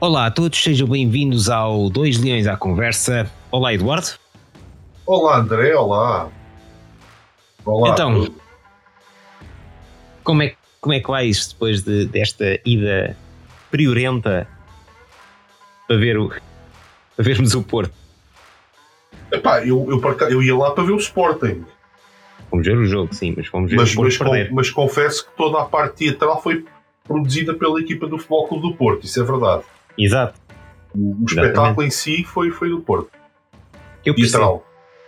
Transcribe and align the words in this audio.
Olá 0.00 0.24
a 0.24 0.30
todos, 0.30 0.58
sejam 0.62 0.88
bem-vindos 0.88 1.50
ao 1.50 1.90
Dois 1.90 2.18
Leões 2.18 2.46
à 2.46 2.56
Conversa. 2.56 3.30
Olá, 3.50 3.74
Eduardo. 3.74 4.06
Olá, 5.04 5.36
André. 5.36 5.76
Olá. 5.76 6.30
Olá. 7.66 7.90
Então, 7.90 8.26
como 10.24 10.42
é, 10.42 10.54
como 10.80 10.94
é 10.94 11.00
que 11.00 11.06
vais 11.06 11.48
depois 11.48 11.82
de, 11.82 12.06
desta 12.06 12.58
ida 12.64 13.14
priorenta 13.70 14.48
para, 15.86 15.98
ver 15.98 16.16
o, 16.16 16.30
para 16.30 16.40
vermos 17.18 17.54
o 17.54 17.62
Porto? 17.62 17.92
Epá, 19.30 19.62
eu, 19.66 19.86
eu, 19.90 20.00
eu 20.30 20.42
ia 20.42 20.56
lá 20.56 20.70
para 20.70 20.84
ver 20.84 20.92
o 20.92 20.96
Sporting. 20.96 21.62
Fomos 22.48 22.66
ver 22.66 22.78
o 22.78 22.86
jogo, 22.86 23.14
sim, 23.14 23.34
mas 23.36 23.46
fomos 23.48 23.70
ver 23.70 23.76
mas, 23.76 23.92
o 23.92 23.96
Porto 23.96 24.06
mas, 24.06 24.18
perder. 24.18 24.50
mas 24.50 24.70
confesso 24.70 25.26
que 25.26 25.36
toda 25.36 25.60
a 25.60 25.66
parte 25.66 25.96
teatral 25.96 26.42
foi 26.42 26.64
produzida 27.04 27.52
pela 27.52 27.78
equipa 27.78 28.06
do 28.06 28.16
Futebol 28.16 28.48
Clube 28.48 28.70
do 28.70 28.74
Porto, 28.76 29.04
isso 29.04 29.20
é 29.20 29.24
verdade. 29.24 29.62
Exato. 29.98 30.40
O, 30.94 31.16
o 31.20 31.24
espetáculo 31.24 31.86
em 31.86 31.90
si 31.90 32.24
foi, 32.24 32.50
foi 32.50 32.70
do 32.70 32.80
Porto. 32.80 33.10
Eu 34.04 34.14
percebo, 34.14 34.64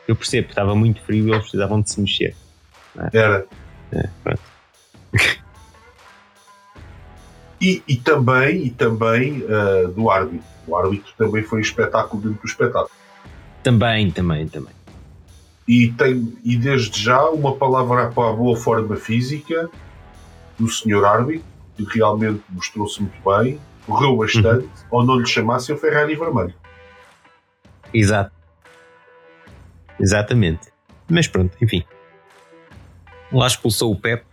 eu 0.07 0.15
percebo, 0.15 0.49
estava 0.49 0.75
muito 0.75 1.01
frio 1.03 1.27
e 1.27 1.31
eles 1.31 1.43
precisavam 1.43 1.81
de 1.81 1.91
se 1.91 2.01
mexer. 2.01 2.35
É? 3.13 3.19
Era. 3.19 3.47
É, 3.93 4.09
e, 7.61 7.83
e, 7.87 7.97
também, 7.97 8.67
e 8.67 8.71
também 8.71 9.43
uh, 9.43 9.89
do 9.89 10.11
árbitro. 10.11 10.53
O 10.67 10.77
árbitro 10.77 11.13
também 11.19 11.43
foi 11.43 11.59
um 11.59 11.63
espetáculo 11.63 12.23
dentro 12.23 12.41
do 12.41 12.47
espetáculo. 12.47 12.91
Também, 13.63 14.11
também, 14.11 14.47
também. 14.47 14.75
E, 15.67 15.89
tem, 15.93 16.37
e 16.45 16.57
desde 16.57 17.01
já 17.01 17.25
uma 17.31 17.57
palavra 17.57 18.11
para 18.11 18.31
a 18.31 18.33
boa 18.33 18.57
forma 18.57 18.97
física 18.97 19.71
do 20.59 20.69
senhor 20.69 21.05
árbitro, 21.05 21.45
que 21.77 21.85
realmente 21.85 22.43
mostrou-se 22.51 23.01
muito 23.01 23.17
bem, 23.25 23.59
correu 23.87 24.17
bastante, 24.17 24.65
uhum. 24.65 24.71
ou 24.91 25.05
não 25.05 25.19
lhe 25.19 25.27
chamasse 25.27 25.73
o 25.73 25.77
Ferrari 25.77 26.15
vermelho. 26.15 26.55
Exato. 27.93 28.33
Exatamente. 30.01 30.73
Mas 31.09 31.29
pronto, 31.29 31.57
enfim. 31.61 31.85
Lá 33.31 33.47
expulsou 33.47 33.93
o 33.93 33.97
Pep, 33.99 34.25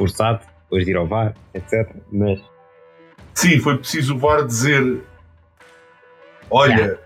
forçado, 0.00 0.40
depois 0.62 0.84
de 0.84 0.90
ir 0.90 0.96
ao 0.96 1.06
VAR, 1.06 1.34
etc. 1.54 1.94
Mas. 2.10 2.40
Sim, 3.34 3.58
foi 3.60 3.76
preciso 3.76 4.14
o 4.14 4.18
VAR 4.18 4.46
dizer: 4.46 5.02
Olha, 6.50 6.98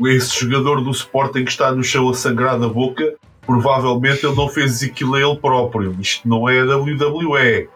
yeah. 0.00 0.16
esse 0.16 0.40
jogador 0.40 0.82
do 0.82 0.90
Sporting 0.90 1.44
que 1.44 1.50
está 1.50 1.72
no 1.72 1.82
chão 1.82 2.08
a 2.08 2.14
sangrar 2.14 2.58
da 2.58 2.68
boca, 2.68 3.16
provavelmente 3.42 4.24
ele 4.24 4.36
não 4.36 4.48
fez 4.48 4.82
aquilo 4.82 5.14
a 5.16 5.20
ele 5.20 5.36
próprio. 5.36 5.96
Isto 6.00 6.28
não 6.28 6.48
é 6.48 6.60
a 6.60 6.76
WWE. 6.76 7.68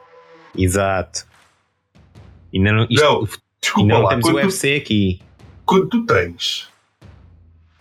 Exato. 0.56 1.27
Não, 2.52 2.86
isto, 2.88 3.04
não, 3.04 3.28
desculpa 3.60 3.88
não 3.88 4.02
lá. 4.02 4.10
temos 4.10 4.28
o 4.28 4.34
UFC 4.34 4.80
tu, 4.80 4.82
aqui. 4.82 5.20
Quando 5.64 5.88
tu 5.88 6.06
tens 6.06 6.68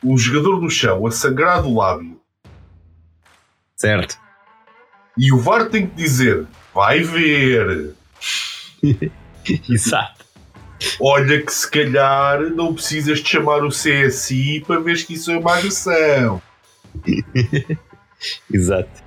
um 0.04 0.18
jogador 0.18 0.62
no 0.62 0.70
chão 0.70 1.06
a 1.06 1.12
sangrar 1.12 1.62
do 1.62 1.76
lábio. 1.76 2.20
Certo. 3.76 4.18
E 5.18 5.32
o 5.32 5.40
VAR 5.40 5.70
tem 5.70 5.88
que 5.88 5.96
dizer: 5.96 6.46
vai 6.74 7.02
ver. 7.02 7.94
Exato. 9.70 10.26
Olha 11.00 11.42
que 11.42 11.52
se 11.52 11.70
calhar 11.70 12.42
não 12.52 12.74
precisas 12.74 13.20
de 13.20 13.30
chamar 13.30 13.64
o 13.64 13.70
CSI 13.70 14.64
para 14.66 14.80
ver 14.80 15.04
que 15.06 15.14
isso 15.14 15.32
é 15.32 15.38
uma 15.38 15.56
agressão. 15.56 16.42
Exato. 18.52 19.04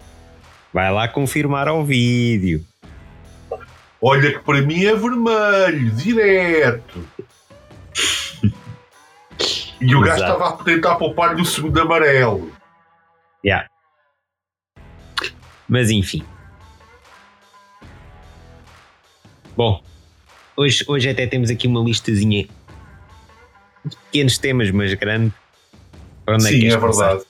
Vai 0.73 0.93
lá 0.93 1.07
confirmar 1.09 1.69
ao 1.69 1.85
vídeo. 1.85 2.65
Olha 4.03 4.33
que 4.33 4.39
para 4.39 4.63
mim 4.63 4.85
é 4.85 4.95
vermelho, 4.95 5.91
direto. 5.91 7.07
E 9.81 9.95
o 9.95 10.01
gajo 10.01 10.23
estava 10.23 10.49
a 10.49 10.53
tentar 10.65 10.97
poupar 10.97 11.35
do 11.35 11.45
segundo 11.45 11.81
amarelo. 11.81 12.53
Yeah. 13.45 13.67
Mas 15.69 15.91
enfim. 15.91 16.25
Bom, 19.57 19.83
hoje, 20.57 20.85
hoje 20.89 21.09
até 21.09 21.27
temos 21.27 21.51
aqui 21.51 21.67
uma 21.67 21.83
listazinha 21.83 22.49
de 23.85 23.97
pequenos 23.97 24.39
temas, 24.39 24.71
mas 24.71 24.93
grande. 24.95 25.33
Onde 26.27 26.45
Sim, 26.45 26.69
é, 26.69 26.73
é 26.73 26.77
verdade. 26.77 27.23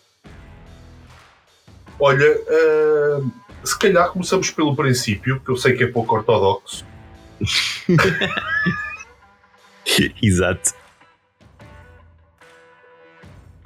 Olha, 1.99 2.37
uh, 2.37 3.31
se 3.65 3.79
calhar 3.79 4.11
começamos 4.11 4.51
pelo 4.51 4.75
princípio, 4.75 5.41
que 5.41 5.51
eu 5.51 5.57
sei 5.57 5.75
que 5.75 5.85
é 5.85 5.87
pouco 5.87 6.15
ortodoxo. 6.15 6.85
Exato. 10.23 10.75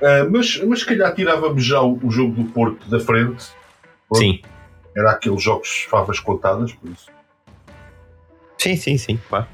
Uh, 0.00 0.30
mas, 0.30 0.60
mas 0.64 0.80
se 0.80 0.86
calhar 0.86 1.14
tirávamos 1.14 1.64
já 1.64 1.80
o, 1.80 1.98
o, 2.02 2.10
jogo 2.10 2.34
do 2.34 2.44
Porto 2.50 2.88
da 2.88 3.00
frente. 3.00 3.46
Sim. 4.12 4.40
Era 4.96 5.12
aqueles 5.12 5.42
jogos 5.42 5.86
favas 5.88 6.20
contadas, 6.20 6.72
por 6.72 6.90
isso. 6.90 7.06
Sim, 8.58 8.76
sim, 8.76 8.98
sim, 8.98 9.18
claro. 9.28 9.46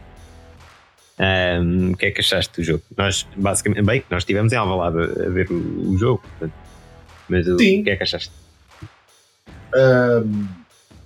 Um, 1.19 1.93
o 1.93 1.97
que 1.97 2.07
é 2.07 2.11
que 2.11 2.21
achaste 2.21 2.57
do 2.57 2.65
jogo? 2.65 2.83
Nós, 2.97 3.27
basicamente, 3.37 3.85
bem, 3.85 4.03
nós 4.09 4.23
estivemos 4.23 4.53
em 4.53 4.57
Alvalade 4.57 4.99
a, 4.99 5.27
a 5.27 5.29
ver 5.29 5.51
o, 5.51 5.91
o 5.91 5.99
jogo, 5.99 6.23
mas 7.29 7.47
o, 7.47 7.55
o 7.55 7.59
que 7.59 7.85
é 7.87 7.97
que 7.97 8.03
achaste? 8.03 8.33
Um, 9.75 10.49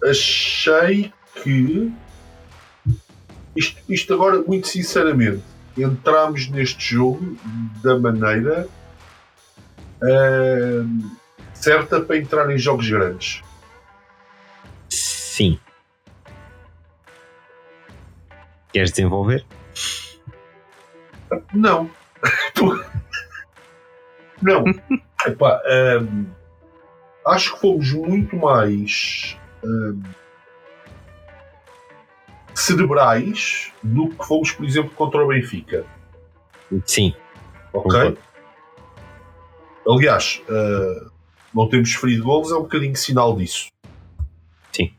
achei 0.02 1.12
que 1.42 1.92
isto, 3.56 3.80
isto 3.88 4.14
agora, 4.14 4.42
muito 4.42 4.68
sinceramente, 4.68 5.42
entramos 5.76 6.48
neste 6.48 6.94
jogo 6.94 7.36
da 7.82 7.98
maneira 7.98 8.68
uh, 10.02 11.10
certa 11.52 12.00
para 12.00 12.18
entrar 12.18 12.50
em 12.50 12.58
jogos 12.58 12.88
grandes. 12.88 13.42
Sim. 14.88 15.58
Queres 18.72 18.90
desenvolver? 18.90 19.44
Não. 21.52 21.90
Não. 24.42 24.64
Epá, 25.26 25.62
um, 26.02 26.26
acho 27.26 27.54
que 27.54 27.60
fomos 27.60 27.92
muito 27.92 28.36
mais 28.36 29.36
um, 29.64 30.02
cerebrais 32.54 33.72
do 33.82 34.10
que 34.10 34.26
fomos, 34.26 34.52
por 34.52 34.64
exemplo, 34.64 34.90
contra 34.90 35.24
o 35.24 35.28
Benfica. 35.28 35.84
Sim. 36.86 37.14
Ok? 37.72 38.16
Aliás, 39.86 40.42
uh, 40.48 41.10
não 41.54 41.68
temos 41.68 41.92
ferido 41.92 42.24
golos 42.24 42.50
é 42.50 42.54
um 42.54 42.62
bocadinho 42.62 42.96
sinal 42.96 43.36
disso. 43.36 43.68
Sim. 44.72 44.92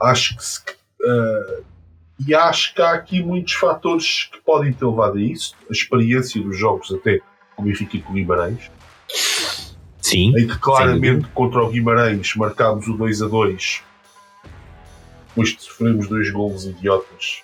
Acho 0.00 0.36
que 0.36 0.44
se, 0.44 0.60
uh, 0.60 1.64
e 2.26 2.34
acho 2.34 2.74
que 2.74 2.80
há 2.80 2.92
aqui 2.92 3.22
muitos 3.22 3.54
fatores 3.54 4.24
que 4.32 4.40
podem 4.40 4.72
ter 4.72 4.86
levado 4.86 5.18
a 5.18 5.22
isso. 5.22 5.54
A 5.68 5.72
experiência 5.72 6.40
dos 6.40 6.56
jogos 6.56 6.92
até 6.92 7.20
com 7.54 7.62
o 7.62 7.64
Benfica 7.64 7.96
e 7.96 8.02
com 8.02 8.12
o 8.12 8.14
Guimarães. 8.14 8.70
Sim. 10.14 10.32
Em 10.38 10.46
que 10.46 10.58
claramente 10.58 11.26
contra 11.34 11.62
o 11.62 11.70
Guimarães 11.70 12.34
marcámos 12.36 12.86
o 12.86 12.96
2 12.96 13.22
a 13.22 13.28
2 13.28 13.82
depois 15.34 15.48
de 15.50 15.62
sofremos 15.62 16.08
dois 16.08 16.30
golos 16.30 16.64
idiotas. 16.64 17.42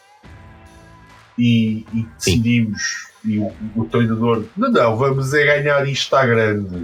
E, 1.36 1.84
e 1.92 2.06
decidimos 2.16 3.08
e 3.25 3.38
o, 3.38 3.53
o, 3.75 3.84
treinador 3.84 4.44
não, 4.56 4.70
não, 4.70 4.97
vamos 4.97 5.34
é 5.34 5.44
ganhar 5.44 5.88
isto 5.88 6.14
à 6.14 6.25
grande. 6.25 6.76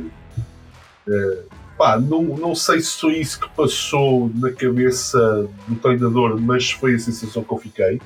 Uh, 1.06 1.44
pá, 1.78 1.98
não, 1.98 2.22
não 2.22 2.54
sei 2.54 2.80
se 2.80 3.00
foi 3.00 3.18
isso 3.18 3.38
que 3.38 3.48
passou 3.50 4.30
na 4.34 4.50
cabeça 4.50 5.48
do 5.68 5.76
treinador 5.76 6.40
mas 6.40 6.70
foi 6.70 6.94
a 6.94 6.98
sensação 6.98 7.44
que 7.44 7.52
eu 7.52 7.58
fiquei. 7.58 8.00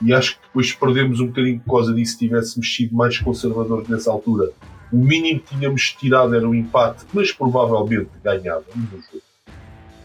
E 0.00 0.12
acho 0.12 0.34
que 0.34 0.42
depois 0.46 0.72
perdemos 0.72 1.20
um 1.20 1.26
bocadinho 1.26 1.60
por 1.60 1.76
causa 1.76 1.94
disso 1.94 2.12
se 2.12 2.18
tivéssemos 2.18 2.74
sido 2.74 2.96
mais 2.96 3.18
conservadores 3.18 3.88
nessa 3.88 4.10
altura 4.10 4.50
o 4.92 4.96
mínimo 4.96 5.40
que 5.40 5.56
tínhamos 5.56 5.92
tirado 5.92 6.34
era 6.34 6.48
um 6.48 6.54
empate 6.54 7.04
mas 7.12 7.32
provavelmente 7.32 8.10
ganhávamos 8.22 8.92
o 8.92 8.96
jogo 8.96 9.22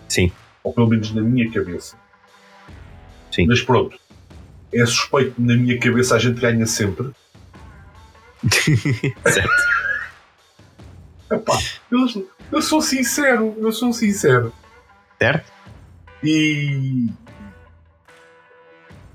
sim 0.07 0.31
ou 0.63 0.73
pelo 0.73 0.87
menos 0.87 1.13
na 1.13 1.21
minha 1.21 1.49
cabeça 1.51 1.97
Sim. 3.37 3.45
Mas 3.45 3.61
pronto, 3.61 3.99
é 4.73 4.83
suspeito 4.83 5.35
que 5.35 5.41
na 5.41 5.55
minha 5.55 5.79
cabeça 5.79 6.15
a 6.15 6.19
gente 6.19 6.39
ganha 6.39 6.65
sempre. 6.65 7.11
certo. 9.27 9.77
Epá, 11.31 11.59
eu, 11.91 12.27
eu 12.51 12.61
sou 12.63 12.81
sincero, 12.81 13.55
eu 13.59 13.71
sou 13.71 13.93
sincero. 13.93 14.51
Certo? 15.19 15.51
E. 16.23 17.07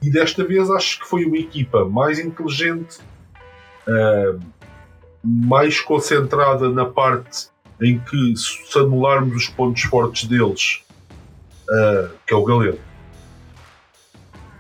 E 0.01 0.11
desta 0.11 0.45
vez 0.45 0.71
acho 0.71 1.01
que 1.01 1.07
foi 1.07 1.25
uma 1.25 1.39
equipa 1.39 1.85
mais 1.85 2.21
inteligente, 2.21 2.99
uh, 3.87 4.41
mais 5.23 5.81
concentrada 5.81 6.69
na 6.71 6.85
parte 6.85 7.49
em 7.81 7.99
que, 7.99 8.37
se 8.37 8.79
anularmos 8.79 9.37
os 9.37 9.49
pontos 9.49 9.83
fortes 9.83 10.29
deles, 10.29 10.83
uh, 11.69 12.11
que 12.27 12.33
é 12.33 12.37
o 12.37 12.45
Galeno, 12.45 12.79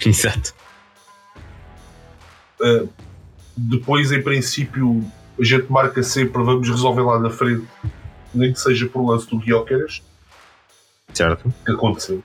Exato. 0.06 0.54
Uh, 2.60 2.88
depois, 3.56 4.12
em 4.12 4.22
princípio, 4.22 5.04
a 5.38 5.44
gente 5.44 5.70
marca 5.70 6.02
sempre, 6.02 6.42
vamos 6.42 6.68
resolver 6.68 7.02
lá 7.02 7.18
na 7.18 7.30
frente, 7.30 7.66
nem 8.34 8.52
que 8.52 8.60
seja 8.60 8.86
por 8.86 9.04
lance 9.04 9.28
do 9.28 9.38
Guioqueras. 9.38 10.02
Certo. 11.12 11.52
Que 11.64 11.72
aconteceu. 11.72 12.22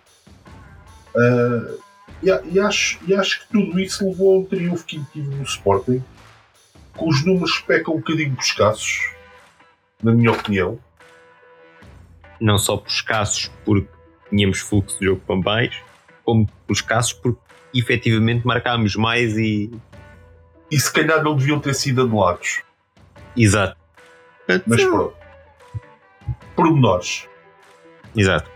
Uh, 1.16 1.80
e, 2.22 2.30
e, 2.54 2.60
acho, 2.60 3.00
e 3.08 3.14
acho 3.14 3.42
que 3.42 3.52
tudo 3.52 3.80
isso 3.80 4.08
levou 4.08 4.36
a 4.36 4.40
um 4.40 4.46
triunfo 4.46 4.86
que 4.86 5.04
tive 5.12 5.28
no 5.36 5.44
Sporting, 5.44 6.04
os 7.06 7.26
números 7.26 7.60
pecam 7.60 7.96
um 7.96 7.98
bocadinho 7.98 8.36
escassos, 8.40 9.12
na 10.02 10.14
minha 10.14 10.32
opinião. 10.32 10.80
Não 12.40 12.58
só 12.58 12.78
por 12.78 12.90
escassos 12.90 13.52
porque 13.66 13.90
tínhamos 14.30 14.60
fluxo 14.60 15.00
de 15.00 15.06
jogo 15.06 15.22
para 15.26 15.36
mais, 15.36 15.76
como 16.24 16.48
por 16.66 16.74
escassos 16.74 17.14
porque 17.14 17.40
efetivamente 17.74 18.46
marcámos 18.46 18.96
mais 18.96 19.38
e. 19.38 19.72
E 20.70 20.80
se 20.80 20.92
calhar 20.92 21.24
não 21.24 21.36
deviam 21.36 21.60
ter 21.60 21.74
sido 21.74 22.02
anulados. 22.02 22.62
Exato. 23.36 23.78
Mas 24.66 24.84
pronto. 24.84 25.16
Pormenores. 26.56 27.28
Exato. 28.16 28.50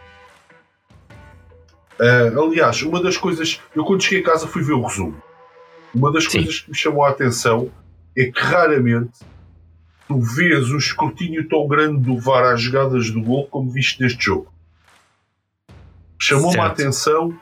Uh, 1.99 2.41
aliás, 2.41 2.81
uma 2.81 3.01
das 3.01 3.15
coisas. 3.15 3.61
Eu 3.75 3.85
quando 3.85 4.03
cheguei 4.03 4.21
a 4.21 4.25
casa 4.25 4.47
fui 4.47 4.63
ver 4.63 4.73
o 4.73 4.81
resumo. 4.81 5.21
Uma 5.93 6.11
das 6.11 6.25
Sim. 6.25 6.39
coisas 6.39 6.61
que 6.61 6.69
me 6.69 6.75
chamou 6.75 7.05
a 7.05 7.09
atenção 7.09 7.71
é 8.17 8.25
que 8.25 8.39
raramente 8.39 9.19
tu 10.07 10.19
vês 10.19 10.69
um 10.71 10.77
escrutínio 10.77 11.47
tão 11.47 11.67
grande 11.67 12.01
do 12.01 12.19
VAR 12.19 12.53
às 12.53 12.61
jogadas 12.61 13.09
do 13.09 13.21
gol 13.21 13.47
como 13.47 13.71
viste 13.71 14.01
neste 14.01 14.25
jogo. 14.25 14.51
Chamou-me 16.19 16.59
a 16.59 16.67
atenção 16.67 17.37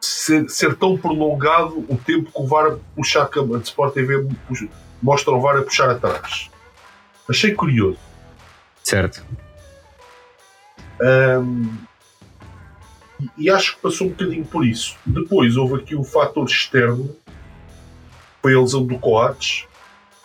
ser, 0.00 0.48
ser, 0.48 0.74
tão 0.74 0.96
prolongado 0.96 1.84
o 1.88 1.96
tempo 1.96 2.32
que 2.32 2.40
o 2.40 2.46
VAR 2.46 2.76
puxa 2.94 3.22
a 3.22 3.26
câmara 3.26 3.60
de 3.60 3.68
Sport 3.68 3.94
TV 3.94 4.26
mostra 5.02 5.32
o 5.32 5.40
VAR 5.40 5.58
a 5.58 5.62
puxar 5.62 5.90
atrás. 5.90 6.50
Achei 7.28 7.54
curioso. 7.54 7.98
Certo. 8.82 9.24
Um, 11.00 11.76
e 13.36 13.50
acho 13.50 13.76
que 13.76 13.82
passou 13.82 14.06
um 14.06 14.10
bocadinho 14.10 14.44
por 14.44 14.66
isso. 14.66 14.96
Depois 15.04 15.56
houve 15.56 15.76
aqui 15.76 15.94
um 15.94 16.04
fator 16.04 16.44
externo, 16.46 17.14
foi 18.42 18.54
a 18.54 18.60
lesão 18.60 18.84
do 18.84 18.98
Coates, 18.98 19.66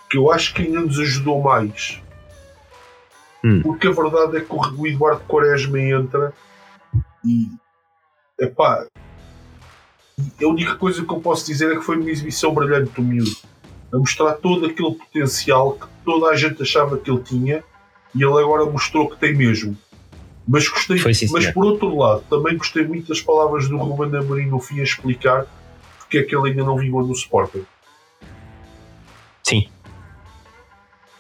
que 0.10 0.18
eu 0.18 0.32
acho 0.32 0.54
que 0.54 0.64
ainda 0.64 0.82
nos 0.82 1.00
ajudou 1.00 1.42
mais. 1.42 2.02
Hum. 3.44 3.62
Porque 3.62 3.88
a 3.88 3.92
verdade 3.92 4.38
é 4.38 4.42
que 4.42 4.54
o 4.54 4.88
Eduardo 4.88 5.22
Quaresma 5.26 5.80
entra 5.80 6.34
e 7.24 7.48
epá, 8.40 8.86
a 10.42 10.48
única 10.48 10.76
coisa 10.76 11.06
que 11.06 11.14
eu 11.14 11.20
posso 11.20 11.46
dizer 11.46 11.72
é 11.72 11.76
que 11.76 11.84
foi 11.84 11.98
uma 11.98 12.10
exibição 12.10 12.54
brilhante 12.54 12.92
do 12.92 13.02
miúdo. 13.02 13.36
A 13.92 13.98
mostrar 13.98 14.34
todo 14.34 14.66
aquele 14.66 14.94
potencial 14.94 15.74
que 15.74 15.88
toda 16.06 16.28
a 16.28 16.36
gente 16.36 16.62
achava 16.62 16.98
que 16.98 17.10
ele 17.10 17.24
tinha 17.24 17.64
e 18.14 18.24
ele 18.24 18.40
agora 18.40 18.66
mostrou 18.66 19.10
que 19.10 19.18
tem 19.18 19.36
mesmo. 19.36 19.78
Mas 20.48 20.68
gostei, 20.68 21.14
sim, 21.14 21.28
mas 21.32 21.52
por 21.52 21.64
outro 21.64 21.96
lado, 21.96 22.24
também 22.30 22.58
gostei 22.58 22.86
muito 22.86 23.08
das 23.08 23.22
palavras 23.22 23.70
do 23.70 23.78
Ruben 23.78 24.20
Amorim 24.20 24.48
no 24.48 24.60
fim 24.60 24.80
a 24.80 24.84
explicar 24.84 25.46
porque 26.00 26.18
é 26.18 26.24
que 26.24 26.36
ele 26.36 26.50
ainda 26.50 26.64
não 26.64 26.76
vingou 26.76 27.06
no 27.06 27.14
Sporting. 27.14 27.64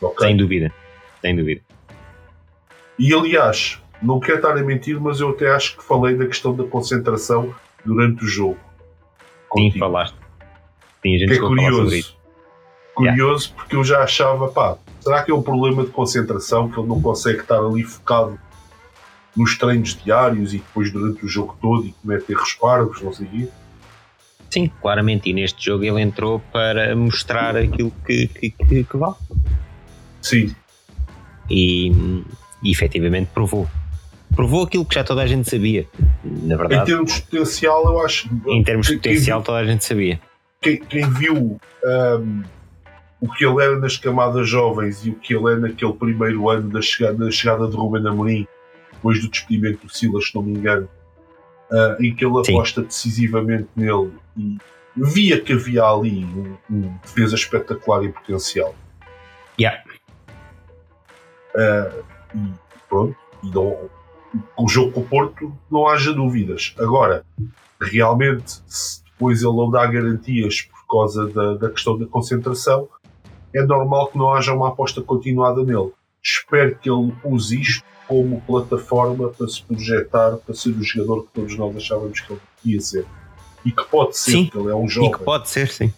Okay. 0.01 0.27
Sem 0.27 0.37
dúvida. 0.37 0.73
Sem 1.21 1.35
dúvida. 1.35 1.61
E 2.97 3.13
aliás, 3.13 3.81
não 4.01 4.19
quero 4.19 4.37
estar 4.37 4.57
a 4.57 4.63
mentir, 4.63 4.99
mas 4.99 5.19
eu 5.19 5.29
até 5.29 5.49
acho 5.49 5.77
que 5.77 5.83
falei 5.83 6.15
da 6.15 6.25
questão 6.25 6.55
da 6.55 6.63
concentração 6.63 7.53
durante 7.85 8.23
o 8.23 8.27
jogo. 8.27 8.57
Sim, 9.53 9.71
falaste. 9.77 10.15
Sim, 11.01 11.15
a 11.15 11.17
gente 11.17 11.29
que 11.29 11.37
é 11.37 11.39
curioso. 11.39 12.17
Curioso 12.93 13.45
yeah. 13.45 13.55
porque 13.55 13.75
eu 13.75 13.83
já 13.83 14.03
achava, 14.03 14.49
pá, 14.49 14.77
será 14.99 15.23
que 15.23 15.31
é 15.31 15.33
um 15.33 15.41
problema 15.41 15.85
de 15.85 15.91
concentração 15.91 16.69
que 16.69 16.79
ele 16.79 16.87
não 16.87 17.01
consegue 17.01 17.39
estar 17.39 17.59
ali 17.59 17.83
focado 17.83 18.37
nos 19.35 19.57
treinos 19.57 19.95
diários 20.03 20.53
e 20.53 20.57
depois 20.57 20.91
durante 20.91 21.25
o 21.25 21.27
jogo 21.27 21.57
todo 21.61 21.85
e 21.85 21.93
cometer 22.01 22.35
respargos, 22.35 23.01
não 23.01 23.13
sei 23.13 23.27
o 23.27 23.29
quê? 23.29 23.49
Sim, 24.49 24.71
claramente. 24.81 25.29
E 25.29 25.33
neste 25.33 25.63
jogo 25.63 25.83
ele 25.83 26.01
entrou 26.01 26.41
para 26.51 26.95
mostrar 26.95 27.55
aquilo 27.55 27.91
que, 28.05 28.27
que, 28.27 28.49
que, 28.49 28.83
que 28.83 28.97
vale. 28.97 29.15
Sim. 30.21 30.55
E, 31.49 31.91
e 32.63 32.71
efetivamente 32.71 33.29
provou 33.33 33.67
provou 34.35 34.63
aquilo 34.63 34.85
que 34.85 34.95
já 34.95 35.03
toda 35.03 35.21
a 35.21 35.27
gente 35.27 35.49
sabia. 35.49 35.87
Na 36.23 36.55
verdade, 36.55 36.83
em 36.83 36.85
termos 36.85 37.15
de 37.15 37.21
potencial, 37.23 37.85
eu 37.85 38.05
acho. 38.05 38.29
Em 38.47 38.63
termos 38.63 38.87
de 38.87 38.95
potencial, 38.95 39.41
toda 39.41 39.57
a 39.57 39.65
gente 39.65 39.83
sabia. 39.83 40.19
Quem, 40.61 40.77
quem 40.77 41.09
viu 41.09 41.59
um, 41.83 42.43
o 43.21 43.29
que 43.33 43.45
ele 43.45 43.63
era 43.63 43.77
nas 43.77 43.97
camadas 43.97 44.47
jovens 44.47 45.05
e 45.05 45.09
o 45.09 45.15
que 45.15 45.35
ele 45.35 45.53
é 45.53 45.55
naquele 45.57 45.93
primeiro 45.93 46.49
ano 46.49 46.69
da 46.69 46.81
chegada, 46.81 47.25
da 47.25 47.31
chegada 47.31 47.67
de 47.67 47.75
Ruben 47.75 48.07
Amorim, 48.07 48.47
depois 48.93 49.21
do 49.21 49.29
despedimento 49.29 49.85
do 49.85 49.93
Silas, 49.93 50.27
se 50.27 50.35
não 50.35 50.43
me 50.43 50.51
engano, 50.51 50.89
uh, 51.71 52.01
em 52.01 52.13
que 52.13 52.25
ele 52.25 52.43
Sim. 52.43 52.53
aposta 52.53 52.81
decisivamente 52.81 53.67
nele 53.75 54.11
e 54.37 54.57
via 54.95 55.39
que 55.39 55.53
havia 55.53 55.83
ali 55.83 56.25
um, 56.25 56.55
um 56.69 56.97
defesa 57.03 57.35
espetacular 57.35 58.03
e 58.03 58.09
potencial. 58.09 58.75
Yeah. 59.59 59.83
Uh, 61.55 62.03
e 62.35 62.53
pronto, 62.87 63.15
e 63.43 63.49
não, 63.49 63.89
o 64.57 64.67
jogo 64.67 64.91
com 64.91 65.01
o 65.01 65.05
Porto 65.05 65.53
não 65.69 65.87
haja 65.87 66.13
dúvidas. 66.13 66.75
Agora, 66.77 67.25
realmente, 67.81 68.61
se 68.67 69.03
depois 69.03 69.41
ele 69.41 69.55
não 69.55 69.69
dá 69.69 69.85
garantias 69.85 70.61
por 70.61 70.87
causa 70.87 71.27
da, 71.27 71.55
da 71.55 71.69
questão 71.69 71.97
da 71.97 72.05
concentração, 72.05 72.87
é 73.53 73.63
normal 73.63 74.07
que 74.07 74.17
não 74.17 74.33
haja 74.33 74.53
uma 74.53 74.69
aposta 74.69 75.01
continuada 75.01 75.63
nele. 75.63 75.91
Espero 76.21 76.75
que 76.75 76.89
ele 76.89 77.13
use 77.23 77.59
isto 77.59 77.83
como 78.07 78.41
plataforma 78.41 79.29
para 79.29 79.47
se 79.47 79.61
projetar, 79.63 80.37
para 80.37 80.55
ser 80.55 80.69
o 80.69 80.83
jogador 80.83 81.23
que 81.23 81.29
todos 81.33 81.57
nós 81.57 81.75
achávamos 81.75 82.19
que 82.19 82.33
ele 82.33 82.41
ia 82.65 82.81
ser. 82.81 83.05
E 83.65 83.71
que 83.71 83.83
pode 83.85 84.17
ser, 84.17 84.31
sim. 84.31 84.51
ele 84.53 84.69
é 84.69 84.75
um 84.75 84.87
jovem. 84.87 85.09
E 85.09 85.13
que 85.13 85.23
pode 85.23 85.49
ser, 85.49 85.67
sim. 85.69 85.93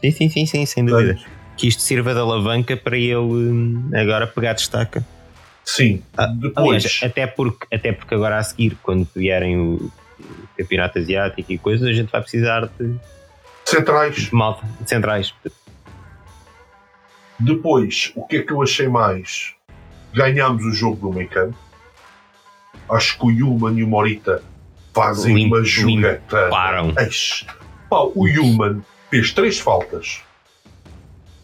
Sim, 0.00 0.10
sim, 0.10 0.28
sim, 0.28 0.46
sim 0.46 0.66
sem 0.66 0.84
dúvida. 0.84 1.18
Que 1.62 1.68
isto 1.68 1.80
sirva 1.80 2.12
de 2.12 2.18
alavanca 2.18 2.76
para 2.76 2.96
ele 2.96 3.14
hum, 3.14 3.88
agora 3.94 4.26
pegar 4.26 4.54
destaca. 4.54 5.06
Sim, 5.64 6.02
ah, 6.16 6.26
depois. 6.26 6.84
Aliás, 6.84 7.00
até, 7.04 7.24
porque, 7.24 7.72
até 7.72 7.92
porque 7.92 8.16
agora 8.16 8.36
a 8.36 8.42
seguir, 8.42 8.76
quando 8.82 9.08
vierem 9.14 9.56
o 9.56 9.92
campeonato 10.58 10.98
asiático 10.98 11.52
e 11.52 11.58
coisas, 11.58 11.86
a 11.86 11.92
gente 11.92 12.10
vai 12.10 12.20
precisar 12.20 12.68
de 12.80 12.96
centrais. 13.64 14.16
De 14.16 14.34
malta, 14.34 14.66
de 14.80 14.88
centrais. 14.88 15.32
Depois, 17.38 18.10
o 18.16 18.26
que 18.26 18.38
é 18.38 18.42
que 18.42 18.52
eu 18.52 18.60
achei 18.60 18.88
mais? 18.88 19.54
Ganhámos 20.12 20.64
o 20.64 20.72
jogo 20.72 20.96
do 20.96 21.16
meio 21.16 21.28
campo. 21.28 21.56
Acho 22.90 23.16
que 23.20 23.26
o 23.26 23.30
Yulman 23.30 23.78
e 23.78 23.84
o 23.84 23.86
Morita 23.86 24.42
fazem 24.92 25.32
limpo, 25.32 25.54
uma 25.54 25.64
jogata. 25.64 26.48
Param. 26.50 26.92
Pá, 27.88 28.00
o 28.16 28.26
Yulman 28.26 28.82
fez 29.08 29.32
três 29.32 29.60
faltas. 29.60 30.22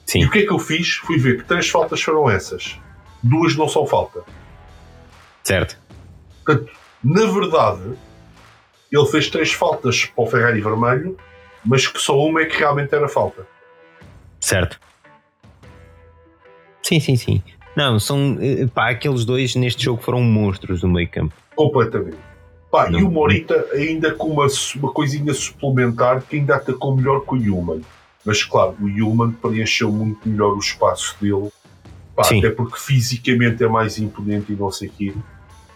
Sim. 0.08 0.20
E 0.20 0.24
o 0.24 0.30
que 0.30 0.38
é 0.38 0.46
que 0.46 0.52
eu 0.52 0.58
fiz? 0.58 0.94
Fui 0.94 1.18
ver 1.18 1.38
que 1.38 1.44
três 1.44 1.68
faltas 1.68 2.00
foram 2.00 2.30
essas 2.30 2.78
duas 3.22 3.56
não 3.56 3.68
são 3.68 3.86
falta. 3.86 4.22
Certo. 5.42 5.78
Portanto, 6.44 6.72
na 7.02 7.26
verdade, 7.26 7.92
ele 8.90 9.06
fez 9.06 9.28
três 9.28 9.52
faltas 9.52 10.06
para 10.06 10.24
o 10.24 10.26
Ferrari 10.26 10.60
vermelho, 10.60 11.16
mas 11.64 11.86
que 11.86 12.00
só 12.00 12.18
uma 12.18 12.42
é 12.42 12.46
que 12.46 12.56
realmente 12.56 12.94
era 12.94 13.08
falta. 13.08 13.46
Certo. 14.40 14.78
Sim, 16.82 17.00
sim, 17.00 17.16
sim. 17.16 17.42
Não, 17.76 17.98
são. 17.98 18.38
Eh, 18.40 18.66
pá, 18.66 18.90
aqueles 18.90 19.24
dois 19.24 19.54
neste 19.54 19.84
jogo 19.84 20.02
foram 20.02 20.20
monstros 20.22 20.82
no 20.82 20.88
meio 20.88 21.08
campo. 21.08 21.34
Completamente. 21.54 22.16
Pá, 22.70 22.90
não, 22.90 23.00
e 23.00 23.02
o 23.02 23.10
Morita 23.10 23.66
ainda 23.72 24.12
com 24.14 24.28
uma, 24.28 24.46
uma 24.76 24.92
coisinha 24.92 25.32
suplementar 25.32 26.22
que 26.22 26.36
ainda 26.36 26.56
atacou 26.56 26.96
melhor 26.96 27.20
que 27.20 27.34
o 27.34 27.58
Human. 27.58 27.82
Mas 28.28 28.44
claro, 28.44 28.76
o 28.78 28.84
Human 28.84 29.32
preencheu 29.32 29.90
muito 29.90 30.28
melhor 30.28 30.52
o 30.54 30.58
espaço 30.58 31.16
dele 31.18 31.50
Pá, 32.14 32.24
até 32.26 32.50
porque 32.50 32.78
fisicamente 32.78 33.64
é 33.64 33.66
mais 33.66 33.98
imponente 33.98 34.52
e 34.52 34.54
não 34.54 34.70
sei 34.70 34.88
o 34.88 34.92
quê 34.92 35.14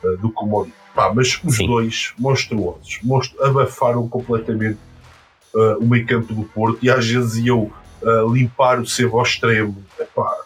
uh, 0.04 0.18
do 0.18 0.30
que 0.30 0.44
o 0.44 0.46
Mourinho. 0.46 0.74
Pá, 0.94 1.10
mas 1.14 1.40
os 1.42 1.56
Sim. 1.56 1.66
dois 1.66 2.12
monstruosos, 2.18 2.98
monstru 3.02 3.42
abafaram 3.42 4.06
completamente 4.06 4.78
uh, 5.54 5.78
o 5.82 5.86
meio 5.86 6.06
campo 6.06 6.34
do 6.34 6.42
Porto 6.42 6.78
e 6.82 6.90
às 6.90 7.08
vezes 7.08 7.42
iam 7.42 7.72
uh, 8.02 8.30
limpar 8.30 8.78
o 8.78 8.86
sebo 8.86 9.16
ao 9.16 9.22
extremo. 9.22 9.82
Epá, 9.98 10.36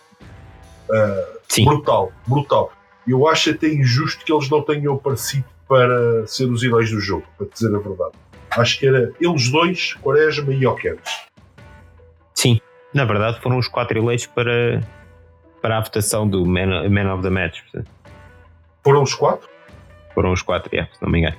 brutal, 1.64 2.12
brutal. 2.24 2.72
Eu 3.04 3.26
acho 3.26 3.50
até 3.50 3.66
injusto 3.66 4.24
que 4.24 4.32
eles 4.32 4.48
não 4.48 4.62
tenham 4.62 4.94
aparecido 4.94 5.44
para 5.68 6.24
ser 6.28 6.44
os 6.44 6.62
heróis 6.62 6.88
do 6.88 7.00
jogo, 7.00 7.26
para 7.36 7.48
dizer 7.52 7.74
a 7.74 7.80
verdade. 7.80 8.12
Acho 8.52 8.78
que 8.78 8.86
era 8.86 9.12
eles 9.20 9.50
dois, 9.50 9.94
Quaresma 9.94 10.54
e 10.54 10.64
Oqueves. 10.64 11.25
Sim, 12.92 12.98
na 12.98 13.04
verdade 13.04 13.40
foram 13.40 13.58
os 13.58 13.68
quatro 13.68 13.98
eleitos 13.98 14.26
para, 14.26 14.82
para 15.60 15.78
a 15.78 15.80
votação 15.80 16.28
do 16.28 16.44
Man, 16.46 16.88
Man 16.88 17.12
of 17.14 17.22
the 17.22 17.30
Match. 17.30 17.60
Foram 18.82 19.02
os 19.02 19.14
quatro? 19.14 19.48
Foram 20.14 20.32
os 20.32 20.42
quatro, 20.42 20.74
é, 20.74 20.84
se 20.84 21.02
não 21.02 21.10
me 21.10 21.18
engano. 21.18 21.36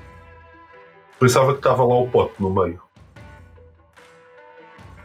Pensava 1.20 1.54
que 1.54 1.60
estava 1.60 1.84
lá 1.84 1.96
o 1.96 2.08
pote 2.08 2.34
no 2.40 2.50
meio. 2.50 2.82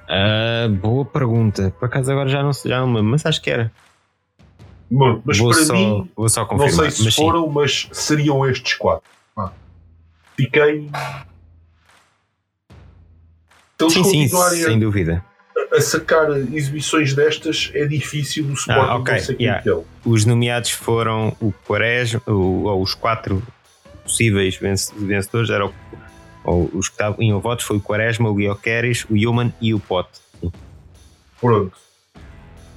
Ah, 0.08 0.68
boa 0.68 1.04
pergunta. 1.06 1.75
Por 1.78 1.87
acaso 1.87 2.12
agora 2.12 2.28
já 2.28 2.42
não, 2.42 2.52
já 2.52 2.80
não 2.80 3.02
mas 3.02 3.25
acho 3.25 3.40
que 3.40 3.50
era. 3.50 3.72
Mas 4.90 5.38
vou, 5.38 5.50
para 5.50 5.64
só, 5.64 5.72
mim, 5.72 6.11
vou 6.14 6.28
só 6.28 6.40
não 6.42 6.49
confirmar. 6.49 6.72
sei 6.72 6.90
se 6.90 7.04
mas 7.04 7.14
sim. 7.14 7.22
foram, 7.22 7.49
mas 7.49 7.88
seriam 7.92 8.46
estes 8.46 8.75
quatro. 8.75 9.08
Ah. 9.34 9.50
Fiquei. 10.37 10.90
Eles 13.80 13.92
Sim, 13.94 14.04
sim, 14.04 14.28
sem 14.28 14.78
dúvida. 14.78 15.25
A 15.72 15.80
sacar 15.80 16.30
exibições 16.30 17.14
destas, 17.14 17.70
é 17.74 17.86
difícil 17.86 18.44
o 18.46 18.52
Sporting 18.52 18.80
Ah, 18.80 18.96
ok, 18.96 19.14
não 19.14 19.20
ser 19.20 19.40
yeah. 19.40 19.64
Os 20.04 20.24
nomeados 20.26 20.70
foram 20.70 21.34
o 21.40 21.52
Quaresma, 21.66 22.20
ou 22.26 22.82
os 22.82 22.94
quatro 22.94 23.42
possíveis 24.02 24.56
vence- 24.56 24.92
vencedores, 24.94 25.48
eram 25.50 25.72
ou 26.44 26.68
os 26.74 26.88
que 26.88 26.94
estavam 26.94 27.22
em 27.22 27.32
votos 27.38 27.64
foi 27.64 27.76
o 27.76 27.80
Quaresma, 27.80 28.28
o 28.28 28.34
Guilherme, 28.34 28.92
o 29.08 29.14
Human 29.14 29.52
e 29.60 29.72
o 29.72 29.80
Pote. 29.80 30.20
Pronto. 31.40 31.76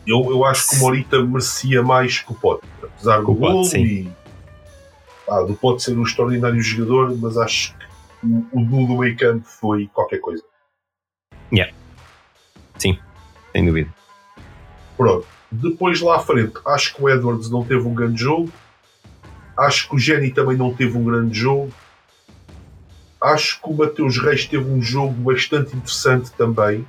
Eu, 0.06 0.30
eu 0.30 0.46
acho 0.46 0.70
que 0.70 0.76
o 0.76 0.80
Morita 0.80 1.22
merecia 1.24 1.82
mais 1.82 2.20
que 2.20 2.32
o 2.32 2.36
Pote. 2.36 2.68
Apesar 2.82 3.22
do 3.22 3.64
sim. 3.64 3.84
e. 3.84 4.12
Ah, 5.28 5.42
do 5.42 5.56
Pote 5.56 5.82
ser 5.82 5.98
um 5.98 6.04
extraordinário 6.04 6.62
jogador, 6.62 7.18
mas 7.18 7.38
acho 7.38 7.76
que 7.76 7.86
o, 8.24 8.48
o 8.52 8.88
do 8.88 9.00
meio 9.00 9.18
campo 9.18 9.46
foi 9.46 9.88
qualquer 9.88 10.20
coisa. 10.20 10.44
Sem 12.78 13.66
dúvida. 13.66 13.90
Pronto. 14.98 15.26
Depois 15.52 16.02
lá 16.02 16.18
à 16.18 16.20
frente, 16.20 16.54
acho 16.66 16.96
que 16.96 17.02
o 17.02 17.10
Edwards 17.10 17.50
não 17.50 17.64
teve 17.64 17.88
um 17.88 17.94
grande 17.94 18.22
jogo. 18.22 18.52
Acho 19.58 19.88
que 19.88 19.96
o 19.96 20.00
Jenny 20.00 20.32
também 20.32 20.58
não 20.58 20.74
teve 20.74 20.98
um 20.98 21.04
grande 21.06 21.38
jogo. 21.40 21.72
Acho 23.22 23.62
que 23.62 23.70
o 23.70 23.74
Mateus 23.74 24.18
Reis 24.18 24.46
teve 24.46 24.70
um 24.70 24.82
jogo 24.82 25.14
bastante 25.14 25.76
interessante 25.76 26.32
também. 26.34 26.86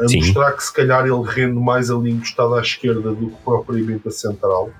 A 0.00 0.08
Sim. 0.08 0.16
mostrar 0.18 0.52
que 0.52 0.64
se 0.64 0.72
calhar 0.72 1.04
ele 1.06 1.22
rende 1.24 1.58
mais 1.60 1.90
ali 1.90 2.10
encostado 2.10 2.54
à 2.54 2.60
esquerda 2.60 3.12
do 3.14 3.30
que 3.30 3.36
propriamente 3.44 4.08
a 4.08 4.10
central. 4.10 4.70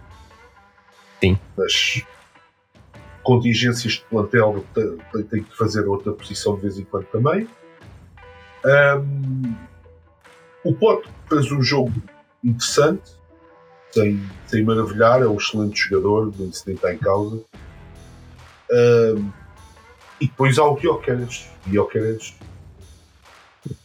Sim. 1.20 1.38
Mas 1.56 2.02
contingências 3.22 3.94
de 3.94 4.00
plantel 4.10 4.64
tem, 4.74 5.22
tem- 5.24 5.42
que 5.44 5.56
fazer 5.56 5.86
outra 5.86 6.12
posição 6.12 6.56
de 6.56 6.62
vez 6.62 6.78
em 6.78 6.84
quando 6.84 7.04
também. 7.06 7.46
Ahm, 8.64 9.54
o 10.64 10.74
Pote 10.74 11.08
fez 11.28 11.50
um 11.52 11.62
jogo 11.62 11.92
interessante, 12.42 13.02
sem, 13.92 14.20
sem 14.46 14.64
maravilhar, 14.64 15.22
é 15.22 15.26
um 15.26 15.36
excelente 15.36 15.78
jogador, 15.80 16.32
não 16.38 16.52
se 16.52 16.66
nem 16.66 16.74
está 16.76 16.92
em 16.92 16.98
causa. 16.98 17.42
Ahm, 18.72 19.30
e 20.20 20.26
depois 20.26 20.58
há 20.58 20.64
o 20.64 20.74
Guioqueres. 20.76 21.48
Guioqueres, 21.66 22.34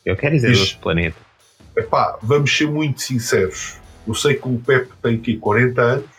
dizer 0.05 0.51
Diz- 0.51 0.59
outro 0.61 0.79
planeta. 0.79 1.17
epá, 1.75 2.17
vamos 2.21 2.55
ser 2.55 2.67
muito 2.69 3.01
sinceros. 3.01 3.77
Eu 4.07 4.13
sei 4.15 4.35
que 4.35 4.47
o 4.47 4.57
Pepe 4.59 4.91
tem 5.01 5.15
aqui 5.15 5.37
40 5.37 5.81
anos, 5.81 6.09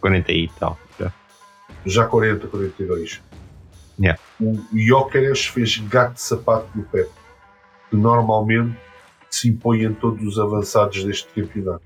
40 0.00 0.30
e 0.32 0.48
tal. 0.60 0.78
já. 0.98 1.12
já 1.84 2.06
40, 2.06 2.46
42. 2.46 3.20
Yeah. 3.98 4.20
O 4.40 4.56
Jóqueres 4.72 5.46
fez 5.46 5.76
gato 5.78 6.14
de 6.14 6.20
sapato 6.22 6.68
do 6.72 6.84
Pepe, 6.84 7.10
que 7.90 7.96
normalmente 7.96 8.76
se 9.30 9.48
impõe 9.50 9.84
em 9.84 9.92
todos 9.94 10.24
os 10.26 10.38
avançados 10.38 11.02
deste 11.04 11.28
campeonato. 11.34 11.82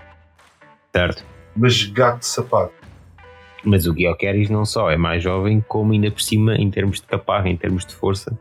Certo. 0.95 1.23
Mas 1.55 1.83
gato 1.83 2.19
de 2.19 2.25
sapato. 2.25 2.73
Mas 3.63 3.87
o 3.87 3.93
Guilherme 3.93 4.47
não 4.49 4.65
só 4.65 4.89
é 4.91 4.97
mais 4.97 5.23
jovem, 5.23 5.63
como 5.67 5.93
ainda 5.93 6.11
por 6.11 6.21
cima, 6.21 6.55
em 6.55 6.69
termos 6.69 6.99
de 6.99 7.07
caparra, 7.07 7.47
em 7.49 7.55
termos 7.55 7.85
de 7.85 7.95
força, 7.95 8.37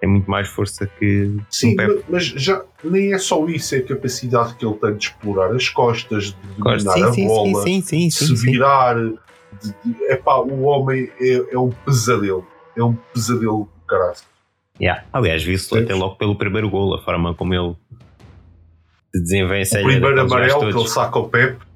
tem 0.00 0.08
muito 0.08 0.30
mais 0.30 0.46
força 0.48 0.86
que 0.86 1.36
Sim, 1.50 1.74
ma- 1.74 1.88
mas 2.08 2.24
já 2.26 2.62
nem 2.84 3.12
é 3.12 3.18
só 3.18 3.44
isso, 3.48 3.74
é 3.74 3.78
a 3.78 3.84
capacidade 3.84 4.54
que 4.54 4.64
ele 4.66 4.74
tem 4.76 4.94
de 4.94 5.04
explorar 5.06 5.54
as 5.54 5.68
costas, 5.68 6.26
de 6.26 6.36
dominar 6.58 6.92
Sim, 6.92 7.02
a 7.02 7.12
sim, 7.12 7.26
bola, 7.26 7.62
sim, 7.82 8.10
se 8.10 8.34
virar. 8.34 8.94
De, 8.96 9.74
de- 9.84 10.04
epá, 10.12 10.36
o 10.36 10.62
homem 10.64 11.10
é, 11.18 11.54
é 11.54 11.58
um 11.58 11.70
pesadelo. 11.70 12.46
É 12.76 12.84
um 12.84 12.94
pesadelo 13.12 13.64
do 13.64 13.86
caralho. 13.86 14.18
Yeah. 14.80 15.04
Aliás, 15.12 15.42
viu-se 15.42 15.76
até 15.76 15.94
logo 15.94 16.16
pelo 16.16 16.36
primeiro 16.36 16.70
gol, 16.70 16.94
a 16.94 17.02
forma 17.02 17.34
como 17.34 17.54
ele 17.54 17.74
se 19.14 19.22
desenvencilha. 19.22 19.82
O 19.82 19.86
primeiro 19.86 20.20
amarelo 20.20 20.60
que 20.72 20.78
ele 20.78 20.88
saca 20.88 21.18
ao 21.18 21.28
Pepe, 21.28 21.68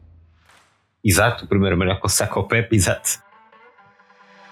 Exato, 1.05 1.45
o 1.45 1.49
primeiro 1.49 1.75
amarelo 1.75 1.99
que 1.99 2.07
ele 2.07 2.13
saca 2.13 2.39
ao 2.39 2.47
Pepe, 2.47 2.77
exato. 2.77 3.19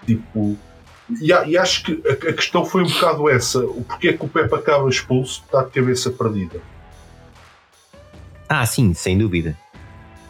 tipo. 0.04 0.58
E, 1.20 1.28
e 1.28 1.58
acho 1.58 1.84
que 1.84 2.02
a, 2.06 2.12
a 2.12 2.32
questão 2.32 2.64
foi 2.64 2.82
um 2.82 2.88
bocado 2.88 3.28
essa. 3.28 3.60
O 3.60 3.84
porquê 3.84 4.08
é 4.08 4.12
que 4.12 4.24
o 4.24 4.28
Pepe 4.28 4.54
acaba 4.54 4.88
expulso 4.88 5.42
está 5.44 5.62
de 5.62 5.70
cabeça 5.70 6.10
perdida. 6.10 6.60
Ah, 8.48 8.66
sim, 8.66 8.92
sem 8.94 9.16
dúvida. 9.16 9.56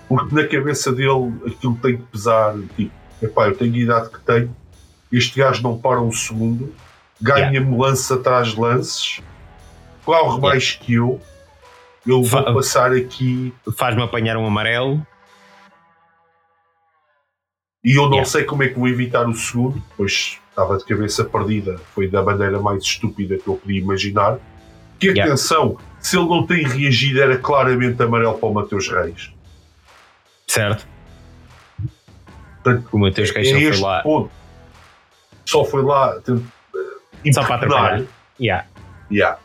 Porque 0.08 0.34
na 0.34 0.46
cabeça 0.46 0.92
dele 0.92 1.32
aquilo 1.46 1.76
tem 1.76 1.96
que 1.96 2.02
pesar. 2.04 2.54
Tipo, 2.76 2.92
epá, 3.22 3.46
eu 3.48 3.56
tenho 3.56 3.74
a 3.74 3.78
idade 3.78 4.10
que 4.10 4.20
tenho, 4.20 4.54
este 5.10 5.38
gajo 5.38 5.62
não 5.62 5.78
para 5.78 6.00
um 6.00 6.12
segundo, 6.12 6.74
ganha-me 7.20 7.76
lance 7.78 8.12
atrás 8.12 8.48
de 8.48 8.60
lances, 8.60 9.20
corre 10.04 10.40
mais 10.40 10.72
que 10.72 10.94
eu, 10.94 11.20
eu 12.06 12.22
vou 12.22 12.42
Fa- 12.44 12.52
passar 12.52 12.92
aqui 12.92 13.52
Faz-me 13.76 14.02
apanhar 14.02 14.36
um 14.36 14.46
amarelo. 14.46 15.04
e 17.84 17.96
eu 17.96 18.02
não 18.04 18.10
Yeah. 18.18 18.24
sei 18.30 18.44
como 18.44 18.62
é 18.62 18.68
que 18.68 18.78
vou 18.78 18.88
evitar 18.88 19.26
o 19.28 19.34
segundo, 19.34 19.82
pois 19.96 20.38
estava 20.50 20.76
de 20.76 20.84
cabeça 20.84 21.24
perdida, 21.24 21.78
foi 21.94 22.08
da 22.08 22.22
maneira 22.22 22.58
mais 22.60 22.82
estúpida 22.82 23.38
que 23.38 23.48
eu 23.48 23.54
podia 23.56 23.80
imaginar. 23.80 24.38
Que 24.98 25.06
Yeah. 25.08 25.24
atenção, 25.32 25.78
se 25.98 26.16
ele 26.18 26.26
não 26.28 26.46
tem 26.46 26.62
reagido, 26.66 27.22
era 27.22 27.38
claramente 27.38 28.02
amarelo 28.02 28.38
para 28.38 28.48
o 28.48 28.52
Mateus 28.54 28.88
Reis. 28.88 29.32
Certo. 30.46 30.86
Portanto, 32.62 32.88
O 32.92 32.98
Mateus 32.98 33.30
é 33.30 33.32
Queixão 33.32 33.60
foi 33.72 33.80
lá. 33.80 34.02
ponto. 34.02 34.30
Só 35.46 35.64
foi 35.64 35.82
lá 35.82 36.20
Só 37.32 37.44
para 37.44 37.56
atrapalhar. 37.56 38.04
Yeah. 38.40 38.66
Yeah, 39.10 39.38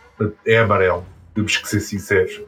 é 0.45 0.59
amarelo, 0.59 1.05
temos 1.33 1.57
que 1.57 1.67
ser 1.67 1.79
sinceros. 1.81 2.41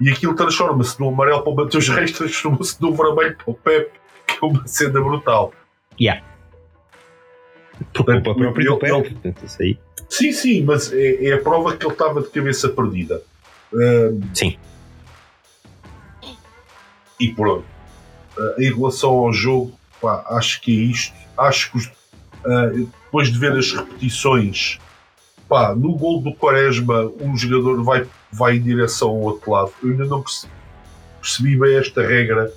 E 0.00 0.10
aquilo 0.10 0.34
transforma-se 0.34 0.98
num 0.98 1.08
amarelo 1.10 1.42
para 1.42 1.52
o 1.52 1.54
Mateus 1.56 1.88
Reis, 1.88 2.10
transforma-se 2.12 2.80
num 2.82 2.92
vermelho 2.92 3.36
para 3.36 3.50
o 3.50 3.54
Pepe, 3.54 3.92
que 4.26 4.34
é 4.42 4.46
uma 4.46 4.66
cena 4.66 5.00
brutal. 5.00 5.52
Culpa 5.98 6.22
Portanto, 7.94 8.34
própria 8.34 8.64
eu- 8.66 8.72
do 8.74 8.78
Pepe. 8.78 8.92
eu- 8.92 9.02
Portanto, 9.02 9.44
isso 9.44 9.62
aí. 9.62 9.78
Sim, 10.08 10.32
sim, 10.32 10.62
mas 10.64 10.92
é, 10.92 11.26
é 11.26 11.32
a 11.34 11.38
prova 11.40 11.76
que 11.76 11.84
ele 11.84 11.92
estava 11.92 12.20
de 12.22 12.28
cabeça 12.30 12.68
perdida. 12.68 13.22
Ahm, 13.74 14.20
Sim. 14.34 14.58
e 17.20 17.32
pronto. 17.32 17.64
Ah, 18.38 18.54
em 18.58 18.72
relação 18.74 19.10
ao 19.10 19.32
jogo, 19.32 19.72
pá, 20.00 20.24
acho 20.30 20.60
que 20.60 20.70
é 20.72 20.84
isto. 20.90 21.14
Acho 21.36 21.70
que 21.70 21.78
os- 21.78 21.90
ah, 22.44 22.70
depois 22.74 23.32
de 23.32 23.38
ver 23.38 23.52
as 23.52 23.72
repetições, 23.72 24.78
pá, 25.48 25.74
no 25.74 25.94
gol 25.94 26.20
do 26.20 26.34
Quaresma, 26.34 27.10
um 27.20 27.36
jogador 27.36 27.82
vai, 27.82 28.06
vai 28.30 28.56
em 28.56 28.62
direção 28.62 29.10
ao 29.10 29.20
outro 29.20 29.50
lado. 29.50 29.72
Eu 29.82 29.90
ainda 29.90 30.04
não 30.06 30.22
percebi, 30.22 30.52
percebi 31.20 31.58
bem 31.58 31.76
esta 31.76 32.06
regra. 32.06 32.52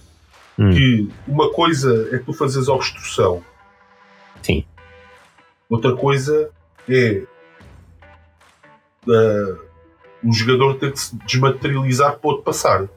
Hum. 0.57 0.69
Que 0.71 1.09
uma 1.27 1.51
coisa 1.51 2.09
é 2.13 2.17
tu 2.17 2.31
fazeres 2.31 2.69
a 2.69 2.73
obstrução, 2.73 3.43
Sim. 4.41 4.63
outra 5.69 5.93
coisa 5.93 6.49
é 6.87 7.23
ah, 9.09 9.57
o 10.23 10.33
jogador 10.33 10.75
ter 10.75 10.91
que 10.91 10.99
se 10.99 11.15
desmaterializar 11.25 12.17
para 12.17 12.27
o 12.27 12.31
outro 12.31 12.43
passar. 12.43 12.87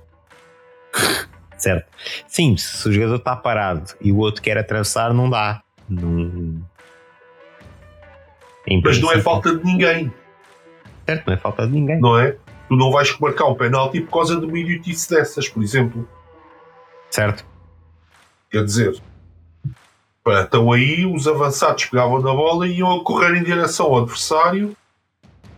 Certo. 1.59 1.89
Sim, 2.29 2.57
se 2.57 2.89
o 2.89 2.93
jogador 2.93 3.17
está 3.17 3.35
parado 3.35 3.93
e 4.01 4.13
o 4.13 4.19
outro 4.19 4.41
quer 4.41 4.57
atravessar, 4.57 5.13
não 5.13 5.29
dá. 5.29 5.61
Não... 5.89 6.48
Mas 8.85 9.01
não 9.01 9.13
é 9.13 9.21
falta 9.21 9.55
de 9.57 9.65
ninguém, 9.65 10.13
Certo, 11.07 11.27
não 11.27 11.35
é 11.35 11.37
falta 11.37 11.67
de 11.67 11.73
ninguém. 11.73 12.01
não 12.01 12.19
é? 12.19 12.37
Tu 12.69 12.77
não 12.77 12.91
vais 12.93 13.19
marcar 13.19 13.47
um 13.47 13.55
penalti 13.55 14.01
por 14.03 14.13
causa 14.13 14.39
de 14.39 14.45
uma 14.45 14.59
idiotice 14.59 15.09
dessas, 15.09 15.49
por 15.49 15.63
exemplo. 15.63 16.07
Certo? 17.11 17.45
Quer 18.51 18.65
dizer, 18.65 19.01
então 20.47 20.71
aí 20.73 21.07
os 21.07 21.27
avançados 21.27 21.87
pegavam 21.87 22.21
na 22.21 22.33
bola 22.35 22.67
e 22.67 22.79
iam 22.79 22.93
a 23.01 23.03
correr 23.05 23.37
em 23.39 23.43
direção 23.43 23.87
ao 23.87 23.99
adversário, 24.03 24.77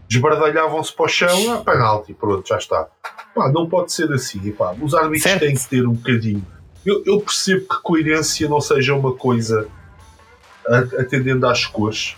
desbardalhavam-se 0.09 0.95
para 0.95 1.05
o 1.05 1.09
chão, 1.09 1.53
ah, 1.55 1.59
penalti, 1.65 2.15
pronto, 2.15 2.47
já 2.49 2.57
está. 2.59 2.87
Pá, 3.35 3.51
não 3.53 3.69
pode 3.69 3.93
ser 3.93 4.13
assim. 4.13 4.51
Pá, 4.53 4.75
os 4.81 4.95
árbitros 4.95 5.23
Certo. 5.23 5.41
têm 5.41 5.55
que 5.55 5.69
ter 5.69 5.87
um 5.87 5.93
bocadinho. 5.95 6.45
Eu, 6.85 7.03
eu 7.05 7.21
percebo 7.21 7.61
que 7.69 7.83
coerência 7.83 8.49
não 8.49 8.61
seja 8.61 8.95
uma 8.95 9.13
coisa 9.15 9.69
a- 10.69 11.01
atendendo 11.03 11.47
às 11.47 11.67
cores, 11.67 12.17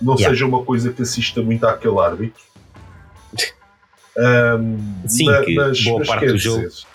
não 0.00 0.14
Yeah. 0.14 0.30
seja 0.34 0.46
uma 0.46 0.64
coisa 0.64 0.92
que 0.92 1.02
assista 1.02 1.42
muito 1.42 1.64
àquele 1.66 1.98
árbitro. 1.98 2.42
Ahm, 4.18 4.78
Sim, 5.06 5.26
ma- 5.26 5.40
que 5.42 5.54
boa 5.84 6.04
parte 6.04 6.20
quer 6.20 6.32
do 6.32 6.38
jogo- 6.38 6.62
dizer, 6.68 6.86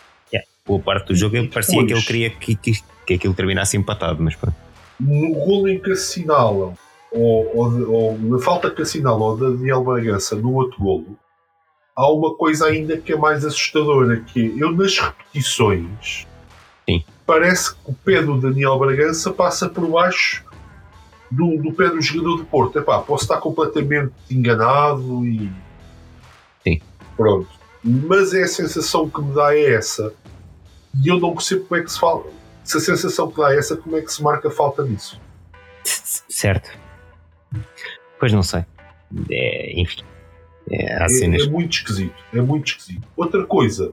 Boa 0.65 0.79
parte 0.79 1.07
do 1.07 1.15
jogo 1.15 1.36
parecia 1.50 1.86
que 1.86 1.91
ele 1.91 2.01
queria 2.01 2.29
que, 2.29 2.55
que, 2.55 2.72
que 3.05 3.13
aquilo 3.15 3.33
terminasse 3.33 3.75
empatado, 3.75 4.24
mas 4.24 4.33
pronto. 4.33 4.55
no 4.98 5.33
golo 5.33 5.67
em 5.67 5.77
que 5.77 5.91
assinalam, 5.91 6.74
ou, 7.12 7.51
ou, 7.57 7.91
ou 7.91 8.17
na 8.19 8.39
falta 8.39 8.72
que 8.72 8.81
assinalam 8.81 9.22
ao 9.24 9.36
Daniel 9.38 9.83
Bragança 9.83 10.38
no 10.38 10.53
outro 10.53 10.79
golo, 10.81 11.17
há 11.98 12.10
uma 12.10 12.33
coisa 12.36 12.67
ainda 12.67 12.95
que 12.98 13.12
é 13.12 13.15
mais 13.17 13.43
assustadora, 13.43 14.22
que 14.22 14.39
é, 14.57 14.63
eu 14.63 14.72
nas 14.72 14.98
repetições 14.98 16.25
Sim. 16.89 17.03
parece 17.25 17.74
que 17.75 17.81
o 17.83 17.93
pé 17.93 18.22
do 18.24 18.39
Daniel 18.39 18.79
Bragança 18.79 19.33
passa 19.33 19.67
por 19.67 19.86
baixo 19.89 20.45
do, 21.33 21.57
do 21.57 21.73
pé 21.73 21.89
do 21.89 22.01
jogador 22.01 22.37
do 22.37 22.45
Porto. 22.45 22.79
Epá, 22.79 22.99
posso 22.99 23.23
estar 23.23 23.37
completamente 23.37 24.13
enganado 24.29 25.25
e. 25.25 25.51
Sim. 26.63 26.81
Pronto. 27.17 27.49
Mas 27.83 28.33
é 28.33 28.43
a 28.43 28.47
sensação 28.47 29.09
que 29.09 29.21
me 29.21 29.33
dá 29.33 29.55
é 29.55 29.73
essa. 29.73 30.13
E 31.03 31.07
eu 31.07 31.19
não 31.19 31.33
percebo 31.33 31.65
como 31.65 31.81
é 31.81 31.83
que 31.83 31.91
se 31.91 31.99
fala. 31.99 32.23
Se 32.63 32.77
a 32.77 32.79
sensação 32.79 33.29
que 33.29 33.37
dá 33.37 33.53
é 33.53 33.57
essa, 33.57 33.75
como 33.75 33.97
é 33.97 34.01
que 34.01 34.13
se 34.13 34.23
marca 34.23 34.47
a 34.47 34.51
falta 34.51 34.83
disso? 34.83 35.19
Certo. 35.83 36.69
Pois 38.19 38.31
não 38.31 38.43
sei. 38.43 38.63
É, 39.29 39.81
enfim. 39.81 40.03
É, 40.69 41.03
É, 41.41 41.43
é 41.43 41.49
muito 41.49 41.73
esquisito. 41.73 42.23
É 42.33 42.41
muito 42.41 42.67
esquisito. 42.67 43.05
Outra 43.17 43.45
coisa, 43.45 43.91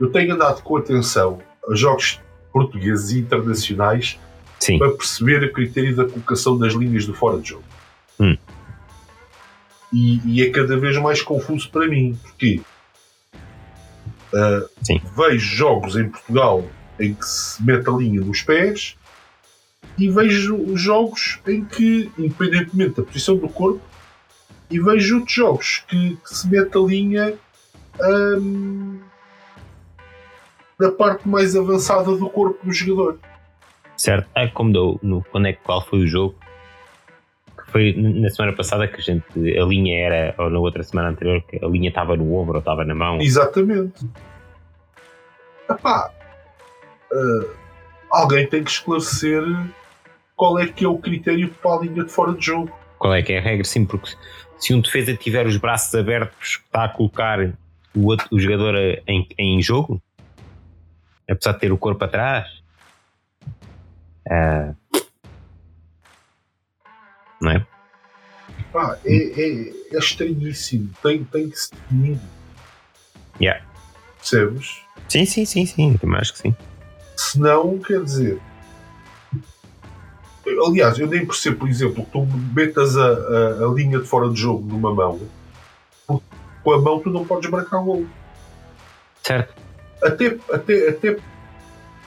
eu 0.00 0.10
tenho 0.10 0.32
andado 0.34 0.62
com 0.62 0.76
atenção 0.76 1.40
a 1.68 1.74
jogos 1.74 2.20
portugueses 2.52 3.10
e 3.10 3.18
internacionais 3.18 4.18
Sim. 4.58 4.78
para 4.78 4.90
perceber 4.90 5.44
a 5.44 5.52
critério 5.52 5.94
da 5.94 6.04
colocação 6.04 6.58
das 6.58 6.72
linhas 6.72 7.06
do 7.06 7.14
fora 7.14 7.38
de 7.38 7.50
jogo. 7.50 7.64
Hum. 8.18 8.36
E, 9.92 10.20
e 10.24 10.42
é 10.42 10.50
cada 10.50 10.76
vez 10.76 10.96
mais 10.96 11.22
confuso 11.22 11.70
para 11.70 11.86
mim, 11.86 12.18
porque 12.22 12.60
Sim. 14.82 15.00
vejo 15.16 15.56
jogos 15.56 15.96
em 15.96 16.08
Portugal 16.08 16.68
em 16.98 17.14
que 17.14 17.26
se 17.26 17.62
mete 17.62 17.88
a 17.88 17.92
linha 17.92 18.20
nos 18.20 18.42
pés 18.42 18.96
e 19.98 20.10
vejo 20.10 20.76
jogos 20.76 21.40
em 21.46 21.64
que, 21.64 22.10
independentemente 22.18 22.96
da 22.96 23.02
posição 23.02 23.36
do 23.36 23.48
corpo, 23.48 23.80
e 24.70 24.80
vejo 24.80 25.16
outros 25.16 25.34
jogos 25.34 25.84
que, 25.88 26.16
que 26.16 26.34
se 26.34 26.48
mete 26.48 26.76
a 26.76 26.80
linha 26.80 27.34
ahm, 28.00 28.98
na 30.78 30.90
parte 30.90 31.26
mais 31.28 31.56
avançada 31.56 32.14
do 32.16 32.28
corpo 32.28 32.66
do 32.66 32.72
jogador. 32.72 33.18
Certo. 33.96 34.28
É 34.34 34.46
como 34.48 34.72
deu 34.72 34.98
no, 35.02 35.22
quando 35.30 35.46
é 35.48 35.52
que 35.52 35.60
qual 35.62 35.84
foi 35.84 36.00
o 36.00 36.06
jogo? 36.06 36.34
Que 37.56 37.70
foi 37.72 37.94
na 37.96 38.28
semana 38.30 38.54
passada 38.54 38.86
que 38.86 38.96
a 38.96 39.00
gente. 39.00 39.24
A 39.58 39.64
linha 39.64 39.98
era, 39.98 40.34
ou 40.38 40.50
na 40.50 40.58
outra 40.58 40.82
semana 40.82 41.08
anterior, 41.08 41.42
que 41.42 41.64
a 41.64 41.68
linha 41.68 41.88
estava 41.88 42.16
no 42.16 42.34
ombro 42.34 42.54
ou 42.54 42.58
estava 42.60 42.84
na 42.84 42.94
mão. 42.94 43.18
Exatamente. 43.20 44.06
Epá, 45.68 46.10
ah, 47.12 47.46
alguém 48.10 48.46
tem 48.46 48.62
que 48.62 48.70
esclarecer 48.70 49.42
qual 50.36 50.58
é 50.58 50.66
que 50.66 50.84
é 50.84 50.88
o 50.88 50.98
critério 50.98 51.48
para 51.62 51.76
a 51.76 51.80
linha 51.80 52.04
de 52.04 52.10
fora 52.12 52.32
de 52.34 52.44
jogo. 52.44 52.70
Qual 52.98 53.12
é 53.14 53.22
que 53.22 53.32
é 53.32 53.38
a 53.38 53.42
regra? 53.42 53.64
Sim, 53.64 53.84
porque 53.84 54.10
se 54.58 54.72
um 54.74 54.80
defesa 54.80 55.14
tiver 55.16 55.46
os 55.46 55.56
braços 55.56 55.94
abertos, 55.94 56.60
está 56.64 56.84
a 56.84 56.88
colocar 56.88 57.40
o, 57.94 58.06
outro, 58.06 58.28
o 58.30 58.38
jogador 58.38 58.74
a- 58.76 59.02
em, 59.10 59.26
em 59.38 59.60
jogo, 59.60 60.00
apesar 61.28 61.52
de 61.52 61.60
ter 61.60 61.72
o 61.72 61.78
corpo 61.78 62.04
atrás. 62.04 62.46
Ah, 64.30 64.74
não 67.40 67.50
é? 67.50 67.66
Pá, 68.72 68.98
é, 69.04 69.14
é, 69.14 69.72
é 69.92 69.98
estranhíssimo. 69.98 70.90
Tem, 71.02 71.24
tem 71.24 71.48
que 71.48 71.58
se 71.58 71.70
definir. 71.74 72.18
Yeah. 73.40 73.64
Percebes? 74.18 74.82
Sim, 75.08 75.24
sim, 75.24 75.44
sim, 75.44 75.66
sim. 75.66 75.92
Eu 75.92 75.98
também 75.98 76.18
acho 76.18 76.32
que 76.32 76.38
sim. 76.40 76.56
Senão, 77.16 77.78
quer 77.78 78.02
dizer. 78.02 78.40
Aliás, 80.66 80.98
eu 80.98 81.06
nem 81.06 81.26
percebo, 81.26 81.58
por 81.58 81.68
exemplo, 81.68 82.04
que 82.04 82.10
tu 82.10 82.26
metas 82.54 82.96
a, 82.96 83.06
a, 83.06 83.64
a 83.64 83.74
linha 83.74 83.98
de 83.98 84.06
fora 84.06 84.30
de 84.30 84.40
jogo 84.40 84.66
numa 84.66 84.94
mão, 84.94 85.20
porque 86.06 86.24
com 86.62 86.72
a 86.72 86.80
mão 86.80 87.00
tu 87.00 87.10
não 87.10 87.26
podes 87.26 87.50
marcar 87.50 87.80
gol. 87.80 88.06
Certo. 89.22 89.54
Até, 90.02 90.38
até, 90.52 90.88
até 90.88 91.16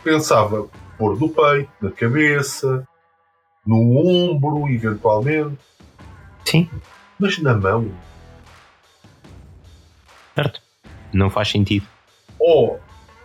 pensava 0.04 0.70
pôr 1.00 1.18
no 1.18 1.30
peito, 1.30 1.72
na 1.82 1.90
cabeça, 1.90 2.86
no 3.66 3.98
ombro, 3.98 4.68
eventualmente, 4.68 5.58
Sim, 6.46 6.70
mas 7.18 7.40
na 7.40 7.56
mão. 7.56 7.90
certo. 10.36 10.62
Não 11.14 11.30
faz 11.30 11.50
sentido. 11.50 11.88
Ou, 12.38 12.80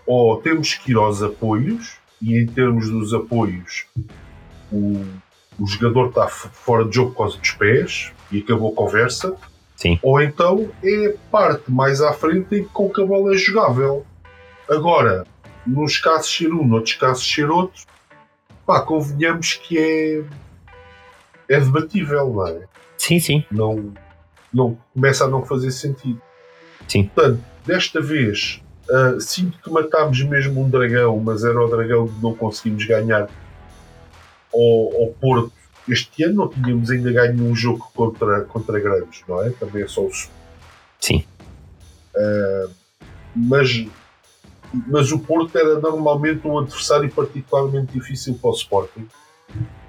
ou 0.06 0.40
temos 0.40 0.74
que 0.74 0.92
ir 0.92 0.96
aos 0.96 1.22
apoios, 1.22 1.98
e 2.22 2.38
em 2.38 2.46
termos 2.46 2.88
dos 2.88 3.12
apoios, 3.12 3.86
o, 4.72 5.04
o 5.58 5.66
jogador 5.66 6.08
está 6.08 6.28
fora 6.28 6.84
de 6.84 6.94
jogo 6.94 7.10
por 7.10 7.18
causa 7.18 7.38
dos 7.38 7.50
pés 7.50 8.12
e 8.30 8.38
acabou 8.38 8.72
a 8.72 8.74
conversa, 8.74 9.36
Sim. 9.76 9.98
ou 10.02 10.20
então 10.22 10.70
é 10.82 11.08
a 11.08 11.30
parte 11.30 11.70
mais 11.70 12.00
à 12.00 12.12
frente 12.12 12.54
em 12.56 12.62
que 12.64 12.70
com 12.70 12.88
que 12.88 13.02
a 13.02 13.06
bola 13.06 13.34
é 13.34 13.36
jogável. 13.36 14.06
Agora, 14.68 15.26
nos 15.66 15.98
casos 15.98 16.34
ser 16.34 16.52
um, 16.52 16.66
noutros 16.66 16.94
casos 16.94 17.26
ser 17.26 17.50
outro, 17.50 17.84
pá, 18.66 18.80
convenhamos 18.80 19.54
que 19.54 19.78
é, 19.78 20.24
é 21.48 21.60
debatível, 21.60 22.32
não 22.32 22.46
é? 22.46 22.64
Sim, 22.96 23.18
sim. 23.20 23.44
Não, 23.50 23.92
não, 24.52 24.78
começa 24.92 25.24
a 25.24 25.28
não 25.28 25.44
fazer 25.44 25.70
sentido. 25.70 26.20
Sim. 26.88 27.04
Portanto, 27.04 27.42
desta 27.66 28.00
vez, 28.00 28.62
ah, 28.90 29.16
sinto 29.18 29.58
que 29.58 29.70
matámos 29.70 30.22
mesmo 30.22 30.62
um 30.62 30.68
dragão, 30.68 31.18
mas 31.18 31.44
era 31.44 31.62
o 31.62 31.68
dragão 31.68 32.06
que 32.06 32.22
não 32.22 32.34
conseguimos 32.34 32.84
ganhar 32.84 33.28
ao, 34.52 35.02
ao 35.02 35.08
Porto. 35.20 35.52
Este 35.88 36.24
ano 36.24 36.34
não 36.34 36.48
tínhamos 36.48 36.90
ainda 36.90 37.12
ganho 37.12 37.44
um 37.44 37.54
jogo 37.54 37.90
contra, 37.94 38.42
contra 38.42 38.78
grandes, 38.80 39.22
não 39.28 39.42
é? 39.42 39.50
Também 39.50 39.82
é 39.82 39.88
só 39.88 40.02
o 40.02 40.10
Sim. 41.00 41.24
mas, 43.34 43.86
mas 44.86 45.12
o 45.12 45.18
Porto 45.18 45.56
era 45.56 45.78
normalmente 45.78 46.46
um 46.46 46.58
adversário 46.58 47.10
particularmente 47.10 47.92
difícil 47.92 48.34
para 48.40 48.50
o 48.50 48.54
Sporting 48.54 49.06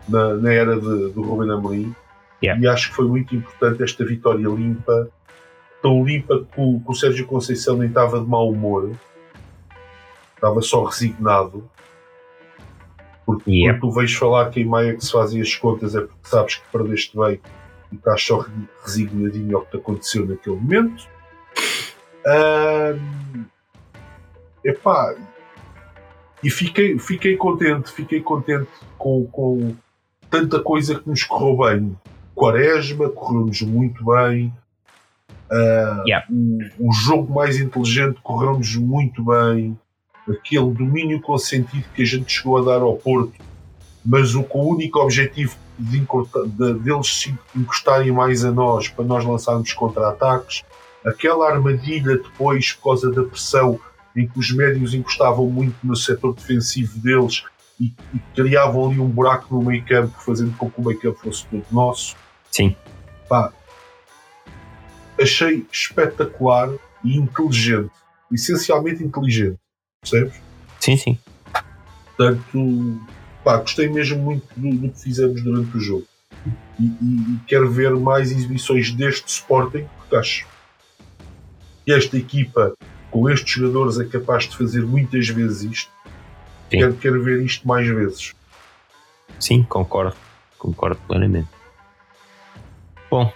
na, 0.08 0.36
na 0.36 0.54
era 0.54 0.76
de, 0.80 1.10
do 1.12 1.22
Ruben 1.22 1.52
Amorim 1.52 1.96
Yeah. 2.44 2.62
e 2.62 2.68
acho 2.68 2.90
que 2.90 2.96
foi 2.98 3.08
muito 3.08 3.34
importante 3.36 3.82
esta 3.82 4.06
vitória 4.06 4.46
limpa 4.48 5.10
tão 5.82 6.04
limpa 6.04 6.40
que 6.54 6.62
o, 6.62 6.80
que 6.82 6.92
o 6.92 6.94
Sérgio 6.94 7.26
Conceição 7.26 7.78
nem 7.78 7.88
estava 7.88 8.20
de 8.20 8.26
mau 8.28 8.50
humor 8.52 8.92
estava 10.36 10.62
só 10.62 10.84
resignado 10.84 11.68
porque 13.26 13.50
Yeah. 13.50 13.80
quando 13.80 13.92
tu 13.94 13.98
vês 14.00 14.14
falar 14.14 14.50
que 14.52 14.60
em 14.62 14.66
Maia 14.66 14.96
que 14.96 15.04
se 15.06 15.12
fazem 15.12 15.42
as 15.42 15.56
contas 15.56 15.96
é 15.96 16.02
porque 16.02 16.14
sabes 16.24 16.56
que 16.56 16.64
perdeste 16.72 17.18
bem 17.18 17.40
e 17.92 17.96
estás 17.96 18.22
só 18.22 18.40
re- 18.40 18.52
resignadinho 18.84 19.58
ao 19.58 19.64
que 19.66 19.72
te 19.72 19.78
aconteceu 19.78 20.26
naquele 20.28 20.58
momento 20.58 21.08
epá, 24.66 25.16
e 26.44 26.50
fiquei, 26.50 26.98
fiquei 27.00 27.38
contente, 27.38 27.92
fiquei 27.92 28.22
contente 28.22 28.68
com, 28.98 29.26
com 29.32 29.76
tanta 30.30 30.60
coisa 30.60 30.96
que 31.00 31.08
nos 31.10 31.24
correu 31.24 31.58
bem. 31.58 31.98
Quaresma 32.36 33.10
correu-nos 33.10 33.62
muito 33.62 34.04
bem. 34.06 34.54
Ah, 35.50 36.04
Yeah. 36.06 36.26
o, 36.30 36.90
o 36.90 36.92
jogo 36.92 37.34
mais 37.34 37.60
inteligente 37.60 38.20
correu-nos 38.22 38.76
muito 38.76 39.24
bem. 39.24 39.78
Aquele 40.28 40.72
domínio 40.74 41.22
consentido 41.22 41.86
que 41.96 42.02
a 42.02 42.06
gente 42.06 42.32
chegou 42.34 42.58
a 42.58 42.62
dar 42.64 42.82
ao 42.82 42.96
Porto, 42.98 43.34
mas 44.04 44.34
o, 44.36 44.44
com 44.44 44.60
o 44.60 44.74
único 44.74 45.00
objetivo 45.00 45.56
de, 45.78 46.00
de- 46.00 46.74
deles 46.80 47.22
se 47.22 47.38
encostarem 47.56 48.12
mais 48.12 48.44
a 48.44 48.52
nós 48.52 48.88
para 48.88 49.06
nós 49.06 49.24
lançarmos 49.24 49.72
contra-ataques. 49.74 50.64
Aquela 51.06 51.48
armadilha 51.52 52.18
depois, 52.18 52.74
por 52.74 52.84
causa 52.86 53.12
da 53.12 53.24
pressão, 53.24 53.80
em 54.16 54.28
que 54.28 54.40
os 54.40 54.52
médios 54.52 54.94
encostavam 54.94 55.50
muito 55.50 55.76
no 55.84 55.96
setor 55.96 56.34
defensivo 56.34 56.98
deles 57.00 57.44
e, 57.80 57.94
e 58.14 58.20
criavam 58.34 58.90
ali 58.90 59.00
um 59.00 59.10
buraco 59.10 59.54
no 59.54 59.62
meio 59.64 59.84
campo, 59.86 60.18
fazendo 60.24 60.56
com 60.58 60.70
que 60.70 60.80
o 60.80 60.86
meio 60.86 61.00
campo 61.00 61.20
fosse 61.20 61.46
todo 61.48 61.66
nosso. 61.72 62.16
Sim. 62.52 62.76
Pá, 63.28 63.52
achei 65.22 65.66
espetacular 65.72 66.70
e 67.04 67.18
inteligente. 67.18 67.92
Essencialmente 68.32 69.04
inteligente. 69.04 69.58
Percebes? 70.02 70.36
Sim, 70.80 70.98
sim. 70.98 71.20
Portanto, 72.18 73.00
pá, 73.44 73.58
gostei 73.58 73.88
mesmo 73.90 74.22
muito 74.22 74.48
do, 74.56 74.70
do 74.76 74.90
que 74.90 75.00
fizemos 75.02 75.42
durante 75.44 75.76
o 75.78 75.80
jogo. 75.80 76.08
E, 76.80 76.84
e- 76.86 77.34
e 77.36 77.40
quero 77.48 77.70
ver 77.72 77.92
mais 77.96 78.32
exibições 78.32 78.92
deste 78.92 79.28
Sporting, 79.28 79.86
porque 79.98 80.16
acho 80.16 80.48
que 81.86 81.92
esta 81.92 82.18
equipa, 82.18 82.74
com 83.12 83.30
estes 83.30 83.54
jogadores, 83.54 84.00
é 84.00 84.06
capaz 84.06 84.48
de 84.48 84.58
fazer 84.58 84.82
muitas 84.82 85.28
vezes 85.30 85.64
isto. 85.72 85.92
Sim. 86.70 86.80
Quero, 86.80 86.94
quero 86.96 87.24
ver 87.24 87.44
isto 87.44 87.68
mais 87.68 87.88
vezes. 87.88 88.34
Sim, 89.40 89.64
concordo. 89.64 90.16
Concordo 90.58 91.00
plenamente. 91.08 91.50
Bom, 93.10 93.32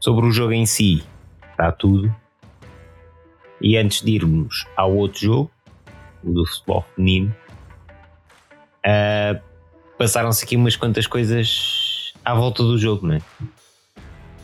sobre 0.00 0.26
o 0.26 0.30
jogo 0.30 0.52
em 0.52 0.66
si, 0.66 1.04
está 1.50 1.72
tudo. 1.72 2.14
E 3.60 3.76
antes 3.76 4.02
de 4.02 4.12
irmos 4.12 4.66
ao 4.76 4.94
outro 4.94 5.20
jogo, 5.20 5.50
o 6.22 6.32
do 6.32 6.46
futebol 6.46 6.84
feminino, 6.94 7.34
ah, 8.84 9.40
passaram-se 9.98 10.44
aqui 10.44 10.56
umas 10.56 10.76
quantas 10.76 11.06
coisas 11.06 12.12
à 12.24 12.34
volta 12.34 12.62
do 12.62 12.76
jogo, 12.78 13.06
não 13.06 13.14
é? 13.14 13.22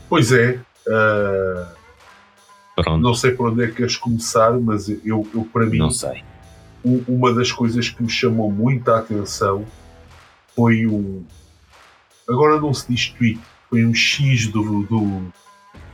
Pois 0.09 0.33
é, 0.33 0.59
ah, 0.88 1.75
Pronto. 2.77 3.01
Não 3.03 3.15
sei 3.15 3.33
por 3.33 3.51
onde 3.51 3.65
é 3.65 3.67
que 3.69 3.75
queres 3.75 3.97
começar, 3.97 4.53
mas 4.59 4.89
eu, 4.89 5.27
eu 5.35 5.45
para 5.53 5.67
mim, 5.67 5.79
Não 5.79 5.91
sei. 5.91 6.23
um- 6.85 7.05
uma 7.07 7.33
das 7.35 7.53
coisas 7.53 7.89
que 7.91 8.03
me 8.03 8.09
chamou 8.09 8.51
muita 8.51 8.99
atenção 8.99 9.65
foi 10.57 10.87
um. 10.87 11.25
Agora 12.29 12.61
não 12.61 12.73
se 12.73 12.91
diz 12.91 13.09
tweet, 13.11 13.41
foi 13.69 13.85
um 13.85 13.95
X 13.95 14.47
do, 14.49 14.83
do, 14.85 15.23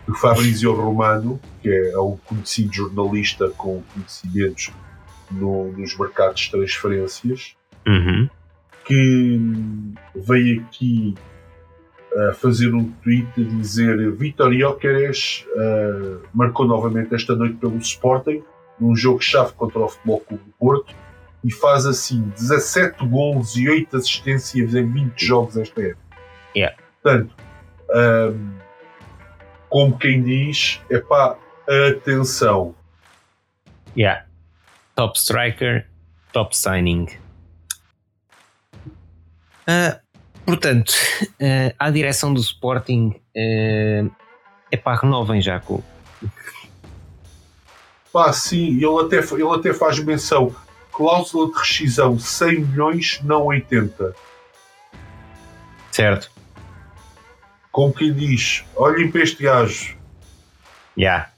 do 0.07 0.15
Fabrizio 0.15 0.73
Romano, 0.75 1.41
que 1.63 1.69
é 1.69 1.99
um 1.99 2.17
conhecido 2.19 2.73
jornalista 2.73 3.49
com 3.51 3.83
conhecimentos 3.95 4.71
no- 5.31 5.73
nos 5.73 5.97
mercados 5.99 6.43
de 6.43 6.51
transferências, 6.51 7.55
Uhum. 7.87 8.29
que 8.85 9.41
veio 10.15 10.63
aqui 10.63 11.15
fazer 12.35 12.75
um 12.75 12.91
tweet 13.03 13.29
a 13.37 13.45
dizer 13.45 14.13
Vitor 14.13 14.53
Jóqueres 14.53 15.45
uh, 15.55 16.27
marcou 16.35 16.67
novamente 16.67 17.15
esta 17.15 17.35
noite 17.35 17.57
pelo 17.57 17.77
Sporting 17.79 18.43
num 18.81 18.95
jogo-chave 18.95 19.53
contra 19.55 19.81
o 19.81 19.89
Futebol 19.89 20.21
Clube 20.21 20.45
do 20.45 20.53
Porto 20.53 20.95
e 21.45 21.53
faz 21.53 21.87
assim 21.87 22.23
17 22.37 23.07
gols 23.07 23.57
e 23.57 23.69
8 23.69 23.97
assistências 23.97 24.75
em 24.75 24.91
20 24.91 25.27
jogos 25.27 25.57
esta 25.57 25.81
época. 25.81 26.03
Yeah. 26.57 26.77
Portanto, 27.03 27.35
um, 27.91 28.59
como 29.69 29.99
quem 29.99 30.23
diz, 30.23 30.81
é 30.91 30.99
pá, 30.99 31.37
atenção. 31.91 32.75
Yeah. 33.97 34.25
Top 34.95 35.19
striker, 35.19 35.87
top 36.33 36.57
signing. 36.57 37.09
Ah, 39.67 40.01
portanto, 40.49 40.95
ah, 41.43 41.75
à 41.79 41.91
direção 41.91 42.33
do 42.33 42.41
Sporting, 42.41 43.15
é 43.35 44.77
pá, 44.83 44.95
renovem 44.97 45.43
já 45.43 45.61
com. 45.61 45.83
Pá, 48.11 48.33
sim, 48.33 48.77
ele 48.77 49.05
até, 49.05 49.19
ele 49.19 49.55
até 49.55 49.75
faz 49.75 49.99
menção. 49.99 50.55
Cláusula 50.91 51.53
de 51.53 51.59
rescisão 51.59 52.19
100 52.19 52.61
milhões, 52.61 53.21
não 53.23 53.45
80. 53.45 54.15
Certo? 55.93 56.31
Como 57.71 57.93
quem 57.93 58.13
diz, 58.13 58.65
olhem 58.75 59.11
para 59.11 59.23
este 59.23 59.43
gajo. 59.43 59.97
Yeah. 60.97 61.31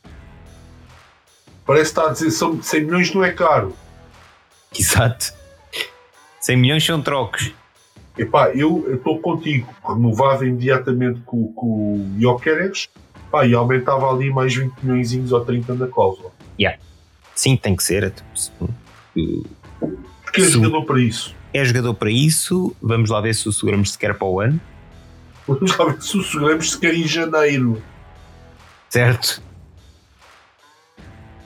Parece 1.66 1.92
que 1.92 2.00
está 2.00 2.10
a 2.10 2.12
dizer 2.12 2.30
são 2.30 2.62
100 2.62 2.84
milhões 2.84 3.12
não 3.12 3.24
é 3.24 3.32
caro. 3.32 3.76
Exato. 4.78 5.34
100 6.40 6.56
milhões 6.56 6.86
são 6.86 7.02
trocos. 7.02 7.52
Epá, 8.20 8.50
eu 8.50 8.94
estou 8.94 9.18
contigo. 9.18 9.66
Renovava 9.82 10.44
imediatamente 10.44 11.20
com, 11.24 11.50
com 11.54 11.66
o 11.66 12.16
Jokeres 12.20 12.90
pá, 13.30 13.46
e 13.46 13.54
aumentava 13.54 14.12
ali 14.12 14.30
mais 14.30 14.54
20 14.54 14.74
milhões 14.82 15.32
ou 15.32 15.42
30 15.42 15.74
na 15.74 15.86
cláusula. 15.86 16.30
Sim, 17.34 17.56
tem 17.56 17.74
que 17.74 17.82
ser. 17.82 18.12
Porque 20.22 20.42
é 20.42 20.44
Sim. 20.44 20.50
jogador 20.50 20.84
para 20.84 21.00
isso. 21.00 21.34
É 21.54 21.64
jogador 21.64 21.94
para 21.94 22.10
isso. 22.10 22.76
Vamos 22.82 23.08
lá 23.08 23.22
ver 23.22 23.34
se 23.34 23.48
o 23.48 23.52
seguramos 23.52 23.92
sequer 23.92 24.14
para 24.14 24.28
o 24.28 24.38
ano. 24.38 24.60
Vamos 25.48 25.74
lá 25.78 25.86
ver 25.86 26.02
se 26.02 26.18
o 26.18 26.22
seguramos 26.22 26.72
sequer 26.72 26.92
em 26.92 27.08
janeiro. 27.08 27.82
Certo? 28.90 29.42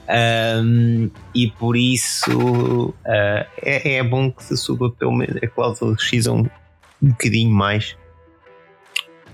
Ahm, 0.08 1.08
e 1.32 1.52
por 1.52 1.76
isso 1.76 2.92
ah, 3.06 3.46
é, 3.62 3.98
é 3.98 4.02
bom 4.02 4.30
que 4.30 4.42
se 4.42 4.56
suba 4.56 4.90
pelo 4.90 5.12
menos 5.12 5.36
a 5.42 5.46
cláusula 5.46 5.94
de 5.94 6.02
rescisão 6.02 6.40
um 6.40 6.63
bocadinho 7.10 7.50
mais. 7.50 7.96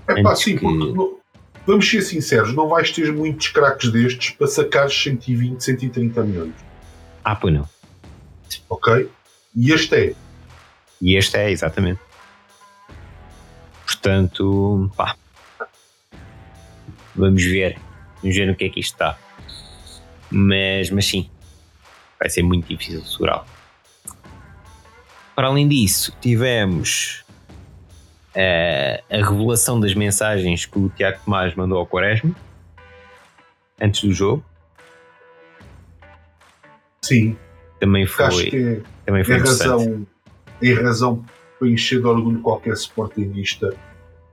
É 0.09 0.23
pá, 0.23 0.35
sim, 0.35 0.55
que- 0.55 0.61
porque 0.61 0.93
não- 0.93 1.19
vamos 1.67 1.89
ser 1.89 2.03
sinceros, 2.03 2.55
não 2.55 2.69
vais 2.69 2.91
ter 2.91 3.13
muitos 3.13 3.49
craques 3.49 3.91
destes 3.93 4.31
para 4.31 4.47
sacar 4.47 4.91
120, 4.91 5.61
130 5.63 6.23
milhões. 6.23 6.55
Ah, 7.25 7.37
pois 7.37 7.55
não. 7.55 7.69
Ok? 8.69 9.09
E 9.55 9.73
este 9.73 9.95
é. 9.95 10.15
E 11.01 11.17
este 11.17 11.37
é, 11.37 11.51
exatamente. 11.51 12.01
Portanto, 13.85 14.91
pá. 14.97 15.17
Vamos 17.15 17.43
ver. 17.45 17.79
Vamos 18.23 18.37
ver 18.37 18.47
no 18.47 18.55
que 18.57 18.65
é 18.65 18.69
que 18.69 18.81
isto 18.81 18.95
está. 18.95 19.19
Mas, 20.31 20.91
mas 20.91 21.07
sim, 21.07 21.29
vai 22.19 22.29
ser 22.31 22.43
muito 22.43 22.67
difícil 22.69 23.01
de 23.01 23.11
segurá-lo. 23.11 23.45
Para 25.35 25.49
além 25.49 25.67
disso, 25.69 26.15
tivemos 26.21 27.25
eh, 28.35 29.03
a 29.11 29.17
revelação 29.17 29.79
das 29.81 29.95
mensagens 29.95 30.67
que 30.67 30.79
o 30.79 30.89
Tiago 30.91 31.19
Tomás 31.25 31.55
mandou 31.55 31.79
ao 31.79 31.87
Quaresma 31.87 32.35
antes 33.81 34.03
do 34.05 34.13
jogo. 34.13 34.45
Sim, 37.03 37.37
Também 37.79 38.07
porque 38.07 38.23
acho 38.23 38.37
foi, 38.37 38.51
que 38.51 38.57
é, 38.57 38.81
também 39.07 39.25
foi 39.25 39.35
é 39.35 39.39
interessante. 39.39 39.71
razão, 39.71 40.07
é 40.63 40.73
razão 40.75 41.25
para 41.59 41.69
encher 41.69 42.01
de 42.01 42.07
orgulho 42.07 42.41
qualquer 42.41 42.75
sportinguista, 42.75 43.75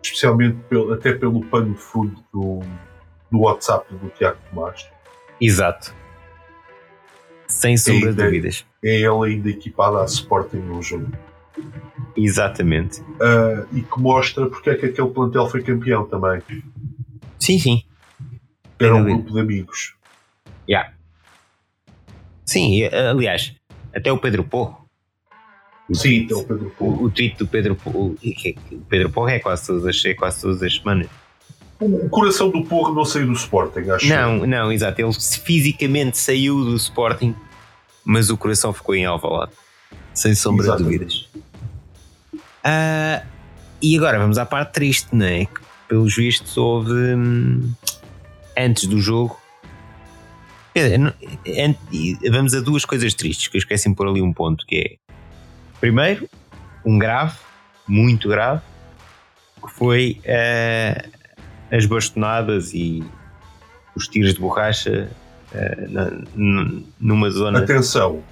especialmente 0.04 0.58
pelo, 0.70 0.94
até 0.94 1.14
pelo 1.14 1.44
pano 1.46 1.74
de 1.74 1.80
fundo 1.80 2.24
do, 2.34 2.60
do 3.32 3.40
WhatsApp 3.40 3.94
do 3.96 4.10
Tiago 4.10 4.38
Tomás. 4.50 4.88
Exato. 5.40 5.94
Sem 7.48 7.78
sombra 7.78 8.14
de 8.14 8.24
dúvidas. 8.24 8.66
É 8.84 8.98
ele 8.98 9.26
ainda 9.26 9.50
equipado 9.50 9.98
à 9.98 10.06
Sporting 10.06 10.58
no 10.58 10.82
jogo. 10.82 11.12
Exatamente. 12.16 13.02
Ah, 13.22 13.66
e 13.72 13.82
que 13.82 14.00
mostra 14.00 14.48
porque 14.48 14.70
é 14.70 14.76
que 14.76 14.88
aquele 14.88 15.10
plantel 15.10 15.48
foi 15.48 15.62
campeão 15.62 16.06
também. 16.06 16.42
Sim, 17.40 17.60
sim. 17.60 17.84
Era 18.80 18.96
um 18.96 19.04
grupo 19.04 19.32
de 19.32 19.40
amigos. 19.40 19.96
Yeah. 20.70 20.94
Sim, 22.46 22.84
aliás, 22.86 23.56
até 23.94 24.12
o 24.12 24.18
Pedro 24.18 24.44
Porro. 24.44 24.88
Sim, 25.94 26.16
então 26.16 26.40
o 26.40 26.44
Pedro 26.44 26.70
Porro. 26.78 27.04
O, 27.04 27.06
o 27.06 27.10
tweet 27.10 27.38
do 27.38 27.48
Pedro 27.48 27.76
Porro. 27.76 28.16
O 28.72 28.86
Pedro 28.90 29.10
Porro 29.10 29.30
é 29.30 29.40
quase 29.40 29.68
todas 29.68 29.86
as, 29.86 30.06
é 30.06 30.14
quase 30.14 30.42
todas 30.42 30.62
as 30.62 30.76
semanas. 30.76 31.08
O 31.80 32.10
coração 32.10 32.50
do 32.50 32.64
Porro 32.64 32.94
não 32.94 33.06
saiu 33.06 33.28
do 33.28 33.34
Sporting, 33.34 33.90
acho. 33.92 34.08
Não, 34.08 34.46
não, 34.46 34.72
exato. 34.72 35.00
Ele 35.00 35.14
fisicamente 35.14 36.18
saiu 36.18 36.64
do 36.64 36.76
Sporting, 36.76 37.36
mas 38.04 38.30
o 38.30 38.38
coração 38.38 38.74
ficou 38.74 38.96
em 38.96 39.06
Alvalade. 39.06 39.52
Sem 40.14 40.34
sombra 40.34 40.64
de 40.64 40.70
Exatamente. 40.70 40.98
dúvidas. 40.98 41.30
Ah, 42.64 43.24
e 43.82 43.96
agora 43.98 44.18
vamos 44.20 44.38
à 44.38 44.46
parte 44.46 44.74
triste, 44.74 45.10
não 45.16 45.26
é? 45.26 45.46
Que, 45.46 45.62
pelos 45.88 46.16
vistos, 46.16 46.58
houve. 46.58 46.92
hum, 46.94 47.72
antes 48.58 48.88
do 48.88 49.00
jogo. 49.00 49.38
vamos 52.32 52.54
a 52.54 52.60
duas 52.60 52.86
coisas 52.86 53.14
tristes, 53.14 53.48
que 53.48 53.58
eu 53.58 53.60
esqueci 53.60 53.90
de 53.90 53.96
pôr 53.96 54.08
ali 54.08 54.22
um 54.22 54.34
ponto, 54.34 54.66
que 54.66 54.76
é. 54.78 55.14
Primeiro, 55.80 56.30
um 56.86 56.98
grave, 57.00 57.36
muito 57.88 58.28
grave, 58.30 58.62
que 59.66 59.72
foi 59.72 60.22
ah, 60.28 61.06
as 61.72 61.86
bastonadas 61.86 62.74
e 62.74 63.04
os 63.96 64.08
tiros 64.08 64.34
de 64.36 64.40
borracha 64.40 65.10
ah, 65.54 65.88
na- 65.90 66.82
numa 67.00 67.30
zona. 67.32 67.60
Atenção? 67.64 68.24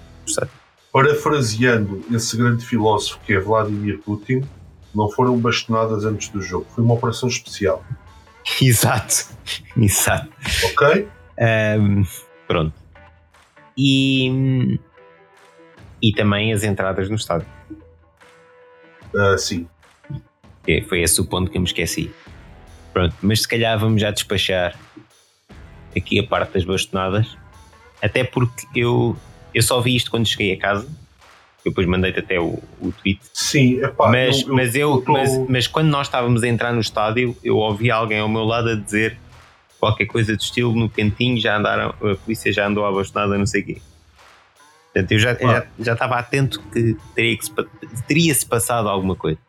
Parafraseando 0.95 2.05
esse 2.09 2.37
grande 2.37 2.65
filósofo 2.65 3.19
que 3.25 3.33
é 3.33 3.39
Vladimir 3.39 3.99
Putin, 3.99 4.45
não 4.95 5.09
foram 5.09 5.37
bastonadas 5.37 6.05
antes 6.05 6.29
do 6.29 6.41
jogo. 6.41 6.65
Foi 6.69 6.81
uma 6.85 6.93
operação 6.93 7.27
especial. 7.27 7.83
Exato, 8.61 9.27
exato. 9.75 10.29
Ok? 10.63 11.09
Ahm, 11.37 12.03
pronto. 12.47 12.73
E, 13.75 14.79
e 16.01 16.13
também 16.13 16.53
as 16.53 16.63
entradas 16.63 17.09
no 17.09 17.15
estádio. 17.15 17.47
Ah, 19.13 19.35
sim. 19.37 19.67
Que 20.63 20.81
Foi 20.83 21.01
esse 21.01 21.19
o 21.19 21.25
ponto 21.25 21.51
que 21.51 21.57
eu 21.57 21.61
me 21.61 21.67
esqueci. 21.67 22.11
Pronto, 22.93 23.15
mas 23.21 23.41
se 23.41 23.47
calhar 23.47 23.77
vamos 23.79 23.99
já 23.99 24.11
despachar 24.11 24.79
aqui 25.97 26.19
a 26.19 26.23
parte 26.23 26.53
das 26.53 26.63
bastonadas. 26.63 27.35
Até 28.01 28.23
porque 28.23 28.67
eu, 28.75 29.17
eu 29.55 29.61
só 29.63 29.79
vi 29.81 29.95
isto 29.95 30.11
quando 30.11 30.27
cheguei 30.27 30.53
a 30.53 30.59
casa. 30.59 30.85
Eu 31.63 31.71
depois 31.71 31.87
mandei-te 31.87 32.19
até 32.19 32.39
o, 32.39 32.59
o 32.79 32.91
tweet. 32.91 33.19
Sim, 33.33 33.83
epá, 33.83 34.09
mas, 34.11 34.41
eu, 34.41 34.47
eu- 34.49 34.53
mas, 34.55 34.75
eu, 34.75 34.97
tô- 35.01 35.13
mas, 35.13 35.37
mas 35.49 35.67
quando 35.67 35.87
nós 35.87 36.05
estávamos 36.05 36.43
a 36.43 36.47
entrar 36.47 36.71
no 36.71 36.79
estádio, 36.81 37.35
eu 37.43 37.57
ouvi 37.57 37.89
alguém 37.89 38.19
ao 38.19 38.29
meu 38.29 38.43
lado 38.43 38.69
a 38.69 38.75
dizer 38.75 39.17
qualquer 39.79 40.05
coisa 40.05 40.35
do 40.35 40.41
estilo 40.41 40.75
no 40.75 40.87
cantinho, 40.87 41.39
já 41.39 41.57
andaram, 41.57 41.89
a 41.89 42.15
polícia 42.15 42.51
já 42.53 42.67
andou 42.67 42.85
à 42.85 42.91
bastonada, 42.91 43.35
não 43.37 43.47
sei 43.47 43.61
o 43.61 43.65
quê. 43.65 43.81
Portanto, 44.93 45.11
eu 45.11 45.19
já, 45.19 45.31
Ah. 45.31 45.37
já, 45.41 45.67
já 45.79 45.93
estava 45.93 46.15
atento 46.17 46.61
que 46.71 46.95
teria 47.15 47.35
que 47.37 47.45
se 47.45 47.51
pa- 47.51 47.65
teria-se 48.07 48.45
passado 48.45 48.87
alguma 48.87 49.15
coisa. 49.15 49.39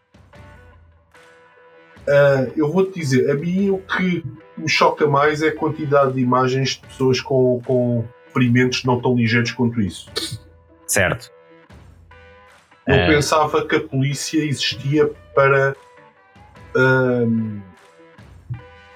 ah, 2.09 2.47
eu 2.57 2.71
vou-te 2.73 2.99
dizer, 2.99 3.31
a 3.31 3.35
mim 3.35 3.71
o 3.71 3.79
que 3.79 4.25
me 4.57 4.69
choca 4.69 5.07
mais 5.07 5.43
é 5.43 5.49
a 5.49 5.55
quantidade 5.55 6.15
de 6.15 6.21
imagens 6.21 6.71
de 6.71 6.79
pessoas 6.81 7.21
com, 7.21 7.61
com 7.65 8.05
ferimentos 8.41 8.85
não 8.85 9.01
tão 9.01 9.17
ligeiros 9.17 9.51
quanto 9.53 9.81
isso. 9.81 10.11
Certo. 10.87 11.31
Eu 12.87 12.95
Ah. 12.95 13.07
pensava 13.09 13.67
que 13.67 13.77
a 13.77 13.81
polícia 13.81 14.39
existia 14.45 15.09
para, 15.35 15.75
ahm, 16.77 17.61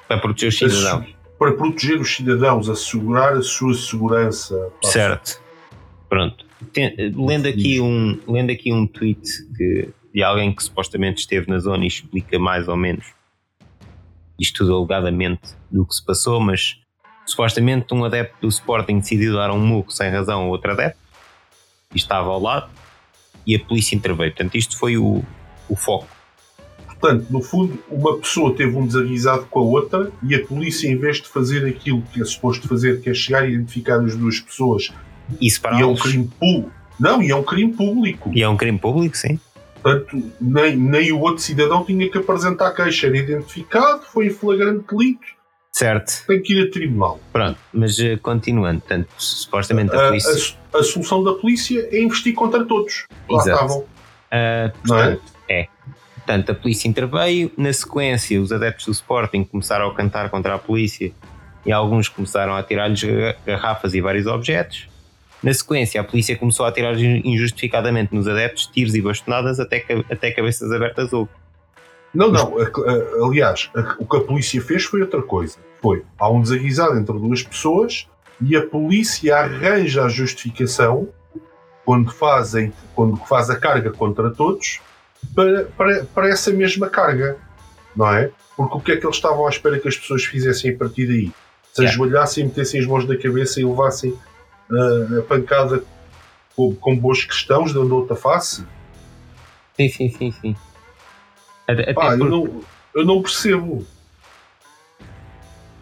Para 0.06 0.18
proteger 0.18 0.68
os 0.68 0.74
cidadãos. 0.76 1.16
para 1.38 1.52
proteger 1.52 1.98
os 2.00 2.14
cidadãos, 2.14 2.68
assegurar 2.68 3.32
a 3.32 3.42
sua 3.42 3.72
segurança. 3.74 4.70
Certo. 4.84 5.40
Pronto. 6.08 6.44
Tem, 6.72 6.94
lendo, 7.16 7.48
aqui 7.48 7.80
um, 7.80 8.20
lendo 8.28 8.50
aqui 8.52 8.70
um 8.72 8.86
tweet 8.86 9.22
que, 9.56 9.88
de 10.14 10.22
alguém 10.22 10.52
que 10.54 10.62
supostamente 10.62 11.20
esteve 11.20 11.48
na 11.48 11.58
zona 11.58 11.84
e 11.84 11.86
explica 11.88 12.38
mais 12.38 12.68
ou 12.68 12.76
menos 12.76 13.06
isto 14.38 14.58
tudo 14.58 14.74
alegadamente 14.74 15.54
do 15.70 15.86
que 15.86 15.94
se 15.94 16.04
passou, 16.04 16.38
mas 16.40 16.76
supostamente 17.30 17.92
um 17.94 18.04
adepto 18.04 18.36
do 18.40 18.48
Sporting 18.48 18.98
decidiu 18.98 19.34
dar 19.34 19.50
um 19.50 19.58
muco 19.58 19.92
sem 19.92 20.10
razão 20.10 20.42
a 20.42 20.46
outro 20.46 20.72
adepto 20.72 20.98
e 21.94 21.96
estava 21.96 22.28
ao 22.28 22.40
lado 22.40 22.70
e 23.46 23.56
a 23.56 23.60
polícia 23.60 23.96
interveio. 23.96 24.30
Portanto, 24.32 24.54
isto 24.56 24.78
foi 24.78 24.96
o, 24.96 25.22
o 25.68 25.76
foco. 25.76 26.06
Portanto, 26.86 27.26
no 27.30 27.40
fundo, 27.40 27.82
uma 27.90 28.18
pessoa 28.18 28.54
teve 28.54 28.76
um 28.76 28.86
desaguisado 28.86 29.46
com 29.46 29.60
a 29.60 29.62
outra 29.62 30.12
e 30.22 30.34
a 30.34 30.46
polícia, 30.46 30.86
em 30.86 30.96
vez 30.96 31.16
de 31.16 31.28
fazer 31.28 31.66
aquilo 31.66 32.02
que 32.12 32.20
é 32.20 32.24
suposto 32.24 32.68
fazer, 32.68 33.00
que 33.00 33.08
é 33.08 33.14
chegar 33.14 33.48
e 33.48 33.54
identificar 33.54 34.00
as 34.00 34.14
duas 34.14 34.38
pessoas, 34.38 34.92
e, 35.40 35.48
e 35.48 35.80
é 35.80 35.86
um 35.86 35.94
crime 35.94 36.30
público. 36.38 36.72
Não, 36.98 37.22
e 37.22 37.30
é 37.30 37.34
um 37.34 37.42
crime 37.42 37.72
público. 37.72 38.30
E 38.34 38.42
é 38.42 38.48
um 38.48 38.56
crime 38.56 38.78
público, 38.78 39.16
sim. 39.16 39.40
Portanto, 39.82 40.22
nem, 40.38 40.76
nem 40.76 41.10
o 41.12 41.20
outro 41.20 41.42
cidadão 41.42 41.82
tinha 41.84 42.10
que 42.10 42.18
apresentar 42.18 42.72
queixa. 42.72 43.06
Era 43.06 43.16
identificado, 43.16 44.02
foi 44.02 44.26
em 44.26 44.30
flagrante 44.30 44.84
delito. 44.90 45.39
Certo. 45.80 46.26
Tem 46.26 46.42
que 46.42 46.52
ir 46.52 46.68
a 46.68 46.70
tribunal. 46.70 47.18
Pronto, 47.32 47.58
mas 47.72 47.98
uh, 47.98 48.18
continuando, 48.20 48.80
portanto, 48.80 49.08
supostamente 49.16 49.96
a, 49.96 49.98
a 49.98 50.08
polícia. 50.08 50.54
A, 50.74 50.78
a, 50.78 50.82
solução 50.82 51.24
da 51.24 51.32
polícia 51.32 51.88
é 51.90 52.02
investir 52.02 52.34
contra 52.34 52.62
todos. 52.66 53.06
Lá 53.30 53.40
Exato. 53.40 53.50
estavam. 53.50 53.78
Uh, 53.78 54.78
portanto, 54.86 55.22
é? 55.48 55.60
é. 55.62 55.68
Portanto, 56.16 56.52
a 56.52 56.54
polícia 56.54 56.86
interveio. 56.86 57.50
Na 57.56 57.72
sequência, 57.72 58.38
os 58.38 58.52
adeptos 58.52 58.84
do 58.84 58.92
Sporting 58.92 59.42
começaram 59.44 59.88
a 59.88 59.94
cantar 59.94 60.28
contra 60.28 60.54
a 60.54 60.58
polícia 60.58 61.12
e 61.64 61.72
alguns 61.72 62.10
começaram 62.10 62.54
a 62.54 62.62
tirar-lhes 62.62 63.02
garrafas 63.46 63.94
e 63.94 64.02
vários 64.02 64.26
objetos. 64.26 64.86
Na 65.42 65.54
sequência, 65.54 65.98
a 65.98 66.04
polícia 66.04 66.36
começou 66.36 66.66
a 66.66 66.72
tirar 66.72 66.94
injustificadamente 67.00 68.14
nos 68.14 68.28
adeptos 68.28 68.66
tiros 68.66 68.94
e 68.94 69.00
bastonadas 69.00 69.58
até, 69.58 69.82
até 70.10 70.30
cabeças 70.30 70.70
abertas 70.70 71.10
houve. 71.10 71.30
Não, 72.12 72.30
não. 72.30 72.54
Aliás, 73.26 73.70
o 73.98 74.04
que 74.04 74.16
a 74.18 74.20
polícia 74.20 74.60
fez 74.60 74.84
foi 74.84 75.00
outra 75.00 75.22
coisa. 75.22 75.69
Foi, 75.80 76.04
há 76.18 76.30
um 76.30 76.42
desaguisado 76.42 76.98
entre 76.98 77.18
duas 77.18 77.42
pessoas 77.42 78.06
e 78.40 78.56
a 78.56 78.66
polícia 78.66 79.36
arranja 79.36 80.04
a 80.04 80.08
justificação 80.08 81.08
quando, 81.84 82.10
fazem, 82.10 82.72
quando 82.94 83.16
faz 83.16 83.50
a 83.50 83.58
carga 83.58 83.90
contra 83.90 84.30
todos 84.30 84.80
para, 85.34 85.64
para, 85.76 86.04
para 86.04 86.28
essa 86.28 86.50
mesma 86.50 86.88
carga. 86.88 87.36
Não 87.96 88.12
é? 88.12 88.30
Porque 88.56 88.76
o 88.76 88.80
que 88.80 88.92
é 88.92 88.96
que 88.96 89.06
eles 89.06 89.16
estavam 89.16 89.46
à 89.46 89.50
espera 89.50 89.78
que 89.78 89.88
as 89.88 89.96
pessoas 89.96 90.24
fizessem 90.24 90.74
a 90.74 90.76
partir 90.76 91.06
daí? 91.06 91.32
Se 91.72 91.84
ajoelhassem, 91.84 92.44
metessem 92.44 92.80
as 92.80 92.86
mãos 92.86 93.06
na 93.06 93.16
cabeça 93.16 93.60
e 93.60 93.64
levassem 93.64 94.16
a 95.18 95.22
pancada 95.22 95.82
com, 96.54 96.74
com 96.74 96.96
boas 96.96 97.24
questões, 97.24 97.72
dando 97.72 97.94
outra 97.96 98.16
face? 98.16 98.64
Sim, 99.76 99.88
sim, 99.88 100.08
sim, 100.10 100.32
sim. 100.32 100.56
Até 101.66 101.92
Pá, 101.92 102.16
por... 102.16 102.20
eu, 102.20 102.26
não, 102.26 102.60
eu 102.94 103.04
não 103.04 103.22
percebo. 103.22 103.86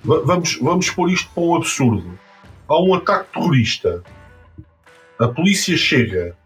Vamos, 0.04 0.56
vamos 0.56 0.90
pôr 0.90 1.10
isto 1.10 1.30
para 1.34 1.42
um 1.42 1.56
absurdo. 1.56 2.18
Há 2.68 2.82
um 2.82 2.94
ataque 2.94 3.32
terrorista. 3.32 4.02
A 5.18 5.28
polícia 5.28 5.76
chega 5.76 6.36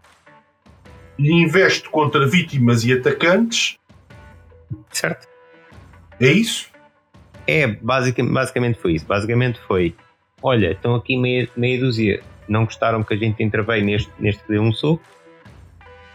e 1.17 1.31
investe 1.31 1.89
contra 1.89 2.27
vítimas 2.27 2.83
e 2.83 2.93
atacantes. 2.93 3.77
Certo. 4.91 5.27
É 6.19 6.31
isso? 6.31 6.67
É, 7.45 7.67
basicamente, 7.67 8.33
basicamente 8.33 8.79
foi 8.79 8.93
isso. 8.93 9.05
Basicamente 9.05 9.59
foi: 9.67 9.95
olha, 10.41 10.71
estão 10.71 10.95
aqui 10.95 11.17
meia, 11.17 11.47
meia 11.55 11.79
dúzia 11.79 12.23
não 12.47 12.65
gostaram 12.65 13.03
que 13.03 13.13
a 13.13 13.17
gente 13.17 13.43
interveio 13.43 13.83
neste, 13.85 14.11
neste 14.19 14.41
que 14.43 14.49
deu 14.49 14.61
um 14.61 14.73
soco, 14.73 15.03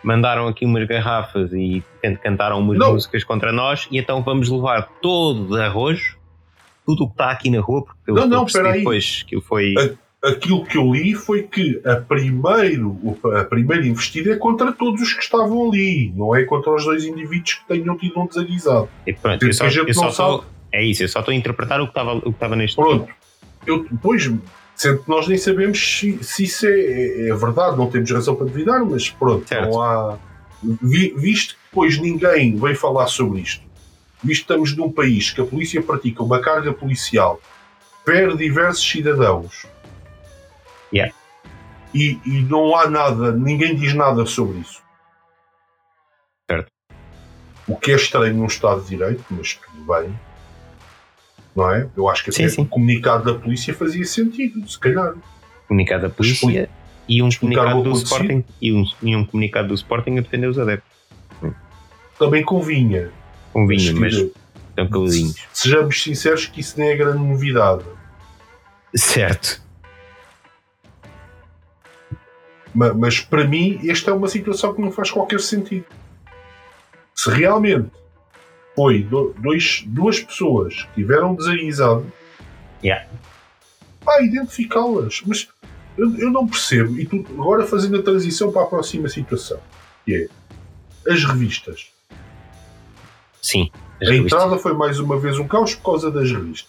mandaram 0.03 0.47
aqui 0.47 0.65
umas 0.65 0.87
garrafas 0.87 1.53
e 1.53 1.83
cantaram 2.23 2.59
umas 2.61 2.79
não. 2.79 2.93
músicas 2.93 3.25
contra 3.25 3.53
nós, 3.53 3.89
e 3.91 3.99
então 3.99 4.23
vamos 4.23 4.49
levar 4.49 4.89
todo 5.01 5.57
de 5.57 5.63
arroz, 5.63 6.17
tudo 6.89 7.05
o 7.05 7.07
que 7.09 7.13
está 7.13 7.31
aqui 7.31 7.51
na 7.51 7.61
rua, 7.61 7.85
porque 7.85 8.11
eu 8.11 8.15
não, 8.15 8.27
não, 8.27 8.45
percebi 8.47 8.79
depois 8.79 9.23
que 9.25 9.39
foi. 9.43 9.75
Aquilo 10.25 10.65
que 10.65 10.79
eu 10.79 10.91
li 10.91 11.15
foi 11.15 11.43
que 11.43 11.81
a 11.85 11.97
primeiro, 11.97 12.99
a 13.37 13.45
primeira 13.45 13.87
investida 13.87 14.33
é 14.33 14.37
contra 14.37 14.73
todos 14.73 15.03
os 15.03 15.13
que 15.13 15.23
estavam 15.23 15.69
ali, 15.69 16.13
não 16.17 16.35
é 16.35 16.45
contra 16.45 16.75
os 16.75 16.85
dois 16.85 17.05
indivíduos 17.05 17.55
que 17.55 17.69
tenham 17.69 17.97
tido 17.97 18.19
um 18.19 18.27
desaguisado. 18.27 18.89
E 19.07 19.13
pronto, 19.13 19.47
eu 19.47 19.53
só, 19.53 19.67
eu 19.67 19.95
só 19.95 20.11
tô, 20.11 20.45
é 20.73 20.83
isso, 20.83 21.05
eu 21.05 21.09
só 21.09 21.21
estou 21.21 21.31
a 21.31 21.37
interpretar 21.37 21.81
o 21.81 21.85
que 21.85 21.91
estava, 21.91 22.15
o 22.15 22.23
que 22.23 22.29
estava 22.31 22.57
neste 22.57 22.75
Pronto, 22.75 23.09
eu 23.65 23.85
depois 23.85 24.29
Sendo 24.79 25.03
que 25.03 25.11
nós 25.11 25.27
nem 25.27 25.37
sabemos 25.37 25.99
se, 25.99 26.23
se 26.23 26.45
isso 26.45 26.65
é, 26.65 26.71
é, 26.71 27.29
é, 27.31 27.35
verdade, 27.35 27.77
não 27.77 27.91
temos 27.91 28.09
razão 28.13 28.37
para 28.37 28.47
duvidar, 28.47 28.85
mas 28.85 29.11
pronto, 29.11 29.47
certo. 29.49 29.73
não 29.73 29.83
há. 29.83 30.17
Vi, 30.63 31.13
visto 31.17 31.55
que 31.55 31.61
depois 31.69 31.99
ninguém 31.99 32.55
vem 32.55 32.77
falar 32.77 33.09
sobre 33.09 33.41
isto, 33.41 33.61
estamos 34.25 34.77
num 34.77 34.91
país 34.91 35.31
que 35.31 35.41
a 35.41 35.45
polícia 35.45 35.83
pratica 35.83 36.23
uma 36.23 36.41
carga 36.41 36.73
policial, 36.73 37.41
perde 38.05 38.39
diversos 38.39 38.89
cidadãos 38.89 39.67
yeah. 40.93 41.15
e, 41.95 42.19
e 42.25 42.43
não 42.43 42.75
há 42.77 42.89
nada, 42.89 43.33
ninguém 43.33 43.77
diz 43.77 43.95
nada 43.95 44.25
sobre 44.27 44.59
isso. 44.59 44.83
Certo. 46.51 46.71
O 47.67 47.77
que 47.77 47.93
é 47.93 47.97
estranho 47.97 48.35
num 48.35 48.47
Estado 48.47 48.81
de 48.81 48.89
Direito, 48.89 49.25
mas 49.31 49.55
tudo 49.55 49.85
bem 49.85 50.15
não 51.59 51.73
é? 51.73 51.89
Eu 51.97 52.09
acho 52.09 52.25
que 52.25 52.31
sim, 52.31 52.49
sim. 52.49 52.63
o 52.63 52.67
comunicado 52.67 53.25
da 53.25 53.39
polícia 53.39 53.75
fazia 53.75 54.05
sentido, 54.05 54.67
se 54.69 54.79
calhar. 54.79 55.15
Comunicado 55.67 56.03
da 56.03 56.09
polícia 56.09 56.71
e 57.09 57.23
um 57.23 57.29
comunicado 57.31 57.83
do 57.83 57.93
Sporting 57.93 58.45
e 58.61 58.73
um, 58.73 58.85
e 59.03 59.17
um 59.17 59.25
comunicado 59.25 59.69
do 59.69 59.75
Sporting 59.75 60.19
a 60.19 60.21
defender 60.21 60.47
os 60.47 60.59
adeptos. 60.59 60.89
Também 62.19 62.45
convinha. 62.45 63.11
Convinha, 63.59 63.93
mas, 63.93 64.15
mas 64.15 64.31
estão 64.69 64.89
caladinhos. 64.89 65.35
Sejamos 65.53 66.01
sinceros 66.01 66.47
que 66.47 66.61
isso 66.61 66.79
nem 66.79 66.91
é 66.91 66.97
grande 66.97 67.19
novidade. 67.19 67.85
Certo. 68.95 69.61
Mas, 72.73 72.97
mas 72.97 73.21
para 73.21 73.45
mim, 73.45 73.81
esta 73.91 74.13
é 74.13 74.15
uma 74.15 74.29
situação 74.29 74.73
que 74.73 74.81
não 74.81 74.93
faz 74.93 75.11
qualquer 75.11 75.41
sentido. 75.41 75.87
Se 77.17 77.31
realmente 77.31 77.91
foi 78.77 79.03
dois, 79.03 79.83
duas 79.87 80.21
pessoas 80.21 80.85
que 80.85 81.03
tiveram 81.03 81.35
desaguisado 81.35 82.07
yeah. 82.85 83.09
para 84.05 84.23
identificá-las. 84.23 85.21
Mas 85.27 85.49
eu, 85.97 86.17
eu, 86.17 86.31
não 86.31 86.47
percebo. 86.47 86.97
E 86.97 87.05
tu, 87.05 87.27
agora 87.31 87.67
fazendo 87.67 87.99
a 87.99 88.03
transição 88.05 88.53
para 88.53 88.63
a 88.63 88.67
próxima 88.67 89.09
situação, 89.09 89.59
que 90.05 90.15
é 90.15 91.13
as 91.13 91.25
revistas. 91.25 91.98
Sim. 93.41 93.71
A 94.01 94.15
entrada 94.15 94.57
foi 94.59 94.75
mais 94.75 95.01
uma 95.01 95.19
vez 95.19 95.39
um 95.39 95.49
caos 95.49 95.75
por 95.75 95.93
causa 95.93 96.11
das 96.11 96.31
revistas. 96.31 96.69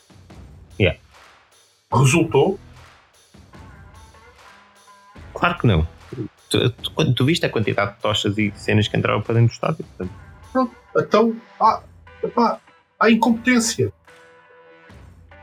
Yeah. 0.80 1.00
Resultou? 1.94 2.60
Claro 5.34 5.58
que 5.60 5.68
não. 5.68 5.88
Tu, 6.50 6.70
tu, 6.72 7.14
tu, 7.14 7.26
viste 7.26 7.46
a 7.46 7.50
quantidade 7.50 7.94
de 7.96 8.02
tochas 8.02 8.38
e 8.38 8.52
cenas 8.56 8.88
que 8.88 8.98
entraram 8.98 9.22
para 9.22 9.36
dentro 9.36 9.50
do 9.50 9.54
estádio? 9.54 9.86
Portanto. 9.86 10.12
Pronto. 10.52 10.76
Então, 10.98 11.36
ah, 11.62 11.82
epá, 12.24 12.60
há 13.00 13.12
incompetência. 13.12 13.94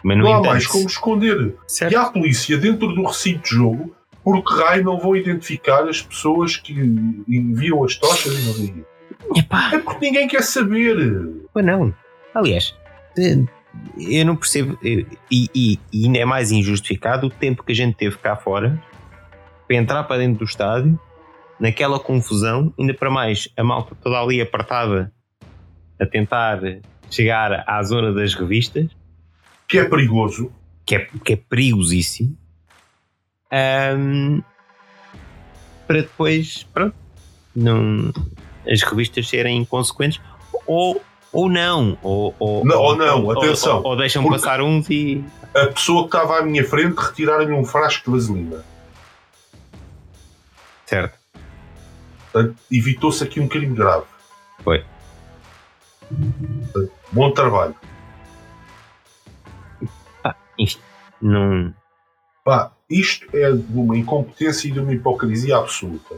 Mas 0.02 0.18
não, 0.18 0.24
não 0.24 0.34
há 0.34 0.42
mais 0.42 0.66
como 0.66 0.86
esconder. 0.86 1.54
Certo. 1.68 1.92
E 1.92 1.96
há 1.96 2.02
a 2.02 2.10
polícia 2.10 2.58
dentro 2.58 2.88
do 2.92 3.04
recinto 3.04 3.44
de 3.44 3.50
jogo, 3.50 3.94
por 4.24 4.42
que 4.42 4.54
raio 4.54 4.84
não 4.84 4.98
vão 4.98 5.14
identificar 5.14 5.88
as 5.88 6.02
pessoas 6.02 6.56
que 6.56 6.72
enviam 6.72 7.84
as 7.84 7.94
tochas 7.94 8.32
e 8.32 8.46
não 8.46 8.84
Epá. 9.34 9.74
É 9.74 9.78
porque 9.78 10.06
ninguém 10.06 10.28
quer 10.28 10.42
saber. 10.42 10.96
Pois 11.52 11.64
não. 11.64 11.94
Aliás, 12.34 12.74
eu 13.98 14.26
não 14.26 14.36
percebo. 14.36 14.78
E, 14.82 15.06
e, 15.30 15.78
e, 15.92 16.06
ainda 16.06 16.18
é 16.18 16.24
mais 16.24 16.50
injustificado 16.50 17.26
o 17.26 17.30
tempo 17.30 17.62
que 17.62 17.72
a 17.72 17.74
gente 17.74 17.96
teve 17.96 18.16
cá 18.18 18.36
fora 18.36 18.80
para 19.66 19.76
entrar 19.76 20.04
para 20.04 20.18
dentro 20.18 20.38
do 20.38 20.44
estádio, 20.44 20.98
naquela 21.58 21.98
confusão, 21.98 22.72
ainda 22.78 22.94
para 22.94 23.10
mais 23.10 23.48
a 23.56 23.64
malta 23.64 23.96
toda 24.00 24.20
ali 24.20 24.40
apertada 24.40 25.12
a 25.98 26.06
tentar 26.06 26.60
chegar 27.10 27.64
à 27.66 27.82
zona 27.82 28.12
das 28.12 28.34
revistas. 28.34 28.90
Que 29.66 29.78
é 29.78 29.84
perigoso. 29.84 30.52
Que 30.84 30.96
é, 30.96 31.08
que 31.24 31.32
é 31.32 31.36
perigosíssimo. 31.36 32.36
Um, 33.52 34.42
para 35.86 36.02
depois, 36.02 36.64
pronto, 36.72 36.94
não, 37.54 38.12
as 38.68 38.82
revistas 38.82 39.28
serem 39.28 39.58
inconsequentes 39.58 40.20
ou, 40.66 41.02
ou 41.32 41.48
não. 41.48 41.98
Ou, 42.02 42.34
ou 42.38 42.64
não, 42.64 42.80
ou, 42.80 42.96
não, 42.96 43.30
atenção. 43.30 43.78
Ou, 43.78 43.90
ou 43.90 43.96
deixam 43.96 44.28
passar 44.28 44.60
uns 44.60 44.88
e. 44.90 45.24
A 45.54 45.66
pessoa 45.68 46.02
que 46.02 46.16
estava 46.16 46.38
à 46.38 46.42
minha 46.42 46.64
frente 46.64 46.96
retiraram-lhe 46.96 47.52
um 47.52 47.64
frasco 47.64 48.10
de 48.10 48.16
vaselina. 48.16 48.64
Certo. 50.84 51.18
evitou-se 52.70 53.24
aqui 53.24 53.40
um 53.40 53.48
crime 53.48 53.74
grave. 53.74 54.04
Foi. 54.62 54.84
Bom 57.10 57.30
trabalho. 57.32 57.74
Ah, 60.22 60.36
enfim, 60.58 60.78
não. 61.20 61.74
Pá, 62.44 62.72
isto 62.88 63.26
é 63.36 63.50
de 63.50 63.76
uma 63.76 63.96
incompetência 63.96 64.68
e 64.68 64.70
de 64.70 64.78
uma 64.78 64.92
hipocrisia 64.92 65.56
absoluta. 65.56 66.14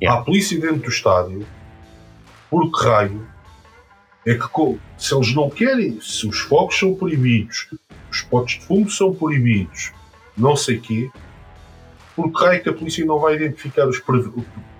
Yeah. 0.00 0.20
Há 0.20 0.24
polícia 0.24 0.58
dentro 0.58 0.78
do 0.78 0.88
estádio, 0.88 1.46
por 2.48 2.70
que 2.70 2.86
raio 2.86 3.26
é 4.26 4.34
que 4.34 4.78
se 4.98 5.14
eles 5.14 5.34
não 5.34 5.50
querem, 5.50 6.00
se 6.00 6.26
os 6.26 6.40
fogos 6.40 6.78
são 6.78 6.94
proibidos, 6.94 7.68
os 8.10 8.22
potes 8.22 8.58
de 8.58 8.66
fumo 8.66 8.90
são 8.90 9.14
proibidos, 9.14 9.92
não 10.36 10.56
sei 10.56 10.78
quê, 10.78 11.10
por 12.16 12.32
que 12.32 12.44
raio 12.44 12.56
é 12.56 12.58
que 12.60 12.68
a 12.68 12.72
polícia 12.72 13.04
não 13.04 13.18
vai 13.18 13.34
identificar 13.34 13.86
os 13.86 13.98
pre- 13.98 14.30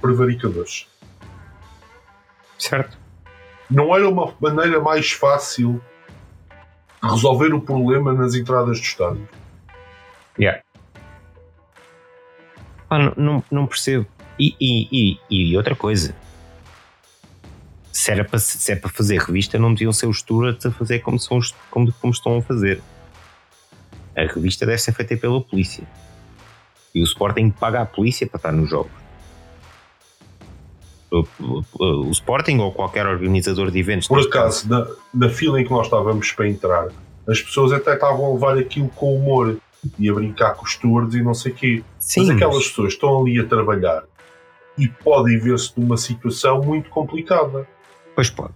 prevaricadores? 0.00 0.88
Certo? 2.58 2.98
Não 3.70 3.94
era 3.94 4.08
uma 4.08 4.34
maneira 4.40 4.80
mais 4.80 5.12
fácil 5.12 5.82
de 7.02 7.08
resolver 7.08 7.54
o 7.54 7.60
problema 7.60 8.12
nas 8.12 8.34
entradas 8.34 8.78
do 8.78 8.84
estádio? 8.84 9.28
Yeah. 10.38 10.62
Pá, 12.88 12.98
não, 12.98 13.12
não, 13.16 13.44
não 13.50 13.66
percebo. 13.66 14.06
E, 14.40 14.54
e, 14.58 15.18
e, 15.30 15.50
e 15.50 15.56
outra 15.56 15.76
coisa. 15.76 16.14
Se, 17.92 18.10
era 18.10 18.24
para, 18.24 18.38
se 18.38 18.72
é 18.72 18.76
para 18.76 18.88
fazer 18.88 19.18
revista, 19.20 19.58
não 19.58 19.74
deviam 19.74 19.92
ser 19.92 20.06
os 20.06 20.20
stewards 20.20 20.64
a 20.64 20.70
fazer 20.70 21.00
como, 21.00 21.18
são 21.18 21.36
os, 21.36 21.54
como, 21.70 21.92
como 22.00 22.12
estão 22.12 22.38
a 22.38 22.42
fazer. 22.42 22.80
A 24.16 24.22
revista 24.22 24.64
deve 24.64 24.78
ser 24.78 24.92
feita 24.92 25.14
pela 25.16 25.40
polícia. 25.42 25.84
E 26.94 27.00
o 27.02 27.04
Sporting 27.04 27.50
paga 27.50 27.82
a 27.82 27.86
polícia 27.86 28.26
para 28.26 28.38
estar 28.38 28.52
nos 28.52 28.70
jogos. 28.70 28.92
O, 31.10 31.24
o- 31.40 31.64
o 32.06 32.10
Sporting 32.12 32.58
ou 32.58 32.72
qualquer 32.72 33.06
organizador 33.06 33.70
de 33.70 33.78
eventos. 33.80 34.06
Por 34.08 34.20
acaso, 34.20 34.68
na, 34.68 34.86
na 35.12 35.28
fila 35.28 35.60
em 35.60 35.64
que 35.64 35.70
nós 35.70 35.86
estávamos 35.86 36.30
para 36.32 36.48
entrar, 36.48 36.88
as 37.28 37.42
pessoas 37.42 37.72
até 37.72 37.94
estavam 37.94 38.24
a 38.26 38.32
levar 38.32 38.56
aquilo 38.56 38.88
com 38.90 39.16
humor 39.16 39.58
e 39.98 40.08
a 40.08 40.14
brincar 40.14 40.54
com 40.54 40.64
os 40.64 40.72
stewards 40.72 41.14
e 41.14 41.22
não 41.22 41.34
sei 41.34 41.52
o 41.52 41.54
quê. 41.54 41.84
Sim, 41.98 42.20
mas 42.26 42.36
aquelas 42.36 42.68
pessoas 42.68 42.92
estão 42.92 43.20
ali 43.20 43.40
a 43.40 43.46
trabalhar 43.46 44.04
e 44.82 44.88
podem 44.88 45.38
ver-se 45.38 45.78
numa 45.78 45.96
situação 45.96 46.60
muito 46.62 46.88
complicada, 46.90 47.66
Pois 48.14 48.30
pode. 48.30 48.54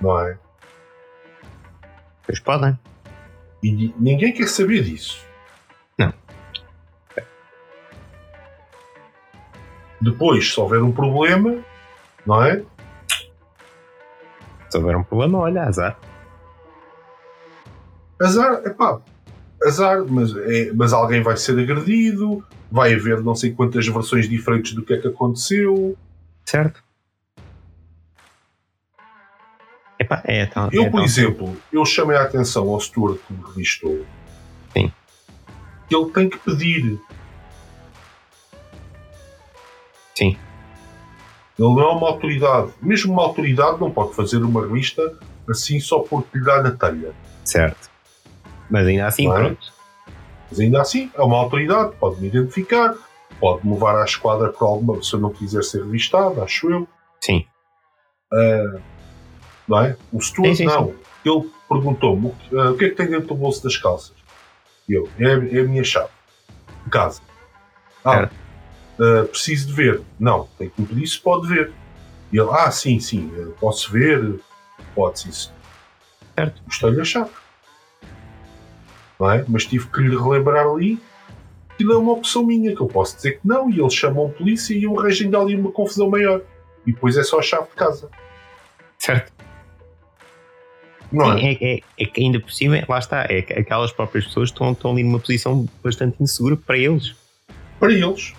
não 0.00 0.20
é? 0.20 0.38
Pois 2.26 2.40
podem. 2.40 2.78
E 3.62 3.72
ni- 3.72 3.94
ninguém 3.98 4.32
quer 4.32 4.46
saber 4.48 4.82
disso. 4.82 5.24
Não. 5.98 6.12
Depois, 10.00 10.52
se 10.52 10.60
houver 10.60 10.82
um 10.82 10.92
problema, 10.92 11.62
não 12.26 12.42
é? 12.42 12.62
Se 14.68 14.76
houver 14.76 14.96
um 14.96 15.02
problema, 15.04 15.38
olha, 15.38 15.62
azar. 15.62 15.96
Azar, 18.20 18.62
epá, 18.66 19.00
azar, 19.64 20.04
mas, 20.06 20.36
é, 20.36 20.72
mas 20.72 20.92
alguém 20.92 21.22
vai 21.22 21.36
ser 21.36 21.58
agredido, 21.58 22.44
vai 22.70 22.94
haver 22.94 23.20
não 23.22 23.34
sei 23.34 23.52
quantas 23.52 23.86
versões 23.86 24.28
diferentes 24.28 24.72
do 24.74 24.82
que 24.84 24.92
é 24.94 24.98
que 24.98 25.08
aconteceu. 25.08 25.96
Certo? 26.44 26.82
Epá, 29.98 30.22
é 30.24 30.46
tal. 30.46 30.68
Eu, 30.72 30.84
é 30.84 30.90
por 30.90 30.96
tal- 30.98 31.04
exemplo, 31.04 31.56
eu 31.72 31.84
chamei 31.84 32.16
a 32.16 32.22
atenção 32.22 32.68
ao 32.68 32.80
steward 32.80 33.18
que 33.26 33.32
me 33.32 33.42
revistou 33.46 34.04
Sim. 34.72 34.92
que 35.88 35.96
ele 35.96 36.10
tem 36.10 36.28
que 36.28 36.38
pedir. 36.38 36.98
Sim. 40.16 40.36
Ele 41.58 41.68
não 41.74 41.80
é 41.80 41.92
uma 41.92 42.08
autoridade. 42.08 42.72
Mesmo 42.82 43.12
uma 43.12 43.22
autoridade 43.22 43.80
não 43.80 43.90
pode 43.90 44.14
fazer 44.14 44.38
uma 44.38 44.60
revista 44.62 45.16
assim 45.48 45.78
só 45.78 46.00
porque 46.00 46.38
lhe 46.38 46.44
dá 46.44 46.62
na 46.62 46.72
telha. 46.72 47.12
Certo. 47.44 47.88
Mas 48.70 48.86
ainda 48.86 49.06
assim, 49.06 49.30
é? 49.30 49.34
pronto. 49.34 49.72
Mas 50.50 50.60
ainda 50.60 50.80
assim, 50.80 51.10
é 51.14 51.22
uma 51.22 51.36
autoridade, 51.38 51.94
pode-me 51.98 52.28
identificar, 52.28 52.94
pode-me 53.40 53.72
levar 53.74 54.00
à 54.00 54.04
esquadra 54.04 54.50
por 54.50 54.64
alguma 54.66 55.02
se 55.02 55.12
eu 55.14 55.20
não 55.20 55.30
quiser 55.30 55.62
ser 55.64 55.82
revistado, 55.84 56.42
acho 56.42 56.70
eu. 56.70 56.88
Sim. 57.20 57.46
Não 59.68 59.80
é? 59.80 59.96
O 60.12 60.20
Stuart, 60.20 60.50
Sim, 60.50 60.56
sim, 60.56 60.64
não. 60.66 60.94
Ele 61.24 61.50
perguntou-me 61.68 62.26
o 62.28 62.30
que- 62.30 62.58
ah, 62.58 62.70
o 62.70 62.76
que 62.76 62.84
é 62.84 62.90
que 62.90 62.94
tem 62.96 63.06
dentro 63.06 63.28
do 63.28 63.34
bolso 63.34 63.62
das 63.62 63.76
calças. 63.76 64.14
E 64.88 64.92
eu, 64.92 65.08
é, 65.18 65.32
é 65.56 65.60
a 65.60 65.64
minha 65.64 65.82
chave. 65.82 66.10
De 66.84 66.90
casa. 66.90 67.22
Ah, 68.04 68.28
ah, 69.00 69.24
preciso 69.30 69.68
de 69.68 69.72
ver. 69.72 70.02
Não, 70.20 70.46
tem 70.58 70.68
que 70.68 70.80
me 70.80 70.86
pedir 70.86 71.06
se 71.06 71.18
pode 71.18 71.48
ver. 71.48 71.72
E 72.30 72.38
ele, 72.38 72.50
ah, 72.50 72.70
sim, 72.70 73.00
sim, 73.00 73.30
posso 73.58 73.90
ver. 73.90 74.38
Pode, 74.94 75.20
sim. 75.20 75.32
sim. 75.32 75.50
Certo. 76.34 76.62
Gostei-lhe 76.66 77.00
a 77.00 77.04
chave. 77.04 77.30
Não 79.18 79.30
é? 79.30 79.44
Mas 79.48 79.64
tive 79.64 79.86
que 79.88 80.00
lhe 80.00 80.16
relembrar 80.16 80.66
ali 80.66 80.98
que 81.76 81.84
não 81.84 81.94
é 81.94 81.98
uma 81.98 82.12
opção 82.12 82.44
minha, 82.44 82.74
que 82.74 82.80
eu 82.80 82.86
posso 82.86 83.16
dizer 83.16 83.40
que 83.40 83.46
não, 83.46 83.68
e 83.68 83.80
eles 83.80 83.94
chamam 83.94 84.26
a 84.26 84.28
polícia 84.28 84.74
e 84.74 84.86
o 84.86 84.94
resto 84.94 85.24
ainda 85.24 85.38
ali 85.38 85.56
uma 85.56 85.72
confusão 85.72 86.08
maior. 86.08 86.40
E 86.86 86.92
depois 86.92 87.16
é 87.16 87.22
só 87.22 87.38
a 87.38 87.42
chave 87.42 87.68
de 87.68 87.74
casa. 87.74 88.08
Certo. 88.98 89.32
Não 91.10 91.32
é? 91.32 91.52
É, 91.52 91.58
é, 91.60 91.80
é 91.98 92.04
que 92.06 92.20
ainda 92.20 92.40
por 92.40 92.52
cima, 92.52 92.82
lá 92.88 92.98
está, 92.98 93.26
é 93.28 93.42
que 93.42 93.52
aquelas 93.52 93.92
próprias 93.92 94.26
pessoas 94.26 94.50
estão, 94.50 94.72
estão 94.72 94.92
ali 94.92 95.02
numa 95.02 95.18
posição 95.18 95.66
bastante 95.82 96.22
insegura 96.22 96.56
para 96.56 96.76
eles. 96.76 97.14
para 97.78 97.92
eles. 97.92 98.34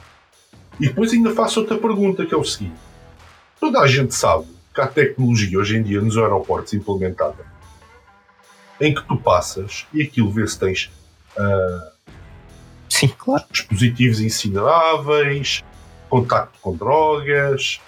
E 0.79 0.87
depois 0.87 1.11
ainda 1.13 1.31
faço 1.31 1.61
outra 1.61 1.77
pergunta, 1.77 2.25
que 2.25 2.33
é 2.33 2.37
o 2.37 2.43
seguinte: 2.43 2.75
toda 3.59 3.79
a 3.79 3.87
gente 3.87 4.13
sabe 4.13 4.45
que 4.73 4.81
há 4.81 4.87
tecnologia 4.87 5.57
hoje 5.57 5.77
em 5.77 5.83
dia 5.83 6.01
nos 6.01 6.17
aeroportos 6.17 6.73
implementada 6.73 7.54
em 8.81 8.93
que 8.93 9.01
tu 9.03 9.15
passas 9.17 9.85
e 9.93 10.01
aquilo 10.01 10.29
vê 10.31 10.45
se 10.47 10.59
tens 10.59 10.91
ah, 11.37 11.91
Sim, 12.89 13.07
claro. 13.17 13.43
dispositivos 13.51 14.19
incineráveis, 14.21 15.63
contacto 16.09 16.57
com 16.61 16.75
drogas, 16.75 17.81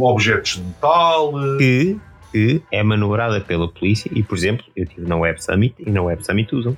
objetos 0.00 0.56
de 0.56 0.62
metal. 0.62 1.32
Que, 1.58 2.00
que 2.32 2.62
é 2.72 2.82
manobrada 2.82 3.40
pela 3.40 3.68
polícia 3.68 4.10
e, 4.14 4.22
por 4.22 4.36
exemplo, 4.36 4.64
eu 4.74 4.84
estive 4.84 5.06
na 5.06 5.16
Web 5.16 5.42
Summit 5.42 5.74
e 5.78 5.90
na 5.90 6.02
Web 6.02 6.24
Summit 6.24 6.54
usam. 6.54 6.76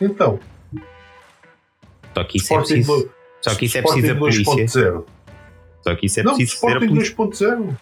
Então, 0.00 0.38
Só 2.14 2.24
que 2.24 2.38
isso 2.38 2.52
é 2.52 2.56
Sporting, 2.56 2.74
preciso. 2.74 3.02
do- 3.04 3.10
Só 3.42 3.54
que 3.54 3.64
isso 3.66 3.78
é 3.78 3.82
preciso 3.82 4.12
a 4.12 4.14
polícia. 4.16 4.44
2.0. 4.44 5.04
Só 5.82 5.94
que 5.94 6.06
isso 6.06 6.20
é 6.20 6.22
Não, 6.22 6.34
preciso 6.34 6.58
ser 6.60 6.76
a 6.76 6.80
polícia. 6.80 7.14
2.0. 7.16 7.76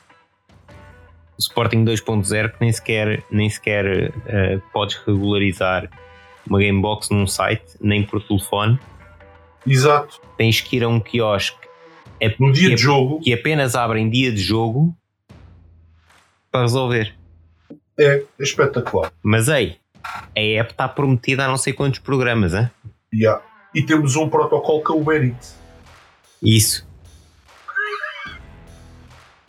O 1.36 1.40
Sporting 1.40 1.84
2.0 1.84 2.52
que 2.52 2.56
nem 2.60 2.72
sequer, 2.72 3.24
nem 3.30 3.50
sequer 3.50 4.12
eh, 4.26 4.60
podes 4.72 4.96
regularizar 5.06 5.90
uma 6.46 6.58
Gamebox 6.60 7.10
num 7.10 7.26
site, 7.26 7.64
nem 7.80 8.04
por 8.04 8.22
telefone. 8.22 8.78
Exato. 9.66 10.20
Tens 10.36 10.60
que 10.60 10.76
ir 10.76 10.84
a 10.84 10.88
um 10.88 11.00
quiosque 11.00 11.66
é- 12.20 12.28
dia 12.28 12.68
que, 12.68 12.74
de 12.74 12.76
jogo, 12.76 13.20
que 13.20 13.32
apenas 13.32 13.74
abrem 13.74 14.08
dia 14.08 14.30
de 14.30 14.40
jogo 14.40 14.96
para 16.50 16.62
resolver. 16.62 17.14
é 17.98 18.22
espetacular. 18.38 19.12
Mas 19.22 19.48
ei, 19.48 19.76
a 20.36 20.40
app 20.60 20.70
está 20.72 20.88
prometida 20.88 21.44
a 21.44 21.48
não 21.48 21.56
sei 21.56 21.72
quantos 21.72 21.98
programas, 22.00 22.54
hein? 22.54 22.70
Yeah. 23.12 23.42
E 23.74 23.82
temos 23.82 24.14
um 24.16 24.28
protocolo 24.28 24.84
que 24.84 24.92
é 24.92 24.94
o 24.94 25.12
Eats. 25.12 25.58
Isso. 26.42 26.86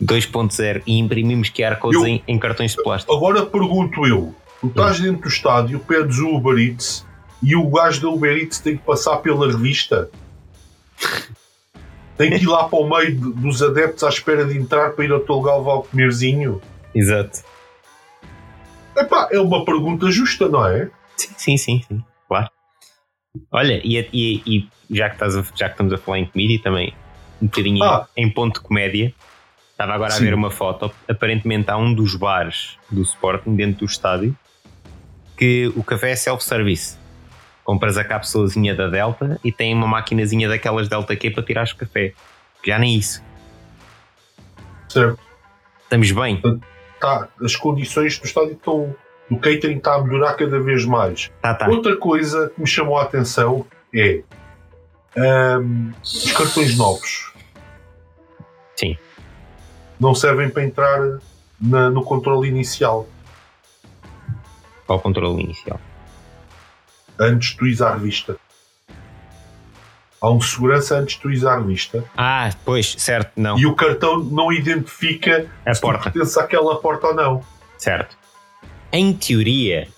2.0 0.02 0.82
e 0.86 0.98
imprimimos 0.98 1.48
QR 1.50 1.76
codes 1.76 2.00
Eu- 2.00 2.06
em, 2.06 2.22
em 2.28 2.38
cartões 2.38 2.72
de 2.74 2.82
plástico. 2.82 3.14
Agora 3.14 3.44
pergunto 3.46 4.06
eu: 4.06 4.34
tu 4.60 4.68
estás 4.68 5.00
dentro 5.00 5.22
do 5.22 5.28
estádio, 5.28 5.78
pedes 5.80 6.18
o 6.18 6.34
Uber 6.34 6.58
Eats 6.58 7.06
e 7.42 7.54
o 7.56 7.68
gajo 7.70 8.00
da 8.02 8.08
Uber 8.08 8.36
Eats 8.36 8.58
tem 8.60 8.76
que 8.76 8.82
passar 8.84 9.16
pela 9.18 9.46
revista? 9.50 10.10
Tem 12.16 12.30
que 12.30 12.44
ir 12.44 12.46
lá 12.46 12.64
para 12.64 12.78
o 12.78 12.88
meio 12.88 13.14
dos 13.20 13.62
adeptos 13.62 14.02
à 14.02 14.08
espera 14.08 14.44
de 14.46 14.56
entrar 14.56 14.92
para 14.92 15.04
ir 15.04 15.12
ao 15.12 15.20
teu 15.20 15.34
lugar 15.34 15.56
levar 15.58 15.74
o 15.74 15.82
comerzinho? 15.82 16.62
Exato. 16.94 17.40
Epá, 18.96 19.28
é 19.30 19.38
uma 19.38 19.64
pergunta 19.66 20.10
justa, 20.10 20.48
não 20.48 20.64
é? 20.66 20.88
Sim, 21.16 21.28
sim, 21.36 21.56
sim, 21.58 21.82
sim, 21.86 22.04
claro. 22.26 22.48
Olha, 23.52 23.78
e, 23.84 23.98
e- 24.14 24.42
e 24.90 24.96
já, 24.96 25.08
que 25.10 25.16
estás 25.16 25.36
a- 25.36 25.44
já 25.54 25.66
que 25.68 25.74
estamos 25.74 25.92
a 25.92 25.98
falar 25.98 26.20
em 26.20 26.24
comida 26.26 26.54
e 26.54 26.58
também 26.58 26.94
um 27.42 27.46
bocadinho 27.46 27.84
Ah. 27.84 28.06
em 28.16 28.30
ponto 28.30 28.54
de 28.54 28.66
comédia, 28.66 29.12
estava 29.76 29.92
agora 29.92 30.10
Sim. 30.10 30.22
a 30.22 30.24
ver 30.24 30.34
uma 30.34 30.50
foto. 30.50 30.90
Aparentemente 31.06 31.70
há 31.70 31.76
um 31.76 31.92
dos 31.92 32.16
bares 32.16 32.78
do 32.90 33.02
Sporting 33.02 33.54
dentro 33.54 33.80
do 33.80 33.84
estádio 33.84 34.34
que 35.36 35.70
o 35.76 35.84
café 35.84 36.12
é 36.12 36.16
self-service. 36.16 36.98
Compras 37.62 37.98
a 37.98 38.04
cápsulazinha 38.04 38.74
da 38.74 38.88
Delta 38.88 39.38
e 39.44 39.52
tem 39.52 39.74
uma 39.74 39.86
maquinazinha 39.86 40.48
daquelas 40.48 40.88
Delta 40.88 41.14
Q 41.14 41.30
para 41.30 41.42
tirares 41.42 41.72
o 41.72 41.76
café. 41.76 42.14
Já 42.64 42.78
nem 42.78 42.96
isso. 42.96 43.22
Certo. 44.88 45.18
Estamos 45.82 46.10
bem. 46.10 46.40
Tá, 46.98 47.28
as 47.42 47.54
condições 47.54 48.18
do 48.18 48.24
estádio 48.24 48.52
estão. 48.52 48.94
O 49.28 49.38
catering 49.38 49.78
está 49.78 49.96
a 49.96 50.02
melhorar 50.02 50.34
cada 50.34 50.58
vez 50.60 50.84
mais. 50.84 51.30
Tá, 51.42 51.54
tá. 51.54 51.68
Outra 51.68 51.96
coisa 51.96 52.50
que 52.54 52.60
me 52.60 52.66
chamou 52.66 52.96
a 52.96 53.02
atenção 53.02 53.66
é 53.92 54.22
ahm, 55.16 55.90
os 56.02 56.32
cartões 56.32 56.78
novos. 56.78 57.32
Sim. 58.76 58.96
Não 59.98 60.14
servem 60.14 60.48
para 60.50 60.64
entrar 60.64 61.18
na- 61.60 61.90
no 61.90 62.02
controle 62.02 62.48
inicial. 62.48 63.06
Qual 64.86 64.98
o 64.98 65.02
controle 65.02 65.42
inicial? 65.42 65.80
Antes 67.18 67.50
de 67.50 67.56
tu 67.56 67.66
ires 67.66 67.80
à 67.82 67.92
revista. 67.94 68.36
Há 70.20 70.30
um 70.30 70.40
segurança 70.40 70.98
antes 70.98 71.16
de 71.16 71.20
tu 71.22 71.30
ires 71.30 71.44
à 71.44 71.56
revista. 71.56 72.04
Ah, 72.16 72.50
pois, 72.64 72.94
certo, 72.98 73.32
não. 73.36 73.58
E 73.58 73.66
o 73.66 73.74
cartão 73.74 74.18
não 74.22 74.52
identifica 74.52 75.46
A 75.64 75.74
se 75.74 75.80
porta. 75.80 76.10
pertence 76.10 76.38
àquela 76.38 76.76
porta 76.80 77.08
ou 77.08 77.14
não. 77.14 77.42
Certo. 77.78 78.16
Em 78.92 79.12
teoria, 79.12 79.88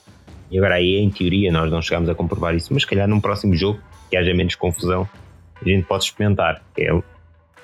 e 0.50 0.58
agora 0.58 0.76
aí 0.76 0.96
em 0.96 1.10
teoria 1.10 1.52
nós 1.52 1.70
não 1.70 1.80
chegamos 1.82 2.08
a 2.08 2.14
comprovar 2.14 2.54
isso, 2.54 2.72
mas 2.72 2.82
se 2.82 2.88
calhar 2.88 3.06
num 3.06 3.20
próximo 3.20 3.54
jogo, 3.54 3.80
que 4.10 4.16
haja 4.16 4.32
menos 4.34 4.54
confusão, 4.54 5.08
a 5.60 5.68
gente 5.68 5.84
pode 5.86 6.04
experimentar. 6.04 6.62
É, 6.76 6.88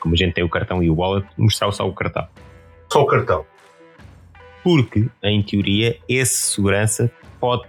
como 0.05 0.15
a 0.15 0.19
gente 0.19 0.35
tem 0.35 0.45
o 0.45 0.49
cartão 0.51 0.83
e 0.83 0.91
o 0.91 0.95
wallet, 0.95 1.27
mostrar 1.39 1.73
só 1.73 1.89
o 1.89 1.95
cartão. 1.95 2.29
Só 2.93 3.03
o 3.03 3.07
cartão. 3.07 3.47
Porque, 4.63 5.09
em 5.23 5.43
teoria, 5.43 5.99
esse 6.07 6.53
segurança 6.53 7.11
pode 7.41 7.67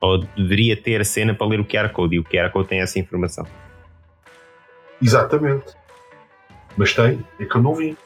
ou 0.00 0.18
deveria 0.18 0.76
ter 0.76 1.00
a 1.00 1.04
cena 1.04 1.34
para 1.34 1.46
ler 1.46 1.60
o 1.60 1.64
QR 1.64 1.90
Code 1.90 2.16
e 2.16 2.18
o 2.18 2.24
QR 2.24 2.50
Code 2.50 2.68
tem 2.68 2.80
essa 2.80 2.98
informação. 2.98 3.46
Exatamente. 5.02 5.74
Mas 6.76 6.92
tem, 6.94 7.24
é 7.38 7.44
que 7.44 7.54
eu 7.54 7.62
não 7.62 7.74
vi. 7.74 7.96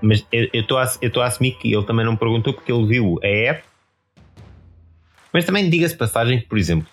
Mas 0.00 0.26
eu 0.32 0.48
estou 0.52 0.78
a, 0.78 0.92
eu 1.00 1.22
a 1.22 1.26
assumir 1.26 1.52
que 1.52 1.72
ele 1.72 1.84
também 1.84 2.04
não 2.04 2.16
perguntou 2.16 2.52
porque 2.52 2.70
ele 2.70 2.86
viu 2.86 3.18
a 3.22 3.26
app. 3.26 3.64
Mas 5.32 5.44
também 5.44 5.68
diga-se 5.68 5.96
passagem 5.96 6.40
que, 6.40 6.46
por 6.46 6.58
exemplo, 6.58 6.86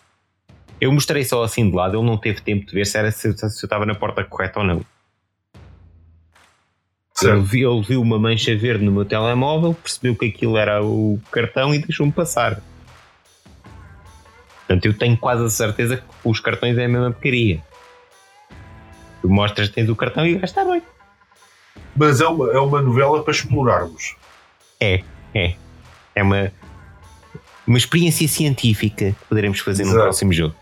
eu 0.82 0.92
mostrei 0.92 1.24
só 1.24 1.44
assim 1.44 1.70
de 1.70 1.76
lado, 1.76 1.96
ele 1.98 2.06
não 2.06 2.18
teve 2.18 2.42
tempo 2.42 2.66
de 2.66 2.74
ver 2.74 2.86
se, 2.86 2.98
era, 2.98 3.12
se, 3.12 3.28
eu- 3.30 3.38
se 3.38 3.46
eu 3.46 3.50
estava 3.68 3.86
na 3.86 3.96
porta 3.96 4.24
correta 4.24 4.60
ou 4.60 4.66
não. 4.66 4.82
Ele 7.24 7.42
viu, 7.42 7.72
ele 7.78 7.86
viu 7.86 8.02
uma 8.02 8.18
mancha 8.18 8.56
verde 8.58 8.84
no 8.84 8.92
meu 8.92 9.06
telemóvel, 9.06 9.76
percebeu 9.76 10.16
que 10.16 10.26
aquilo 10.26 10.58
era 10.58 10.84
o 10.84 11.20
cartão 11.32 11.74
e 11.74 11.78
deixou-me 11.80 12.12
passar. 12.12 12.60
Portanto, 14.60 14.86
eu 14.86 14.98
tenho 14.98 15.16
quase 15.18 15.44
a 15.46 15.50
certeza 15.50 15.98
que 15.98 16.04
os 16.24 16.40
cartões 16.40 16.78
é 16.78 16.86
a 16.86 16.90
mesma 16.90 17.12
porcaria. 17.12 17.62
Tu 19.22 19.30
mostras 19.30 19.70
que 19.70 19.76
tens 19.76 19.90
o 19.90 19.96
cartão 19.96 20.26
e 20.26 20.32
o 20.32 20.40
gajo 20.40 20.46
está 20.46 20.66
bem. 20.66 20.82
Mas 21.96 22.22
é 22.22 22.28
uma, 22.28 22.52
é 22.52 22.58
uma 22.60 22.82
novela 22.82 23.22
para 23.22 23.34
explorarmos. 23.34 24.16
É, 24.80 25.04
é. 25.36 25.54
É 26.16 26.24
uma, 26.24 26.52
uma 27.72 27.78
experiência 27.78 28.28
científica 28.28 29.12
que 29.12 29.26
poderemos 29.28 29.60
fazer 29.60 29.84
no 29.84 29.90
Exato. 29.90 30.04
próximo 30.04 30.34
jogo. 30.34 30.56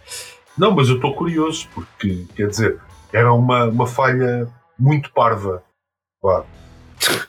Não, 0.57 0.72
mas 0.72 0.89
eu 0.89 0.95
estou 0.95 1.14
curioso, 1.16 1.68
porque, 1.74 2.26
quer 2.36 2.47
dizer, 2.47 2.78
era 3.14 3.32
uma, 3.34 3.66
uma 3.66 3.88
falha 3.88 4.47
muito 4.78 5.12
parva. 5.12 5.64
Vá, 6.22 6.43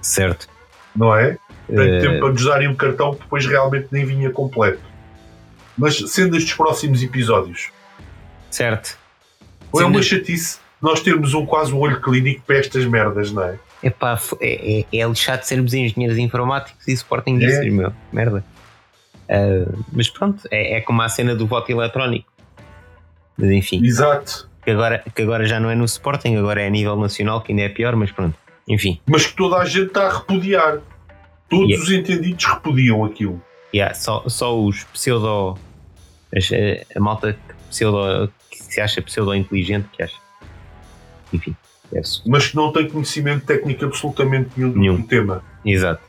Certo. 0.00 0.48
não 0.94 1.14
é? 1.14 1.36
Tem 1.68 1.78
Eh, 1.78 2.00
tempo 2.00 2.20
para 2.20 2.32
nos 2.32 2.44
darem 2.44 2.68
um 2.68 2.74
cartão 2.74 3.14
que 3.14 3.22
depois 3.22 3.46
realmente 3.46 3.88
nem 3.92 4.04
vinha 4.04 4.30
completo. 4.30 4.80
Mas 5.78 5.96
sendo 6.10 6.36
estes 6.36 6.54
próximos 6.54 7.02
episódios, 7.02 7.70
certo. 8.50 8.98
ou 9.70 9.80
é 9.80 9.84
uma 9.86 10.02
chatice 10.02 10.58
nós 10.82 11.00
termos 11.00 11.32
um 11.32 11.46
quase 11.46 11.72
um 11.72 11.78
olho 11.78 12.00
clínico 12.00 12.42
para 12.46 12.56
estas 12.58 12.84
merdas, 12.84 13.30
não 13.32 13.44
é? 13.44 13.58
Epá, 13.82 14.18
é, 14.40 14.80
é, 14.92 14.98
é 14.98 15.06
lixado 15.06 15.44
sermos 15.44 15.72
engenheiros 15.72 16.18
informáticos 16.18 16.86
e 16.88 16.96
suportem 16.96 17.42
É. 17.42 17.70
meu. 17.70 17.92
Merda. 18.12 18.44
Ah, 19.32 19.72
mas 19.92 20.08
pronto, 20.10 20.46
é, 20.50 20.76
é 20.76 20.80
como 20.80 21.00
a 21.02 21.08
cena 21.08 21.34
do 21.34 21.46
voto 21.46 21.70
eletrónico. 21.72 22.30
Mas 23.36 23.50
enfim, 23.50 23.84
Exato. 23.84 24.48
que 24.64 24.70
agora, 24.70 25.02
que 25.14 25.22
agora 25.22 25.46
já 25.46 25.58
não 25.58 25.70
é 25.70 25.74
no 25.74 25.84
Sporting, 25.86 26.36
agora 26.36 26.62
é 26.62 26.66
a 26.66 26.70
nível 26.70 26.96
nacional, 26.96 27.40
que 27.40 27.52
ainda 27.52 27.62
é 27.62 27.68
pior, 27.68 27.96
mas 27.96 28.10
pronto. 28.12 28.36
Enfim, 28.68 29.00
Mas 29.06 29.26
que 29.26 29.34
toda 29.34 29.56
a 29.56 29.64
gente 29.64 29.88
está 29.88 30.06
a 30.06 30.18
repudiar. 30.18 30.78
Todos 31.48 31.68
Yeah. 31.68 31.82
os 31.84 31.90
entendidos 31.90 32.44
repudiam 32.44 33.04
aquilo. 33.04 33.42
yeah, 33.74 33.92
só, 33.94 34.22
só 34.28 34.58
os 34.58 34.84
pseudo. 34.84 35.58
a, 36.34 36.98
a 36.98 37.00
malta 37.00 37.32
que, 37.32 37.54
pseudo, 37.70 38.32
que 38.50 38.62
se 38.62 38.80
acha 38.80 39.02
pseudo-inteligente 39.02 39.88
que 39.92 40.02
acha. 40.02 40.16
Enfim, 41.32 41.56
é 41.92 42.00
isso. 42.00 42.22
Mas 42.26 42.48
que 42.48 42.56
não 42.56 42.72
tem 42.72 42.88
conhecimento 42.88 43.44
técnico 43.46 43.84
absolutamente 43.84 44.50
nenhum, 44.56 44.72
Nenhum. 44.74 44.96
do 45.00 45.06
tema. 45.06 45.42
Exato. 45.64 46.02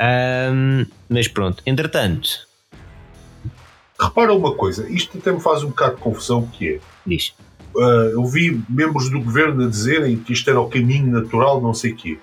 Ahm, 0.00 0.86
mas 1.08 1.28
pronto, 1.28 1.62
entretanto, 1.66 2.48
Repara 4.02 4.32
uma 4.32 4.54
coisa, 4.54 4.88
isto 4.90 5.18
até 5.18 5.30
me 5.30 5.40
faz 5.40 5.62
um 5.62 5.68
bocado 5.68 5.96
de 5.96 6.00
confusão, 6.00 6.46
que 6.46 6.68
é, 6.76 6.80
diz. 7.04 7.34
ah, 7.76 8.08
eu 8.12 8.24
vi 8.24 8.58
membros 8.66 9.10
do 9.10 9.20
governo 9.20 9.66
a 9.66 9.68
dizerem 9.68 10.16
que 10.16 10.32
isto 10.32 10.48
era 10.48 10.58
o 10.58 10.70
caminho 10.70 11.12
natural, 11.12 11.60
não 11.60 11.74
sei 11.74 11.92
quê. 11.92 12.18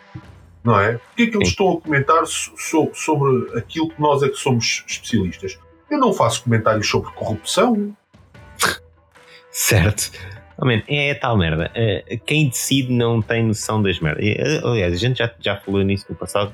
Não 0.63 0.79
é? 0.79 0.93
Porquê 0.97 1.23
é 1.23 1.27
que 1.27 1.37
eles 1.37 1.49
Sim. 1.49 1.51
estão 1.51 1.71
a 1.73 1.81
comentar 1.81 2.25
so- 2.25 2.51
so- 2.57 2.89
sobre 2.95 3.55
aquilo 3.59 3.89
que 3.89 4.01
nós 4.01 4.23
é 4.23 4.29
que 4.29 4.37
somos 4.37 4.83
especialistas? 4.87 5.59
Eu 5.89 5.99
não 5.99 6.11
faço 6.11 6.43
comentários 6.43 6.89
sobre 6.89 7.11
corrupção. 7.11 7.95
Certo. 9.51 10.11
Oh, 10.57 10.65
man, 10.65 10.81
é 10.87 11.13
tal 11.13 11.37
merda. 11.37 11.69
Eh, 11.75 12.19
quem 12.25 12.49
decide 12.49 12.91
não 12.91 13.21
tem 13.21 13.43
noção 13.45 13.81
das 13.83 13.99
merdas. 13.99 14.25
Aliás, 14.63 14.91
a 14.93 14.97
gente 14.97 15.19
já, 15.19 15.31
já 15.39 15.55
falou 15.57 15.83
nisso 15.83 16.05
no 16.09 16.15
passado 16.15 16.51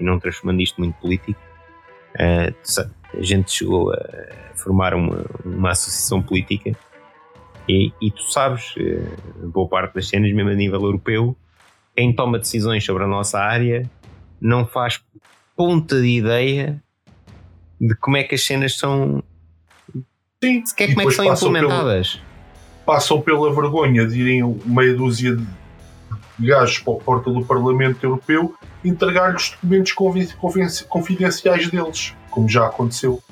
e 0.00 0.04
não 0.04 0.18
transformando 0.18 0.60
isto 0.62 0.80
muito 0.80 0.94
político. 1.00 1.38
Eh, 2.18 2.52
a 3.14 3.22
gente 3.22 3.50
chegou 3.50 3.92
a 3.92 3.98
formar 4.54 4.94
uma, 4.94 5.24
uma 5.44 5.70
associação 5.70 6.22
política 6.22 6.72
e, 7.68 7.92
e 8.00 8.10
tu 8.10 8.22
sabes, 8.30 8.74
eh, 8.78 9.02
boa 9.46 9.68
parte 9.68 9.94
das 9.94 10.08
cenas, 10.08 10.32
mesmo 10.32 10.50
a 10.50 10.54
nível 10.54 10.80
europeu, 10.82 11.36
quem 11.94 12.14
toma 12.14 12.38
decisões 12.38 12.84
sobre 12.84 13.04
a 13.04 13.06
nossa 13.06 13.38
área 13.40 13.88
não 14.40 14.66
faz 14.66 15.02
ponta 15.56 16.00
de 16.00 16.08
ideia 16.18 16.82
de 17.80 17.94
como 17.96 18.16
é 18.16 18.22
que 18.22 18.34
as 18.34 18.44
cenas 18.44 18.76
são. 18.78 19.22
Sim, 20.42 20.64
Sequer 20.66 20.88
como 20.90 21.02
é 21.02 21.04
que 21.06 21.10
são 21.12 21.26
passam 21.26 21.52
pelo- 21.52 21.64
implementadas. 21.66 22.20
passam 22.84 23.20
pela 23.20 23.52
vergonha 23.54 24.06
de 24.06 24.20
irem 24.20 24.60
meia 24.66 24.94
dúzia 24.94 25.34
de 25.36 25.46
gajos 26.38 26.78
para 26.80 26.92
a 26.94 26.96
porta 26.96 27.30
do 27.30 27.44
Parlamento 27.44 28.02
Europeu 28.04 28.54
entregar-lhes 28.84 29.50
documentos 29.50 29.92
convi- 29.92 30.34
conven- 30.34 30.68
confidenciais 30.88 31.68
deles, 31.70 32.14
como 32.30 32.48
já 32.48 32.66
aconteceu. 32.66 33.22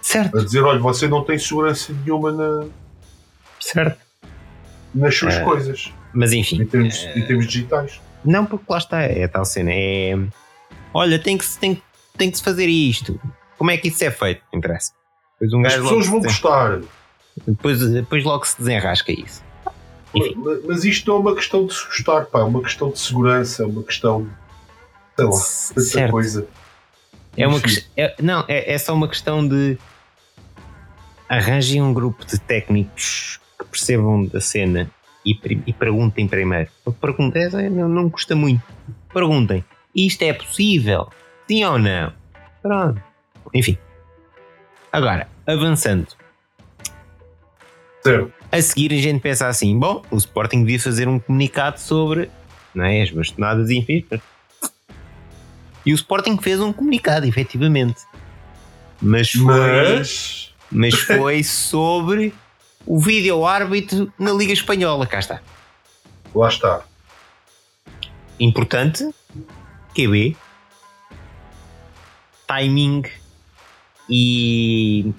Certo. 0.00 0.38
A 0.38 0.44
dizer, 0.44 0.62
olha, 0.62 0.78
você 0.80 1.06
não 1.08 1.22
tem 1.24 1.38
segurança 1.38 1.92
nenhuma 1.92 2.30
na- 2.32 2.66
Certo. 3.60 3.98
nas 4.94 5.16
suas 5.16 5.34
É. 5.34 5.44
coisas, 5.44 5.92
Mas 6.12 6.32
enfim. 6.32 6.62
em 6.62 6.66
termos, 6.66 6.94
eh, 7.04 7.18
em 7.18 7.26
termos 7.26 7.46
digitais. 7.46 8.00
Não, 8.24 8.44
porque 8.46 8.64
lá 8.68 8.78
está, 8.78 9.02
é 9.02 9.24
a 9.24 9.28
tal 9.28 9.44
cena. 9.44 9.70
É. 9.72 10.14
Olha, 10.92 11.18
tem 11.18 11.36
que, 11.36 11.44
se- 11.44 11.58
tem, 11.58 11.80
tem 12.16 12.30
que 12.30 12.38
se 12.38 12.44
fazer 12.44 12.66
isto. 12.66 13.20
Como 13.58 13.70
é 13.70 13.76
que 13.76 13.88
isso 13.88 14.02
é 14.04 14.10
feito? 14.10 14.42
Não 14.52 14.58
interessa. 14.58 14.92
Depois 15.40 15.52
um 15.52 15.66
As 15.66 15.72
gajo 15.74 15.82
pessoas 15.84 16.06
vão 16.06 16.20
se 16.22 16.26
gostar, 16.28 16.80
depois, 17.46 17.80
depois 17.90 18.24
logo 18.24 18.44
se 18.46 18.56
desenrasca 18.58 19.12
isso. 19.12 19.43
Enfim. 20.14 20.34
Mas 20.66 20.84
isto 20.84 21.08
não 21.10 21.16
é 21.16 21.20
uma 21.20 21.34
questão 21.34 21.66
de 21.66 21.74
se 21.74 21.84
gostar, 21.86 22.26
pá, 22.26 22.40
é 22.40 22.42
uma 22.44 22.62
questão 22.62 22.90
de 22.90 22.98
segurança, 22.98 23.62
é 23.62 23.66
uma 23.66 23.82
questão, 23.82 24.28
sei 25.16 25.24
lá, 25.24 25.30
tanta 25.30 25.80
Certo. 25.80 26.10
coisa. 26.10 26.46
É 27.36 27.46
uma 27.48 27.60
ques- 27.60 27.88
é- 27.96 28.14
não, 28.22 28.44
é, 28.46 28.72
é 28.74 28.78
só 28.78 28.94
uma 28.94 29.08
questão 29.08 29.46
de 29.46 29.76
arranjem 31.28 31.82
um 31.82 31.92
grupo 31.92 32.24
de 32.24 32.38
técnicos 32.38 33.40
que 33.58 33.64
percebam 33.66 34.24
da 34.26 34.40
cena 34.40 34.88
e, 35.26 35.32
e 35.66 35.72
perguntem 35.72 36.28
primeiro. 36.28 36.70
Perguntem, 37.00 37.42
é, 37.44 37.68
não, 37.70 37.88
não 37.88 38.08
custa 38.10 38.36
muito. 38.36 38.62
Perguntem, 39.12 39.64
isto 39.94 40.22
é 40.22 40.32
possível? 40.32 41.08
Sim 41.48 41.64
ou 41.64 41.78
não? 41.78 42.12
Pronto. 42.62 43.02
Enfim. 43.52 43.76
Agora, 44.92 45.26
avançando. 45.46 46.06
Certo. 48.02 48.32
A 48.54 48.62
seguir 48.62 48.92
a 48.92 48.96
gente 48.96 49.20
pensa 49.20 49.48
assim, 49.48 49.76
bom, 49.76 50.00
o 50.12 50.16
Sporting 50.16 50.60
devia 50.60 50.78
fazer 50.78 51.08
um 51.08 51.18
comunicado 51.18 51.80
sobre 51.80 52.30
não 52.72 52.84
é, 52.84 53.02
as 53.02 53.10
bastonadas 53.10 53.68
e 53.68 53.78
enfim. 53.78 54.06
E 55.84 55.92
o 55.92 55.94
Sporting 55.96 56.38
fez 56.38 56.60
um 56.60 56.72
comunicado, 56.72 57.26
efetivamente. 57.26 58.02
Mas 59.02 59.32
foi, 59.32 59.98
Mas, 59.98 60.54
mas 60.70 60.94
foi 60.94 61.42
sobre 61.42 62.32
o 62.86 63.00
vídeo 63.00 63.44
árbitro 63.44 64.12
na 64.16 64.30
Liga 64.30 64.52
Espanhola. 64.52 65.04
Cá 65.04 65.18
está. 65.18 65.42
lá 66.32 66.46
está. 66.46 66.84
Importante, 68.38 69.12
QB, 69.96 70.36
timing 72.46 73.02
e 74.08 75.12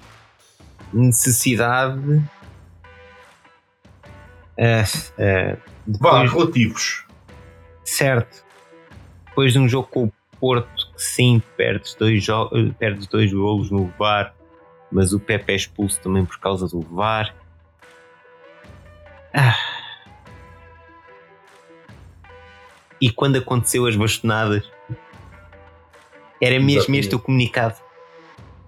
necessidade. 0.90 2.22
Vá, 4.58 5.56
depois- 5.86 6.32
relativos. 6.32 7.04
Certo. 7.84 8.44
Depois 9.28 9.52
de 9.52 9.58
um 9.58 9.68
jogo 9.68 9.88
com 9.88 10.04
o 10.04 10.12
Porto, 10.40 10.92
que 10.94 11.02
sim, 11.02 11.42
perdes 11.56 11.94
dois, 11.94 12.26
eh, 12.28 12.72
perdes 12.78 13.06
dois 13.06 13.32
golos 13.32 13.70
no 13.70 13.86
VAR, 13.98 14.34
mas 14.90 15.12
o 15.12 15.20
Pepe 15.20 15.52
é 15.52 15.56
expulso 15.56 16.00
também 16.00 16.24
por 16.24 16.38
causa 16.38 16.66
do 16.68 16.80
VAR. 16.80 17.34
Ah. 19.34 19.54
E 23.00 23.10
quando 23.10 23.36
aconteceu 23.36 23.86
as 23.86 23.96
bastonadas, 23.96 24.64
Era 26.38 26.56
mesmo 26.56 26.70
Exatamente. 26.80 27.00
este 27.04 27.14
o 27.14 27.18
comunicado. 27.18 27.76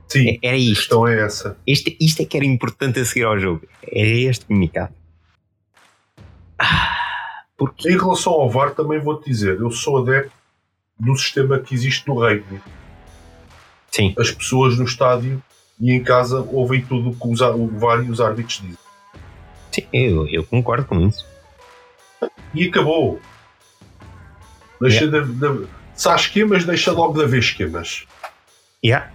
Sim, 0.09 0.31
É- 0.31 0.39
Era 0.49 0.57
a 0.57 0.59
isto. 0.59 0.75
questão 0.77 1.07
é 1.07 1.21
essa. 1.21 1.59
Este, 1.67 1.95
isto 2.01 2.23
é 2.23 2.25
que 2.25 2.35
era 2.35 2.47
importante 2.47 2.99
a 2.99 3.05
seguir 3.05 3.25
ao 3.25 3.39
jogo. 3.39 3.67
Era 3.83 4.09
este 4.09 4.47
comunicado. 4.47 4.95
Ah, 6.59 7.45
porque. 7.57 7.89
Em 7.89 7.97
relação 7.97 8.33
ao 8.33 8.51
VAR, 8.51 8.75
também 8.75 8.99
vou-te 8.99 9.29
dizer, 9.29 9.59
eu 9.61 9.71
sou 9.71 9.99
adepto 9.99 10.33
do 10.99 11.17
sistema 11.17 11.59
que 11.59 11.75
existe 11.75 12.07
no 12.09 12.21
rugby. 12.21 12.61
Sim, 13.91 14.15
As 14.19 14.31
pessoas 14.31 14.79
no 14.79 14.85
estádio 14.85 15.43
e 15.81 15.93
em 15.93 16.03
casa 16.03 16.41
ouvem 16.53 16.85
tudo 16.85 17.11
o 17.11 17.15
que 17.15 17.29
os, 17.29 17.41
o 17.41 17.69
VAR 17.79 18.05
e 18.05 18.11
os 18.11 18.21
árbitros 18.21 18.61
dizem. 18.61 18.79
sim 19.73 19.87
eu, 19.93 20.27
eu 20.29 20.45
concordo 20.45 20.87
com 20.87 21.01
isso. 21.01 21.27
E 22.53 22.69
acabou. 22.69 23.21
Deixa 24.81 25.07
de, 25.07 25.25
de, 25.25 25.67
se 25.95 26.09
há 26.09 26.15
esquemas, 26.15 26.65
deixa 26.65 26.93
logo 26.93 27.15
de 27.15 27.25
haver 27.25 27.41
esquemas. 27.41 28.07
Yeah. 28.85 29.13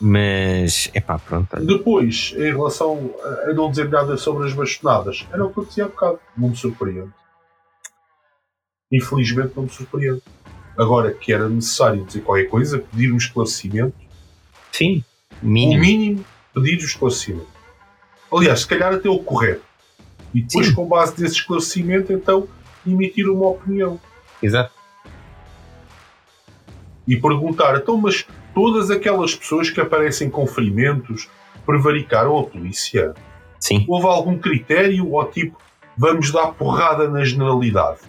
Mas, 0.00 0.90
é 0.94 1.00
pá, 1.00 1.18
pronto. 1.18 1.54
Depois, 1.64 2.32
em 2.34 2.52
relação 2.52 3.14
a, 3.22 3.50
a 3.50 3.52
não 3.52 3.70
dizer 3.70 3.88
nada 3.90 4.16
sobre 4.16 4.46
as 4.46 4.54
bastonadas, 4.54 5.26
era 5.30 5.44
o 5.44 5.52
que 5.52 5.58
eu 5.58 5.64
dizia 5.66 5.84
há 5.84 5.88
bocado. 5.88 6.18
Não 6.36 6.48
me 6.48 6.56
surpreende. 6.56 7.12
Infelizmente 8.90 9.52
não 9.54 9.64
me 9.64 9.70
surpreende. 9.70 10.22
Agora 10.78 11.12
que 11.12 11.32
era 11.32 11.48
necessário 11.48 12.04
dizer 12.04 12.22
qualquer 12.22 12.48
coisa, 12.48 12.78
pedir 12.78 13.12
um 13.12 13.16
esclarecimento, 13.18 13.94
Sim, 14.72 15.04
o 15.42 15.46
mínimo. 15.46 15.80
mínimo, 15.82 16.24
pedir 16.54 16.76
o 16.78 16.86
esclarecimento. 16.86 17.48
Aliás, 18.32 18.60
se 18.60 18.66
calhar 18.66 18.94
até 18.94 19.08
o 19.08 19.18
correto. 19.18 19.62
E 20.32 20.42
depois, 20.42 20.68
Sim. 20.68 20.74
com 20.74 20.86
base 20.88 21.20
nesse 21.20 21.34
esclarecimento, 21.34 22.12
então, 22.12 22.48
emitir 22.86 23.28
uma 23.28 23.48
opinião. 23.48 24.00
Exato. 24.42 24.72
E 27.06 27.16
perguntar, 27.16 27.76
então, 27.76 27.96
mas 27.96 28.24
todas 28.60 28.90
aquelas 28.90 29.34
pessoas 29.34 29.70
que 29.70 29.80
aparecem 29.80 30.28
com 30.28 30.46
ferimentos 30.46 31.28
prevaricaram 31.64 32.38
a 32.38 32.44
polícia? 32.44 33.14
Sim, 33.58 33.84
Houve 33.88 34.06
algum 34.06 34.38
critério 34.38 35.10
ou 35.10 35.24
tipo, 35.24 35.58
vamos 35.96 36.30
dar 36.30 36.48
porrada 36.52 37.08
na 37.08 37.24
generalidade? 37.24 38.00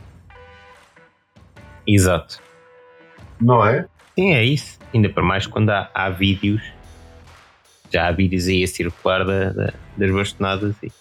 exato. 1.88 2.40
Não 3.40 3.66
é? 3.66 3.86
Sim, 4.16 4.34
é 4.34 4.44
isso. 4.44 4.78
Ainda 4.94 5.10
para 5.10 5.24
mais 5.24 5.48
quando 5.48 5.70
há, 5.70 5.90
há 5.94 6.10
vídeos. 6.10 6.62
Já 7.92 8.08
há 8.08 8.12
vídeos 8.12 8.48
aí 8.48 8.64
a 8.64 8.68
circular 8.68 9.26
da, 9.26 9.50
da- 9.52 9.74
das 9.98 10.12
bastonadas 10.12 10.76
e 10.84 10.92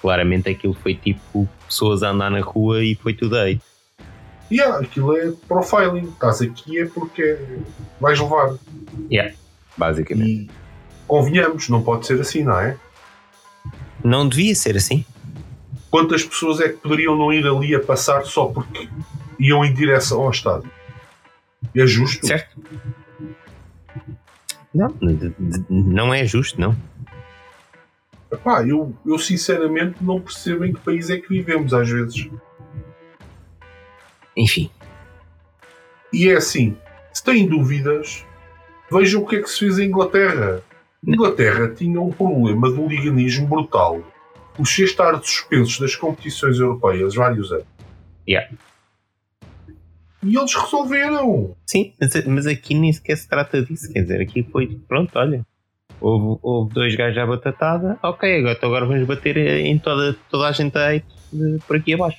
claramente 0.00 0.48
aquilo 0.48 0.72
foi 0.74 0.94
tipo 0.94 1.48
pessoas 1.66 2.02
a 2.02 2.10
andar 2.10 2.30
na 2.30 2.40
rua 2.40 2.82
e 2.84 2.94
foi 2.94 3.12
tudo 3.12 3.36
aí. 3.36 3.60
E 4.50 4.60
ah, 4.60 4.78
aquilo 4.78 5.16
é 5.16 5.32
profiling. 5.48 6.08
Estás 6.08 6.40
aqui 6.40 6.80
é 6.80 6.86
porque 6.86 7.38
vais 8.00 8.18
levar. 8.18 8.54
Basicamente. 9.76 10.30
E 10.30 10.50
convenhamos, 11.06 11.68
não 11.68 11.82
pode 11.82 12.06
ser 12.06 12.20
assim, 12.20 12.42
não 12.42 12.58
é? 12.58 12.76
Não 14.04 14.28
devia 14.28 14.54
ser 14.54 14.76
assim. 14.76 15.04
Quantas 15.90 16.24
pessoas 16.24 16.60
é 16.60 16.68
que 16.68 16.76
poderiam 16.76 17.16
não 17.16 17.32
ir 17.32 17.46
ali 17.46 17.74
a 17.74 17.80
passar 17.80 18.24
só 18.24 18.46
porque 18.46 18.88
iam 19.38 19.64
em 19.64 19.72
direção 19.72 20.20
ao 20.22 20.30
estádio? 20.30 20.70
É 21.74 21.86
justo? 21.86 22.26
Certo? 22.26 22.60
Não, 24.72 24.94
não 25.70 26.12
é 26.12 26.24
justo, 26.26 26.60
não. 26.60 26.76
Epá, 28.30 28.62
eu, 28.66 28.94
eu 29.06 29.18
sinceramente 29.18 29.96
não 30.00 30.20
percebo 30.20 30.64
em 30.64 30.72
que 30.72 30.80
país 30.80 31.08
é 31.08 31.16
que 31.16 31.28
vivemos 31.28 31.72
às 31.72 31.88
vezes. 31.88 32.28
Enfim, 34.36 34.70
E 36.12 36.28
é 36.28 36.36
assim, 36.36 36.76
se 37.12 37.22
têm 37.24 37.46
dúvidas, 37.48 38.24
vejam 38.90 39.22
o 39.22 39.26
que 39.26 39.36
é 39.36 39.42
que 39.42 39.48
se 39.50 39.60
fez 39.60 39.78
em 39.78 39.86
Inglaterra. 39.86 40.62
Inglaterra 41.06 41.68
tinha 41.74 42.00
um 42.00 42.10
problema 42.12 42.72
de 42.72 42.80
liganismo 42.86 43.46
brutal. 43.46 44.02
Os 44.58 44.78
estar 44.78 45.18
suspensos 45.22 45.78
das 45.78 45.94
competições 45.94 46.58
europeias 46.58 47.14
vários 47.14 47.52
anos. 47.52 47.66
Yeah. 48.28 48.50
E 50.22 50.36
eles 50.36 50.54
resolveram. 50.54 51.54
sim, 51.66 51.92
mas, 52.00 52.26
mas 52.26 52.46
aqui 52.46 52.74
nem 52.74 52.92
sequer 52.92 53.16
se 53.16 53.28
trata 53.28 53.62
disso. 53.62 53.92
Quer 53.92 54.02
dizer, 54.02 54.20
aqui 54.20 54.42
foi 54.42 54.80
pronto, 54.88 55.10
olha. 55.18 55.46
Houve, 56.00 56.38
houve 56.42 56.74
dois 56.74 56.94
gajos 56.94 57.16
à 57.18 57.26
batatada, 57.26 57.98
ok, 58.02 58.38
agora, 58.40 58.54
então 58.54 58.68
agora 58.68 58.84
vamos 58.84 59.06
bater 59.06 59.36
em 59.38 59.78
toda, 59.78 60.14
toda 60.30 60.46
a 60.48 60.52
gente 60.52 60.76
aí 60.76 61.02
de- 61.32 61.58
por 61.66 61.76
aqui 61.76 61.94
abaixo. 61.94 62.18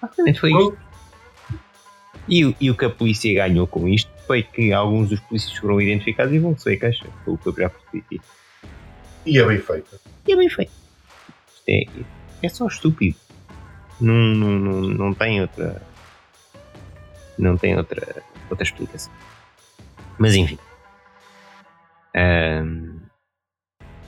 Basicamente 0.00 0.40
foi 0.40 0.50
isto. 0.52 0.78
E, 2.28 2.44
o- 2.44 2.54
e 2.60 2.70
o 2.70 2.76
que 2.76 2.84
a 2.84 2.90
polícia 2.90 3.32
ganhou 3.34 3.66
com 3.66 3.88
isto 3.88 4.10
foi 4.26 4.42
que 4.42 4.72
alguns 4.72 5.08
dos 5.08 5.20
polícias 5.20 5.56
foram 5.58 5.80
identificados 5.80 6.32
e 6.34 6.38
vão 6.38 6.56
ser 6.56 6.76
caixa, 6.76 7.06
pelo 7.24 7.38
que 7.38 7.48
eu 7.48 7.54
já 7.56 7.70
percebi. 7.70 8.20
E 9.24 9.38
é 9.38 9.44
bem 9.46 9.58
feito. 9.58 9.98
E 10.26 10.32
é 10.32 10.36
bem 10.36 10.48
feito. 10.50 10.72
Isto 11.54 11.68
é, 11.68 11.84
é 12.42 12.48
só 12.48 12.66
estúpido. 12.66 13.16
Não, 14.00 14.14
não, 14.14 14.58
não, 14.58 14.80
não 14.82 15.14
tem 15.14 15.40
outra. 15.40 15.82
Não 17.38 17.56
tem 17.56 17.76
outra, 17.76 18.22
outra 18.50 18.64
explicação. 18.64 19.12
Mas 20.18 20.34
enfim. 20.34 20.58
Ahm, 22.14 22.98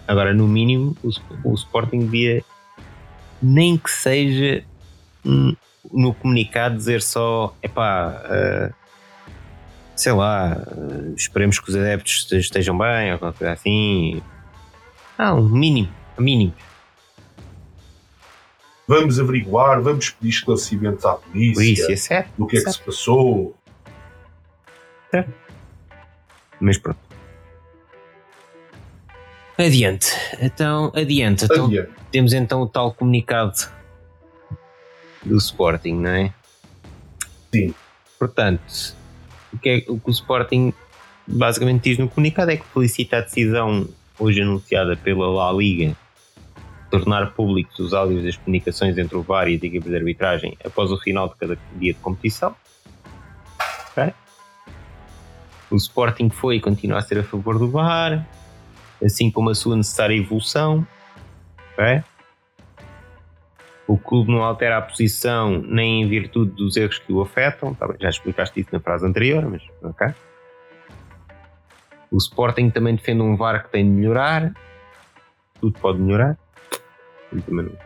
agora, 0.07 0.35
no 0.35 0.47
mínimo, 0.47 0.97
o, 1.03 1.11
o 1.51 1.55
Sporting 1.55 2.01
devia, 2.01 2.45
nem 3.43 3.77
que 3.77 3.91
seja 3.91 4.65
no 5.93 6.15
comunicado, 6.15 6.77
dizer 6.77 7.03
só: 7.03 7.55
epá, 7.63 8.23
ah, 8.25 8.71
sei 9.97 10.13
lá, 10.13 10.53
ah, 10.53 11.13
esperemos 11.17 11.59
que 11.59 11.71
os 11.71 11.77
adeptos 11.77 12.31
estejam 12.33 12.77
bem, 12.77 13.13
ou 13.13 13.19
qualquer 13.19 13.39
coisa 13.39 13.53
assim. 13.53 14.23
Ah, 15.19 15.35
um 15.35 15.49
mínimo, 15.49 15.93
mínimo. 16.19 16.55
Vamos 18.89 19.21
averiguar, 19.21 19.81
vamos 19.81 20.11
pedir 20.11 20.31
esclarecimentos 20.31 21.05
à 21.05 21.13
polícia, 21.15 21.55
Polícia, 21.55 21.97
certo? 21.97 22.33
do 22.37 22.47
que 22.47 22.57
é 22.57 22.61
que 22.61 22.65
certo. 22.65 22.79
se 22.79 22.85
passou. 22.85 23.57
Mas 26.59 26.77
pronto. 26.77 26.99
Adiante. 29.57 30.13
Então, 30.41 30.91
adiante. 30.95 31.45
Então, 31.45 31.67
Adiante. 31.67 31.91
temos 32.11 32.33
então 32.33 32.63
o 32.63 32.67
tal 32.67 32.93
comunicado 32.93 33.53
do 35.25 35.37
Sporting, 35.37 35.95
não 35.95 36.11
é? 36.11 36.35
Sim. 37.53 37.75
Portanto, 38.19 38.95
o 39.53 39.59
que, 39.59 39.69
é, 39.69 39.77
o 39.91 39.99
que 39.99 40.09
o 40.09 40.11
Sporting 40.11 40.73
basicamente 41.27 41.85
diz 41.85 41.99
no 41.99 42.09
comunicado 42.09 42.51
é 42.51 42.57
que 42.57 42.67
felicita 42.67 43.19
a 43.19 43.21
decisão 43.21 43.89
hoje 44.19 44.43
anunciada 44.43 44.97
pela 44.97 45.29
La 45.29 45.53
Liga 45.53 45.97
tornar 46.91 47.33
públicos 47.33 47.79
os 47.79 47.95
áudios 47.95 48.25
das 48.25 48.37
comunicações 48.37 48.99
entre 48.99 49.17
o 49.17 49.23
VAR 49.23 49.49
e 49.49 49.55
as 49.55 49.63
equipas 49.63 49.91
de 49.91 49.97
arbitragem 49.97 50.59
após 50.65 50.91
o 50.91 50.99
final 50.99 51.29
de 51.29 51.37
cada 51.37 51.59
dia 51.77 51.93
de 51.95 52.01
competição. 52.01 52.55
O 55.71 55.77
Sporting 55.77 56.29
foi 56.31 56.57
e 56.57 56.61
continua 56.61 56.99
a 56.99 57.03
ser 57.03 57.19
a 57.19 57.23
favor 57.23 57.59
do 57.59 57.71
VAR, 57.71 58.27
assim 59.03 59.31
como 59.31 59.51
a 59.51 59.55
sua 59.55 59.77
necessária 59.77 60.17
evolução. 60.17 60.85
Ok? 61.73 62.03
O 63.91 63.99
clube 63.99 64.31
não 64.31 64.45
altera 64.45 64.79
a 64.79 64.83
posição 64.83 65.51
nem 65.63 66.03
em 66.03 66.09
virtude 66.09 66.53
dos 66.53 66.77
erros 66.77 67.01
que 67.01 67.13
o 67.13 67.21
afetam. 67.23 67.75
Tá 67.75 67.93
já 67.99 68.09
explicaste 68.09 68.61
isso 68.61 68.69
na 68.73 68.79
frase 68.79 69.05
anterior, 69.05 69.45
mas 69.51 69.61
ok. 69.83 70.15
O 72.09 72.17
Sporting 72.17 72.71
também 72.71 72.95
defende 72.95 73.21
um 73.21 73.37
VAR 73.37 73.65
que 73.65 73.71
tem 73.73 73.83
de 73.85 73.91
melhorar. 73.91 74.55
Tudo 75.61 75.77
pode 75.81 75.99
melhorar. 75.99 76.39
Eu 77.33 77.43
também 77.43 77.65
não- 77.67 77.77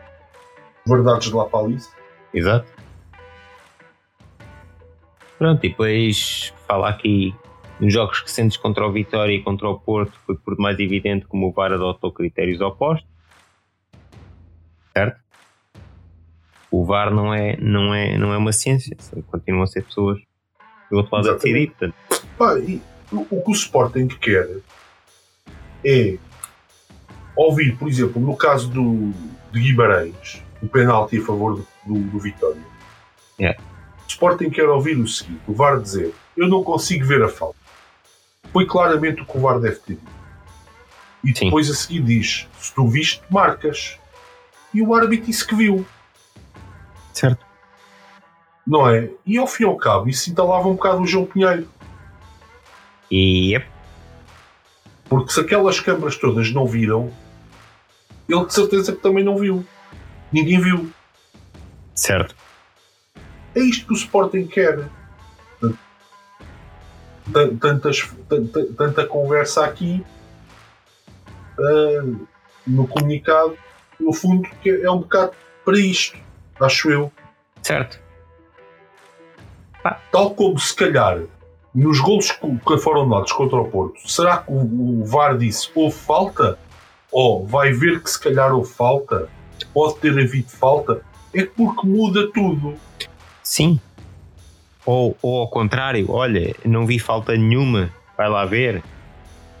Verdades 0.85 1.27
de 1.29 1.33
La 1.35 1.45
Palice. 1.45 1.89
Exato. 2.31 2.71
Pronto, 5.39 5.65
e 5.65 5.69
depois 5.69 6.53
fala 6.67 6.89
aqui 6.89 7.33
nos 7.79 7.91
jogos 7.91 8.21
recentes 8.21 8.57
contra 8.57 8.85
o 8.85 8.91
Vitória 8.91 9.33
e 9.33 9.41
contra 9.41 9.67
o 9.67 9.79
Porto 9.79 10.13
foi 10.27 10.35
por 10.37 10.55
demais 10.55 10.77
evidente 10.77 11.25
como 11.25 11.47
o 11.47 11.51
VAR 11.51 11.73
adotou 11.73 12.11
critérios 12.11 12.61
opostos. 12.61 13.09
Certo? 14.95 15.24
O 16.75 16.83
VAR 16.83 17.09
não 17.09 17.33
é, 17.33 17.55
não 17.55 17.93
é, 17.93 18.17
não 18.17 18.33
é 18.33 18.37
uma 18.37 18.51
ciência, 18.51 18.97
continuam 19.31 19.63
a 19.63 19.67
ser 19.67 19.81
pessoas 19.81 20.19
do 20.91 20.97
outro 20.97 21.15
lado 21.15 21.29
a 21.29 21.33
decidir. 21.35 21.69
Exatamente. 21.69 21.95
Portanto, 22.09 22.27
Pá, 22.37 22.59
e 22.59 22.81
o, 23.13 23.21
o 23.31 23.41
que 23.41 23.49
o 23.49 23.53
Sporting 23.53 24.07
quer 24.09 24.49
é 25.85 26.17
ouvir, 27.33 27.77
por 27.77 27.87
exemplo, 27.87 28.21
no 28.21 28.35
caso 28.35 28.69
do, 28.69 29.13
de 29.53 29.61
Guimarães, 29.61 30.43
o 30.61 30.67
penalti 30.67 31.17
a 31.17 31.21
favor 31.21 31.55
do, 31.55 31.67
do, 31.85 31.97
do 32.09 32.19
Vitória. 32.19 32.61
Yeah. 33.39 33.57
O 34.05 34.09
Sporting 34.09 34.49
quer 34.49 34.67
ouvir 34.67 34.97
o 34.97 35.07
seguinte: 35.07 35.39
o 35.47 35.53
VAR 35.53 35.79
dizer, 35.79 36.13
eu 36.35 36.49
não 36.49 36.61
consigo 36.61 37.05
ver 37.05 37.23
a 37.23 37.29
falta. 37.29 37.57
Foi 38.51 38.65
claramente 38.65 39.21
o 39.21 39.25
que 39.25 39.37
o 39.37 39.39
VAR 39.39 39.61
deve 39.61 39.77
ter 39.77 39.93
dito. 39.93 40.11
E 41.23 41.33
Sim. 41.33 41.45
depois 41.45 41.69
a 41.69 41.73
seguir 41.73 42.01
diz: 42.01 42.49
se 42.59 42.75
tu 42.75 42.85
viste, 42.85 43.21
marcas. 43.29 43.97
E 44.73 44.81
o 44.81 44.93
árbitro 44.93 45.27
disse 45.27 45.47
que 45.47 45.55
viu. 45.55 45.85
Certo. 47.17 47.45
Não 48.65 48.89
é? 48.89 49.09
E 49.25 49.37
ao 49.37 49.47
fim 49.47 49.63
e 49.63 49.65
ao 49.67 49.77
cabo, 49.77 50.09
isso 50.09 50.29
entalava 50.29 50.67
um 50.67 50.73
bocado 50.73 51.01
o 51.01 51.07
João 51.07 51.25
Pinheiro. 51.25 51.67
E 53.11 53.53
yep. 53.53 53.67
Porque 55.07 55.31
se 55.31 55.39
aquelas 55.39 55.79
câmaras 55.79 56.17
todas 56.17 56.51
não 56.51 56.65
viram, 56.65 57.11
ele 58.27 58.45
de 58.45 58.53
certeza 58.53 58.91
que 58.91 59.01
também 59.01 59.23
não 59.23 59.37
viu. 59.37 59.63
Ninguém 60.31 60.59
viu. 60.59 60.89
Certo. 61.93 62.35
É 63.53 63.59
isto 63.59 63.85
que 63.85 63.93
o 63.93 63.95
Sporting 63.95 64.47
quer. 64.47 64.89
Tantas, 67.59 68.07
tanta, 68.29 68.65
tanta 68.73 69.05
conversa 69.05 69.65
aqui 69.65 70.03
uh, 71.57 72.27
no 72.67 72.87
comunicado, 72.87 73.57
no 73.99 74.13
fundo, 74.13 74.47
que 74.61 74.69
é 74.69 74.91
um 74.91 74.99
bocado 74.99 75.31
para 75.63 75.79
isto, 75.79 76.17
acho 76.59 76.89
eu. 76.89 77.11
Certo. 77.61 77.99
Tal 80.11 80.33
como 80.33 80.57
se 80.57 80.75
calhar 80.75 81.21
nos 81.73 81.99
golos 81.99 82.31
que 82.31 82.77
foram 82.77 83.07
dados 83.07 83.31
contra 83.33 83.57
o 83.57 83.69
Porto, 83.69 83.99
será 84.09 84.37
que 84.37 84.51
o, 84.51 85.03
VAR 85.05 85.37
disse 85.37 85.69
houve 85.75 85.95
falta? 85.95 86.57
Ou 87.11 87.45
vai 87.45 87.71
ver 87.71 88.01
que 88.01 88.09
se 88.09 88.19
calhar 88.19 88.53
houve 88.53 88.71
falta? 88.71 89.29
Pode 89.73 89.97
ter 89.97 90.11
havido 90.11 90.49
falta? 90.49 91.01
É 91.33 91.45
porque 91.45 91.85
muda 91.85 92.31
tudo. 92.31 92.75
Sim. 93.43 93.79
Ou, 94.85 95.17
ou 95.21 95.41
ao 95.41 95.47
contrário, 95.49 96.09
olha, 96.09 96.55
não 96.63 96.85
vi 96.85 96.99
falta 96.99 97.35
nenhuma, 97.35 97.89
vai 98.17 98.29
lá 98.29 98.45
ver. 98.45 98.83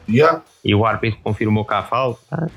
Yeah. 0.07 0.41
E 0.63 0.73
o 0.73 0.85
árbitro 0.85 1.19
confirmou 1.23 1.65
que 1.65 1.73
há 1.73 1.83
falta. 1.83 2.51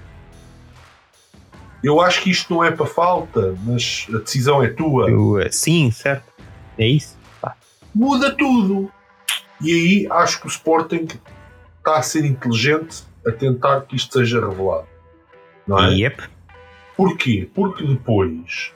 Eu 1.82 2.00
acho 2.00 2.22
que 2.22 2.30
isto 2.30 2.52
não 2.52 2.64
é 2.64 2.70
para 2.70 2.86
falta, 2.86 3.56
mas 3.64 4.06
a 4.12 4.18
decisão 4.18 4.62
é 4.62 4.68
tua. 4.68 5.10
Eu, 5.10 5.52
sim, 5.52 5.90
certo. 5.90 6.32
É 6.76 6.86
isso. 6.86 7.16
Pá. 7.40 7.54
Muda 7.94 8.34
tudo. 8.34 8.90
E 9.60 9.72
aí 9.72 10.08
acho 10.10 10.40
que 10.40 10.46
o 10.46 10.48
Sporting 10.48 11.06
está 11.78 11.96
a 11.98 12.02
ser 12.02 12.24
inteligente 12.24 13.04
a 13.26 13.32
tentar 13.32 13.82
que 13.82 13.96
isto 13.96 14.18
seja 14.18 14.40
revelado. 14.40 14.86
Não 15.66 15.78
é? 15.78 15.90
Yep. 15.94 16.22
Porquê? 16.96 17.48
Porque 17.54 17.84
depois, 17.84 18.72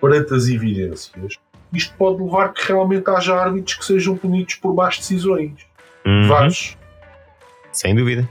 perante 0.00 0.34
as 0.34 0.48
evidências, 0.48 1.38
isto 1.72 1.94
pode 1.96 2.22
levar 2.22 2.52
que 2.52 2.66
realmente 2.66 3.08
haja 3.08 3.34
árbitros 3.34 3.76
que 3.76 3.84
sejam 3.84 4.16
punidos 4.16 4.56
por 4.56 4.74
más 4.74 4.98
decisões. 4.98 5.66
Uhum. 6.04 6.50
Sem 7.72 7.94
dúvida. 7.94 8.28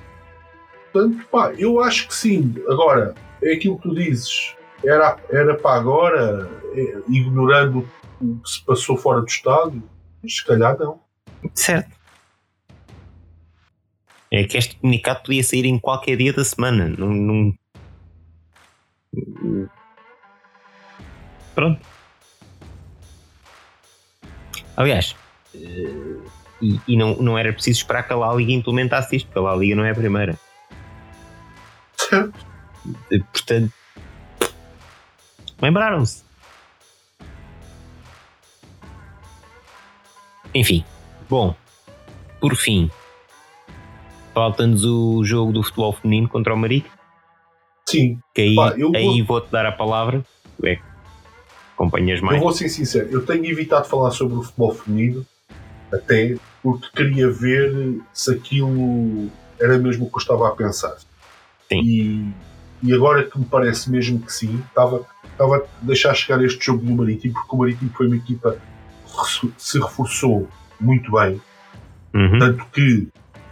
Portanto, 0.92 1.26
pá, 1.32 1.54
eu 1.58 1.82
acho 1.82 2.08
que 2.08 2.14
sim. 2.14 2.54
Agora, 2.68 3.16
é 3.42 3.54
aquilo 3.54 3.78
que 3.78 3.84
tu 3.84 3.96
dizes. 3.96 4.56
Era, 4.84 5.18
era 5.30 5.56
para 5.56 5.80
agora, 5.80 6.50
é, 6.74 7.02
ignorando 7.10 7.88
o 8.20 8.38
que 8.40 8.50
se 8.50 8.64
passou 8.64 8.98
fora 8.98 9.22
do 9.22 9.28
estádio? 9.28 9.84
Se 10.28 10.46
calhar 10.46 10.78
não. 10.78 11.00
Certo. 11.54 11.92
É 14.30 14.44
que 14.46 14.58
este 14.58 14.78
comunicado 14.78 15.24
podia 15.24 15.44
sair 15.44 15.66
em 15.66 15.78
qualquer 15.78 16.16
dia 16.16 16.32
da 16.32 16.44
semana. 16.46 16.88
Num... 16.88 17.54
Pronto. 21.54 21.82
Aliás, 24.78 25.16
eh, 25.54 26.18
e, 26.62 26.80
e, 26.88 26.98
não, 26.98 27.16
não 27.18 27.38
era 27.38 27.52
preciso 27.52 27.80
esperar 27.80 28.08
que 28.08 28.14
a 28.14 28.16
La 28.16 28.34
Liga 28.34 28.54
implementasse 28.54 29.18
isto, 29.18 29.28
porque 29.28 29.40
a 29.40 29.52
La 29.52 29.56
Liga 29.56 29.76
não 29.76 29.84
é 29.84 29.92
a 29.92 29.96
primeira. 29.96 30.40
Certo. 31.98 32.46
Portanto, 33.32 33.72
lembraram-se. 35.62 36.24
Enfim, 40.54 40.84
bom, 41.30 41.56
por 42.40 42.56
fim, 42.56 42.92
falta-nos 44.34 44.84
o 44.84 45.24
jogo 45.24 45.54
do 45.54 45.64
futebol 45.64 45.94
feminino 45.94 46.28
contra 46.28 46.54
o 46.54 46.58
Marico. 46.58 46.90
Sim. 47.88 48.20
Que 48.34 48.42
aí, 48.42 48.56
Pá, 48.56 48.74
aí 48.96 49.22
vou... 49.22 49.42
te 49.42 49.52
dar 49.52 49.66
a 49.66 49.72
palavra. 49.72 50.26
Tu 50.58 50.68
é 50.68 50.82
acompanhas 51.74 52.22
mais. 52.22 52.38
Eu 52.38 52.44
vou 52.44 52.52
ser 52.52 52.70
sincero, 52.70 53.10
eu 53.12 53.26
tenho 53.26 53.46
evitado 53.46 53.88
falar 53.88 54.12
sobre 54.12 54.38
o 54.38 54.44
futebol 54.44 54.74
feminino, 54.74 55.26
até 55.92 56.36
porque 56.62 56.90
queria 56.96 57.30
ver 57.30 58.00
se 58.14 58.32
aquilo 58.32 59.30
era 59.60 59.78
mesmo 59.78 60.06
o 60.06 60.10
que 60.10 60.16
eu 60.16 60.22
estava 60.22 60.48
a 60.48 60.52
pensar. 60.52 60.96
Sim. 61.70 61.82
E, 61.84 62.34
e 62.84 62.94
agora 62.94 63.24
que 63.24 63.38
me 63.38 63.46
parece 63.46 63.90
mesmo 63.90 64.20
que 64.20 64.34
sim, 64.34 64.62
estava, 64.68 65.06
estava 65.24 65.58
a 65.58 65.62
deixar 65.82 66.14
chegar 66.14 66.44
este 66.44 66.66
jogo 66.66 66.84
do 66.84 66.92
Marítimo, 66.94 67.34
porque 67.34 67.56
o 67.56 67.60
Marítimo 67.60 67.92
foi 67.92 68.08
uma 68.08 68.16
equipa 68.16 68.58
que 69.06 69.52
se 69.58 69.80
reforçou 69.80 70.48
muito 70.80 71.12
bem, 71.12 71.42
uhum. 72.14 72.40
tanto 72.40 72.66
que 72.68 73.08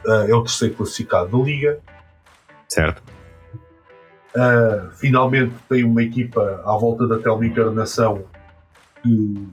uh, 0.05 0.27
é 0.27 0.33
o 0.33 0.41
terceiro 0.41 0.75
classificado 0.75 1.37
da 1.37 1.43
Liga. 1.43 1.79
Certo. 2.67 3.03
Uh, 4.35 4.89
finalmente 4.91 5.53
tem 5.67 5.83
uma 5.83 6.03
equipa 6.03 6.61
à 6.65 6.77
volta 6.77 7.07
da 7.07 7.17
Teleencarnação 7.17 8.23
que 9.01 9.47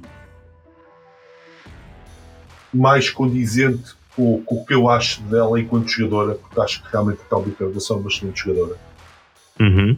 mais 2.73 3.09
condizente 3.09 3.95
com, 4.15 4.43
com, 4.45 4.57
o 4.57 4.67
que 4.67 4.75
eu 4.75 4.89
acho 4.89 5.23
dela 5.23 5.59
enquanto 5.61 5.89
jogadora, 5.89 6.35
porque 6.35 6.61
acho 6.61 6.83
que 6.83 6.91
realmente 6.91 7.21
a 7.23 7.37
Teleencarnação 7.37 7.97
é 7.97 8.01
uma 8.01 8.09
excelente 8.09 8.41
jogadora. 8.43 8.86
Uhum. 9.61 9.97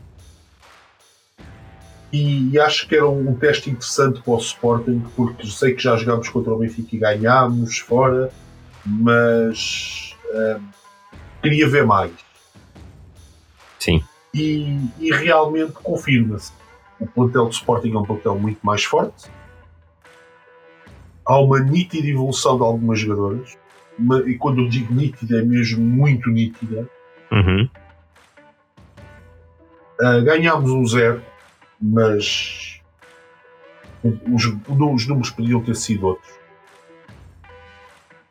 E, 2.13 2.51
e, 2.51 2.59
acho 2.59 2.89
que 2.89 2.95
era 2.95 3.07
um, 3.07 3.31
um, 3.31 3.35
teste 3.35 3.69
interessante 3.69 4.23
para 4.23 4.33
o 4.33 4.39
Sporting, 4.39 5.05
porque 5.15 5.47
sei 5.47 5.75
que 5.75 5.83
já 5.83 5.95
jogámos 5.97 6.29
contra 6.31 6.53
o 6.55 6.59
Benfica 6.59 6.97
e 6.97 6.99
ganhámos 6.99 7.79
fora, 7.79 8.31
mas 8.87 10.17
uh, 10.31 10.63
queria 11.43 11.69
ver 11.69 11.85
mais. 11.85 12.13
Sim 13.79 14.03
e, 14.35 14.79
e 14.99 15.11
realmente 15.11 15.73
confirma-se. 15.73 16.53
O 17.01 17.07
plantel 17.07 17.47
do 17.47 17.53
Sporting 17.53 17.93
é 17.93 17.99
um 17.99 18.05
plantel 18.05 18.39
muito 18.39 18.59
mais 18.63 18.85
forte. 18.85 19.31
Há 21.25 21.39
uma 21.39 21.61
nítida 21.61 22.09
evolução 22.09 22.57
de 22.57 22.63
algumas 22.63 23.01
jogadoras. 23.01 23.57
E 24.27 24.35
quando 24.35 24.63
eu 24.63 24.69
digo 24.69 24.95
nítida, 24.95 25.39
é 25.39 25.43
mesmo 25.43 25.85
muito 25.85 26.31
nítida. 26.31 26.89
Uhum. 27.31 27.69
Uh, 30.01 30.23
ganhámos 30.25 30.71
um 30.71 30.87
zero, 30.87 31.23
mas 31.81 32.81
os, 34.03 34.45
os, 34.69 35.07
números 35.07 35.31
podiam 35.31 35.63
ter 35.63 35.75
sido 35.75 36.07
outros. 36.07 36.33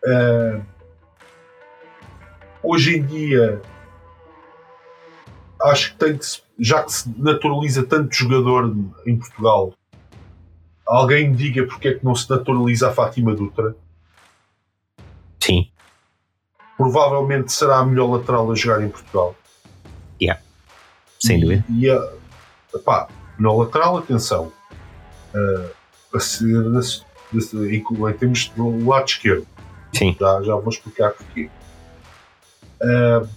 Uh, 0.05 0.63
hoje 2.63 2.97
em 2.97 3.05
dia 3.05 3.61
acho 5.61 5.91
que 5.91 5.97
tem 5.97 6.17
que 6.17 6.25
já 6.59 6.83
que 6.83 6.91
se 6.91 7.09
naturaliza 7.17 7.85
tanto 7.85 8.15
jogador 8.15 8.75
em 9.05 9.17
Portugal, 9.17 9.73
alguém 10.85 11.29
me 11.29 11.35
diga 11.35 11.65
porque 11.65 11.89
é 11.89 11.93
que 11.93 12.05
não 12.05 12.15
se 12.15 12.29
naturaliza 12.29 12.89
a 12.89 12.93
Fátima 12.93 13.35
Dutra. 13.35 13.75
Sim. 15.39 15.69
Provavelmente 16.75 17.51
será 17.51 17.77
a 17.77 17.85
melhor 17.85 18.09
lateral 18.09 18.51
a 18.51 18.55
jogar 18.55 18.83
em 18.83 18.89
Portugal. 18.89 19.35
Yeah. 20.21 20.41
Sem 21.19 21.39
dúvida. 21.39 21.63
E, 21.69 21.85
e 21.85 21.91
a, 21.91 21.99
pá, 22.83 23.07
melhor 23.37 23.57
lateral, 23.57 23.97
atenção. 23.97 24.51
Uh, 25.33 25.69
a 26.15 26.19
ser, 26.19 26.45
em, 27.71 27.83
em 28.09 28.13
termos 28.13 28.47
do 28.49 28.87
lado 28.87 29.07
esquerdo. 29.07 29.47
Sim. 29.93 30.15
Já, 30.19 30.41
já 30.41 30.55
vou 30.55 30.69
explicar 30.69 31.11
porquê. 31.11 31.49
Uh, 32.81 33.27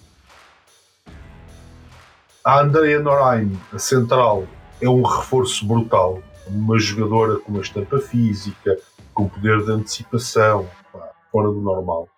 a 2.45 2.61
Andrea 2.61 3.01
Norain, 3.01 3.53
a 3.72 3.78
central, 3.78 4.47
é 4.81 4.89
um 4.89 5.03
reforço 5.03 5.66
brutal. 5.66 6.22
Uma 6.47 6.78
jogadora 6.78 7.39
com 7.39 7.53
uma 7.53 7.61
estampa 7.61 7.99
física, 8.01 8.76
com 9.14 9.28
poder 9.28 9.64
de 9.64 9.70
antecipação, 9.70 10.68
pá, 10.93 11.11
fora 11.31 11.49
do 11.49 11.61
normal. 11.61 12.09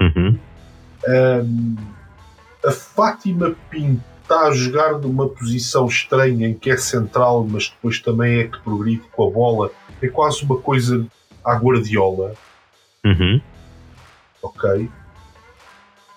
Uhum. 0.00 0.38
Um, 1.06 1.76
a 2.64 2.70
Fátima 2.70 3.54
Pinto 3.68 4.13
está 4.24 4.46
a 4.46 4.52
jogar 4.52 4.98
numa 4.98 5.28
posição 5.28 5.86
estranha 5.86 6.48
em 6.48 6.54
que 6.54 6.70
é 6.70 6.76
central, 6.76 7.46
mas 7.48 7.68
depois 7.68 8.00
também 8.00 8.40
é 8.40 8.44
que 8.48 8.58
progride 8.60 9.02
com 9.12 9.28
a 9.28 9.30
bola. 9.30 9.70
É 10.02 10.08
quase 10.08 10.42
uma 10.44 10.58
coisa 10.58 11.06
à 11.44 11.54
Guardiola. 11.54 12.34
Uhum. 13.04 13.40
Ok. 14.42 14.90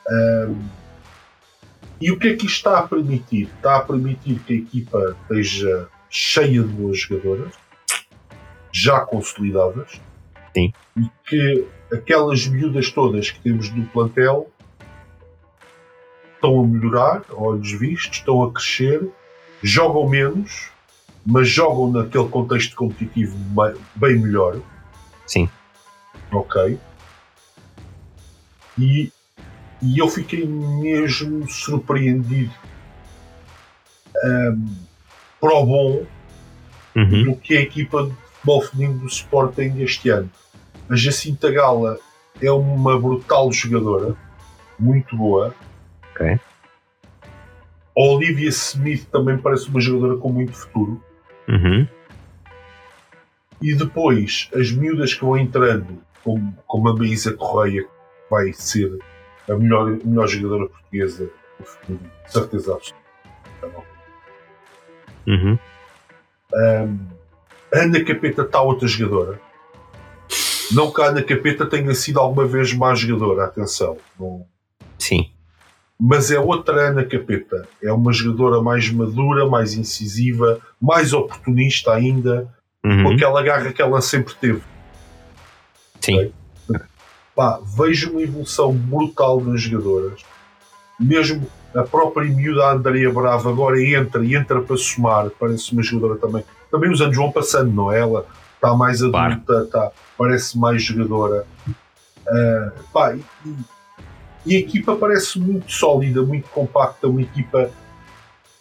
Um, 0.09 0.65
e 1.99 2.11
o 2.11 2.17
que 2.17 2.29
é 2.29 2.35
que 2.35 2.45
isto 2.45 2.57
está 2.57 2.79
a 2.79 2.87
permitir? 2.87 3.49
Está 3.57 3.77
a 3.77 3.81
permitir 3.81 4.39
que 4.39 4.53
a 4.53 4.57
equipa 4.57 5.17
esteja 5.23 5.89
cheia 6.09 6.61
de 6.61 6.67
boas 6.69 6.99
jogadoras, 6.99 7.53
já 8.71 9.01
consolidadas, 9.01 9.99
Sim. 10.55 10.71
e 10.95 11.09
que 11.27 11.67
aquelas 11.91 12.47
miúdas 12.47 12.89
todas 12.89 13.31
que 13.31 13.39
temos 13.41 13.69
no 13.69 13.85
plantel 13.87 14.49
estão 16.37 16.61
a 16.61 16.67
melhorar, 16.67 17.23
olhos 17.31 17.71
vistos, 17.73 18.17
estão 18.17 18.43
a 18.43 18.51
crescer, 18.51 19.07
jogam 19.61 20.07
menos, 20.07 20.69
mas 21.25 21.49
jogam 21.49 21.91
naquele 21.91 22.27
contexto 22.29 22.75
competitivo 22.75 23.35
bem 23.95 24.17
melhor. 24.19 24.59
Sim. 25.25 25.49
Ok. 26.31 26.79
E, 28.79 29.11
e 29.81 29.97
eu 29.97 30.07
fiquei 30.07 30.45
mesmo 30.45 31.49
surpreendido 31.49 32.53
um, 34.23 34.75
para 35.39 35.53
o 35.53 35.65
bom 35.65 36.05
Uhum. 36.95 37.25
do 37.25 37.35
que 37.35 37.55
a 37.55 37.61
equipa 37.61 38.05
de 38.05 38.11
futebol 38.11 38.61
feminino 38.63 38.99
do 39.01 39.05
Sporting 39.05 39.81
este 39.81 40.09
ano. 40.09 40.31
A 40.89 40.95
Jacinta 40.95 41.51
Gala 41.51 41.99
é 42.41 42.51
uma 42.51 42.99
brutal 42.99 43.51
jogadora, 43.51 44.15
muito 44.79 45.15
boa. 45.15 45.53
Ok. 46.17 46.39
A 47.97 48.01
Olivia 48.01 48.49
Smith 48.49 49.05
também 49.09 49.37
parece 49.37 49.69
uma 49.69 49.79
jogadora 49.79 50.19
com 50.19 50.29
muito 50.29 50.53
futuro. 50.53 51.03
Uhum. 51.47 51.87
E 53.61 53.73
depois, 53.73 54.49
as 54.53 54.71
miúdas 54.71 55.13
que 55.13 55.21
vão 55.21 55.37
entrando, 55.37 56.01
como, 56.23 56.55
como 56.67 56.89
a 56.89 56.95
Maísa 56.95 57.33
Correia, 57.33 57.83
que 57.83 57.89
vai 58.29 58.51
ser 58.53 58.97
a 59.49 59.55
melhor, 59.55 59.97
melhor 60.03 60.27
jogadora 60.27 60.67
portuguesa 60.67 61.29
do 61.59 61.65
futuro, 61.65 61.99
de 62.25 62.31
certeza 62.31 62.73
absoluta. 62.73 63.07
Uhum. 65.25 65.57
Um, 66.53 66.99
a 67.73 67.79
Ana 67.79 68.03
Capeta 68.03 68.43
está 68.43 68.61
outra 68.61 68.87
jogadora. 68.87 69.41
Não 70.71 70.91
que 70.91 71.01
a 71.01 71.05
Ana 71.05 71.23
Capeta 71.23 71.65
tenha 71.65 71.93
sido 71.95 72.19
alguma 72.19 72.45
vez 72.45 72.73
má 72.73 72.93
jogadora, 72.93 73.45
atenção. 73.45 73.97
Não, 74.19 74.45
Sim. 74.99 75.31
Mas 75.99 76.29
é 76.31 76.39
outra 76.39 76.89
Ana 76.89 77.03
Capeta. 77.03 77.67
É 77.83 77.91
uma 77.91 78.11
jogadora 78.13 78.61
mais 78.61 78.89
madura, 78.91 79.47
mais 79.47 79.73
incisiva, 79.73 80.59
mais 80.81 81.13
oportunista 81.13 81.93
ainda, 81.93 82.47
com 82.81 82.87
Uhum. 82.89 83.13
aquela 83.13 83.41
garra 83.41 83.73
que 83.73 83.81
ela 83.81 83.99
sempre 84.01 84.33
teve. 84.35 84.61
Sim. 86.01 86.31
Pá, 87.35 87.59
vejo 87.77 88.11
uma 88.11 88.21
evolução 88.21 88.71
brutal 88.73 89.41
nas 89.41 89.61
jogadoras. 89.61 90.21
Mesmo 90.99 91.45
a 91.75 91.83
própria 91.83 92.27
miúda 92.27 92.71
Andrea 92.71 93.11
Brava 93.11 93.49
agora 93.49 93.79
entra 93.81 94.23
e 94.25 94.35
entra 94.35 94.61
para 94.61 94.77
somar, 94.77 95.29
parece 95.39 95.71
uma 95.73 95.83
jogadora 95.83 96.19
também. 96.19 96.43
Também 96.71 96.89
os 96.91 97.01
anos 97.01 97.15
vão 97.15 97.31
passando, 97.31 97.71
não 97.71 97.91
é? 97.91 97.99
Ela 97.99 98.25
está 98.55 98.73
mais 98.75 99.01
Claro. 99.01 99.33
adulta, 99.33 99.65
tá, 99.71 99.91
parece 100.17 100.57
mais 100.57 100.81
jogadora. 100.81 101.45
Ah, 102.27 102.71
pá, 102.91 103.15
e, 103.15 103.21
e 104.47 104.55
a 104.55 104.59
equipa 104.59 104.95
parece 104.95 105.37
muito 105.39 105.71
sólida, 105.71 106.21
muito 106.23 106.47
compacta, 106.49 107.07
uma 107.07 107.21
equipa 107.21 107.69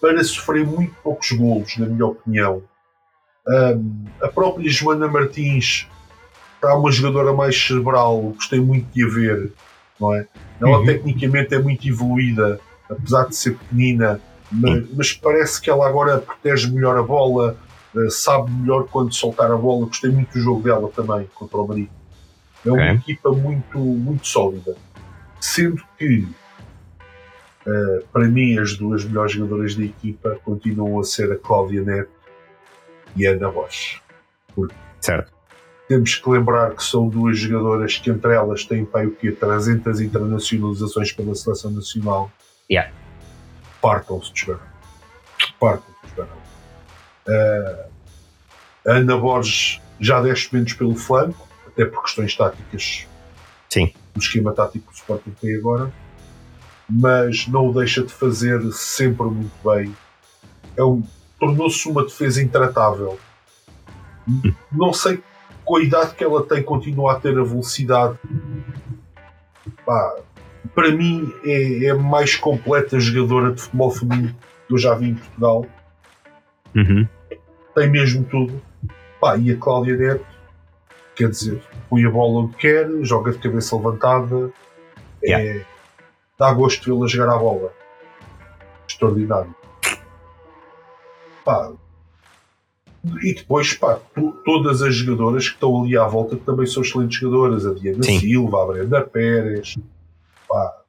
para 0.00 0.22
sofrer 0.24 0.66
muito 0.66 0.94
poucos 1.02 1.30
golos, 1.32 1.78
na 1.78 1.86
minha 1.86 2.06
opinião. 2.06 2.62
Ahm, 3.48 4.06
a 4.20 4.28
própria 4.28 4.68
Joana 4.68 5.06
Martins 5.06 5.86
está 6.56 6.74
uma 6.76 6.90
jogadora 6.90 7.32
mais 7.32 7.56
cerebral, 7.56 8.20
gostei 8.34 8.60
muito 8.60 8.86
de 8.92 9.04
a 9.04 9.08
ver, 9.08 9.52
não 10.00 10.12
é? 10.14 10.26
Ela 10.60 10.78
Uhum. 10.78 10.86
tecnicamente 10.86 11.54
é 11.54 11.58
muito 11.58 11.86
evoluída, 11.88 12.60
apesar 12.90 13.28
de 13.28 13.36
ser 13.36 13.56
pequenina, 13.56 14.20
mas, 14.50 14.84
mas 14.94 15.12
parece 15.12 15.60
que 15.60 15.70
ela 15.70 15.86
agora 15.86 16.18
protege 16.18 16.70
melhor 16.70 16.96
a 16.98 17.02
bola, 17.02 17.56
eh, 17.96 18.10
sabe 18.10 18.50
melhor 18.50 18.88
quando 18.88 19.14
soltar 19.14 19.50
a 19.52 19.56
bola. 19.56 19.86
Gostei 19.86 20.10
muito 20.10 20.32
do 20.32 20.40
jogo 20.40 20.62
dela 20.62 20.88
também 20.94 21.28
contra 21.34 21.58
o 21.58 21.68
Marido. 21.68 21.90
É 22.64 22.72
uma 22.72 22.82
Ok. 22.82 22.94
equipa 22.94 23.30
muito, 23.30 23.78
muito 23.78 24.26
sólida. 24.26 24.76
Sendo 25.46 25.80
que, 25.96 26.26
eh, 27.66 28.04
para 28.12 28.24
mim, 28.26 28.58
as 28.58 28.76
duas 28.76 29.04
melhores 29.04 29.30
jogadoras 29.30 29.76
da 29.76 29.84
equipa 29.84 30.40
continuam 30.44 30.98
a 30.98 31.04
ser 31.04 31.30
a 31.30 31.36
Cláudia 31.36 31.82
Neto 31.82 32.10
e 33.14 33.24
a 33.24 33.30
Ana 33.30 33.46
Rocha. 33.46 34.00
Certo. 35.00 35.32
Temos 35.86 36.16
que 36.16 36.28
lembrar 36.28 36.74
que 36.74 36.82
são 36.82 37.08
duas 37.08 37.38
jogadoras 37.38 37.96
que 37.96 38.10
entre 38.10 38.34
elas 38.34 38.64
têm 38.64 38.84
pai, 38.84 39.06
o 39.06 39.14
quê? 39.14 39.30
300 39.30 40.00
internacionalizações 40.00 41.12
pela 41.12 41.32
seleção 41.36 41.70
nacional. 41.70 42.28
Yeah. 42.68 42.92
Partam-se 43.80 44.32
de 44.32 44.40
esperar. 44.40 44.80
Partam-se 45.60 46.14
de. 46.16 46.22
Eh, 47.28 47.86
a 48.84 48.92
Ana 48.94 49.16
Borges 49.16 49.80
já 50.00 50.20
desce 50.20 50.52
menos 50.52 50.72
pelo 50.72 50.96
flanco, 50.96 51.46
até 51.68 51.84
por 51.84 52.02
questões 52.02 52.34
táticas 52.34 53.06
Sim. 53.76 53.92
do 54.14 54.20
esquema 54.20 54.52
tático 54.52 54.86
que 54.86 54.92
o 54.92 54.96
Sporting 54.96 55.32
tem 55.40 55.54
agora, 55.56 55.92
mas 56.88 57.46
não 57.46 57.68
o 57.68 57.74
deixa 57.74 58.02
de 58.02 58.12
fazer 58.12 58.60
sempre 58.72 59.26
muito 59.26 59.52
bem. 59.62 59.94
É 60.76 60.84
um, 60.84 61.02
Tornou-se 61.38 61.86
uma 61.88 62.02
defesa 62.02 62.42
intratável. 62.42 63.18
Não 64.72 64.92
sei 64.92 65.22
com 65.64 65.76
a 65.76 65.82
idade 65.82 66.14
que 66.14 66.24
ela 66.24 66.42
tem, 66.44 66.62
continua 66.62 67.12
a 67.12 67.20
ter 67.20 67.38
a 67.38 67.42
velocidade. 67.42 68.18
Pá, 69.84 70.16
para 70.74 70.92
mim, 70.92 71.30
é, 71.44 71.84
é 71.84 71.90
a 71.90 71.94
mais 71.94 72.36
completa 72.36 72.98
jogadora 72.98 73.52
de 73.52 73.60
futebol 73.60 73.90
feminino 73.90 74.34
que 74.66 74.74
eu 74.74 74.78
já 74.78 74.94
vi 74.94 75.10
em 75.10 75.14
Portugal. 75.14 75.66
Uhum. 76.74 77.06
Tem 77.74 77.90
mesmo 77.90 78.24
tudo. 78.24 78.62
Pá, 79.20 79.36
e 79.36 79.50
a 79.50 79.56
Cláudia 79.56 79.96
Neto, 79.96 80.26
quer 81.16 81.30
dizer, 81.30 81.62
põe 81.88 82.04
a 82.04 82.10
bola 82.10 82.44
onde 82.44 82.56
quer, 82.56 82.88
joga 83.02 83.32
de 83.32 83.38
cabeça 83.38 83.74
levantada. 83.76 84.52
É, 85.24 85.64
dá 86.38 86.52
gosto 86.52 86.80
de 86.84 86.90
vê-la 86.92 87.06
jogar 87.08 87.34
a 87.34 87.38
bola. 87.38 87.72
Extraordinário. 88.88 89.54
Pá, 91.44 91.72
e 93.22 93.34
depois, 93.34 93.72
pá, 93.74 94.00
tu- 94.14 94.32
todas 94.44 94.82
as 94.82 94.94
jogadoras 94.94 95.48
que 95.48 95.54
estão 95.54 95.82
ali 95.82 95.96
à 95.96 96.06
volta 96.06 96.36
que 96.36 96.44
também 96.44 96.66
são 96.66 96.82
excelentes 96.82 97.18
jogadoras. 97.18 97.64
A 97.66 97.72
Diana 97.74 98.02
Sim. 98.02 98.18
Silva, 98.20 98.62
a 98.62 98.66
Brenda 98.66 99.00
Pérez. 99.02 99.76
Pá. 100.48 100.82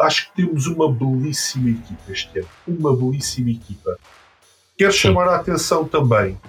Acho 0.00 0.30
que 0.32 0.42
temos 0.42 0.66
uma 0.66 0.90
belíssima 0.92 1.70
equipa 1.70 2.02
este 2.12 2.38
ano. 2.38 2.48
Uma 2.66 2.96
belíssima 2.96 3.50
equipa. 3.50 3.96
Quero 4.78 4.92
Sim. 4.92 4.98
chamar 4.98 5.28
a 5.28 5.36
atenção 5.36 5.84
também, 5.86 6.40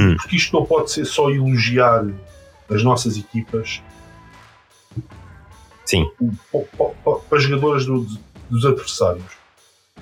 Hum. 0.00 0.16
porque 0.16 0.36
isto 0.36 0.56
não 0.58 0.64
pode 0.64 0.90
ser 0.90 1.04
só 1.04 1.30
elogiar 1.30 2.06
as 2.70 2.82
nossas 2.82 3.16
equipas 3.18 3.82
Sim. 5.84 6.08
pa- 6.52 6.58
pa- 6.78 6.94
pa- 7.04 7.18
para 7.28 7.38
as 7.38 7.44
jogadoras 7.44 7.84
do- 7.84 8.06
dos 8.48 8.64
adversários. 8.64 9.24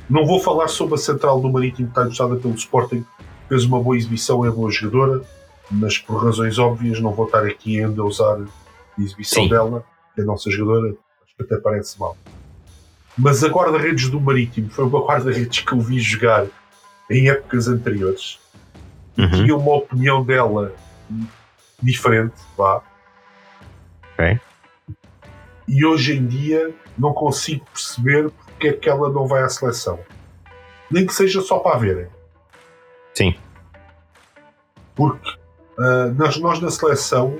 Não 0.09 0.24
vou 0.26 0.40
falar 0.40 0.68
sobre 0.68 0.94
a 0.94 0.99
central 0.99 1.40
do 1.40 1.51
Marítimo 1.51 1.88
que 1.88 1.92
está 1.92 2.05
gostada 2.05 2.36
pelo 2.36 2.55
Sporting, 2.55 3.05
fez 3.49 3.64
uma 3.64 3.80
boa 3.82 3.96
exibição, 3.96 4.44
é 4.44 4.51
boa 4.51 4.70
jogadora, 4.70 5.22
mas 5.70 5.99
por 5.99 6.22
razões 6.22 6.59
óbvias 6.59 7.01
não 7.01 7.12
vou 7.12 7.26
estar 7.26 7.44
aqui 7.44 7.80
ainda 7.82 8.01
a 8.03 8.05
usar 8.05 8.36
a 8.38 9.03
exibição 9.03 9.42
Sim. 9.44 9.49
dela, 9.49 9.84
que 10.14 10.20
é 10.20 10.24
a 10.24 10.26
nossa 10.26 10.51
jogadora, 10.51 10.88
acho 11.24 11.36
que 11.36 11.42
até 11.42 11.57
parece 11.57 11.99
mal. 11.99 12.16
Mas 13.16 13.42
a 13.42 13.49
guarda-redes 13.49 14.09
do 14.09 14.20
Marítimo 14.20 14.70
foi 14.70 14.84
uma 14.84 15.01
guarda-redes 15.05 15.61
que 15.61 15.72
eu 15.72 15.80
vi 15.80 15.99
jogar 15.99 16.46
em 17.11 17.28
épocas 17.30 17.66
anteriores 17.68 18.38
Uhum. 19.19 19.31
tinha 19.31 19.57
uma 19.57 19.75
opinião 19.75 20.25
dela 20.25 20.73
diferente, 21.83 22.37
vá. 22.57 22.81
Ok. 24.12 24.41
E 25.66 25.85
hoje 25.85 26.16
em 26.16 26.27
dia 26.27 26.73
não 26.97 27.12
consigo 27.12 27.64
perceber 27.66 28.31
porque 28.31 28.69
é 28.69 28.73
que 28.73 28.89
ela 28.89 29.11
não 29.11 29.27
vai 29.27 29.43
à 29.43 29.49
seleção. 29.49 29.99
Nem 30.91 31.05
que 31.05 31.12
seja 31.12 31.41
só 31.41 31.59
para 31.59 31.79
verem. 31.79 32.07
Sim. 33.14 33.35
Porque 34.95 35.31
ah, 35.79 36.12
nós, 36.16 36.37
nós 36.39 36.61
na 36.61 36.71
seleção 36.71 37.39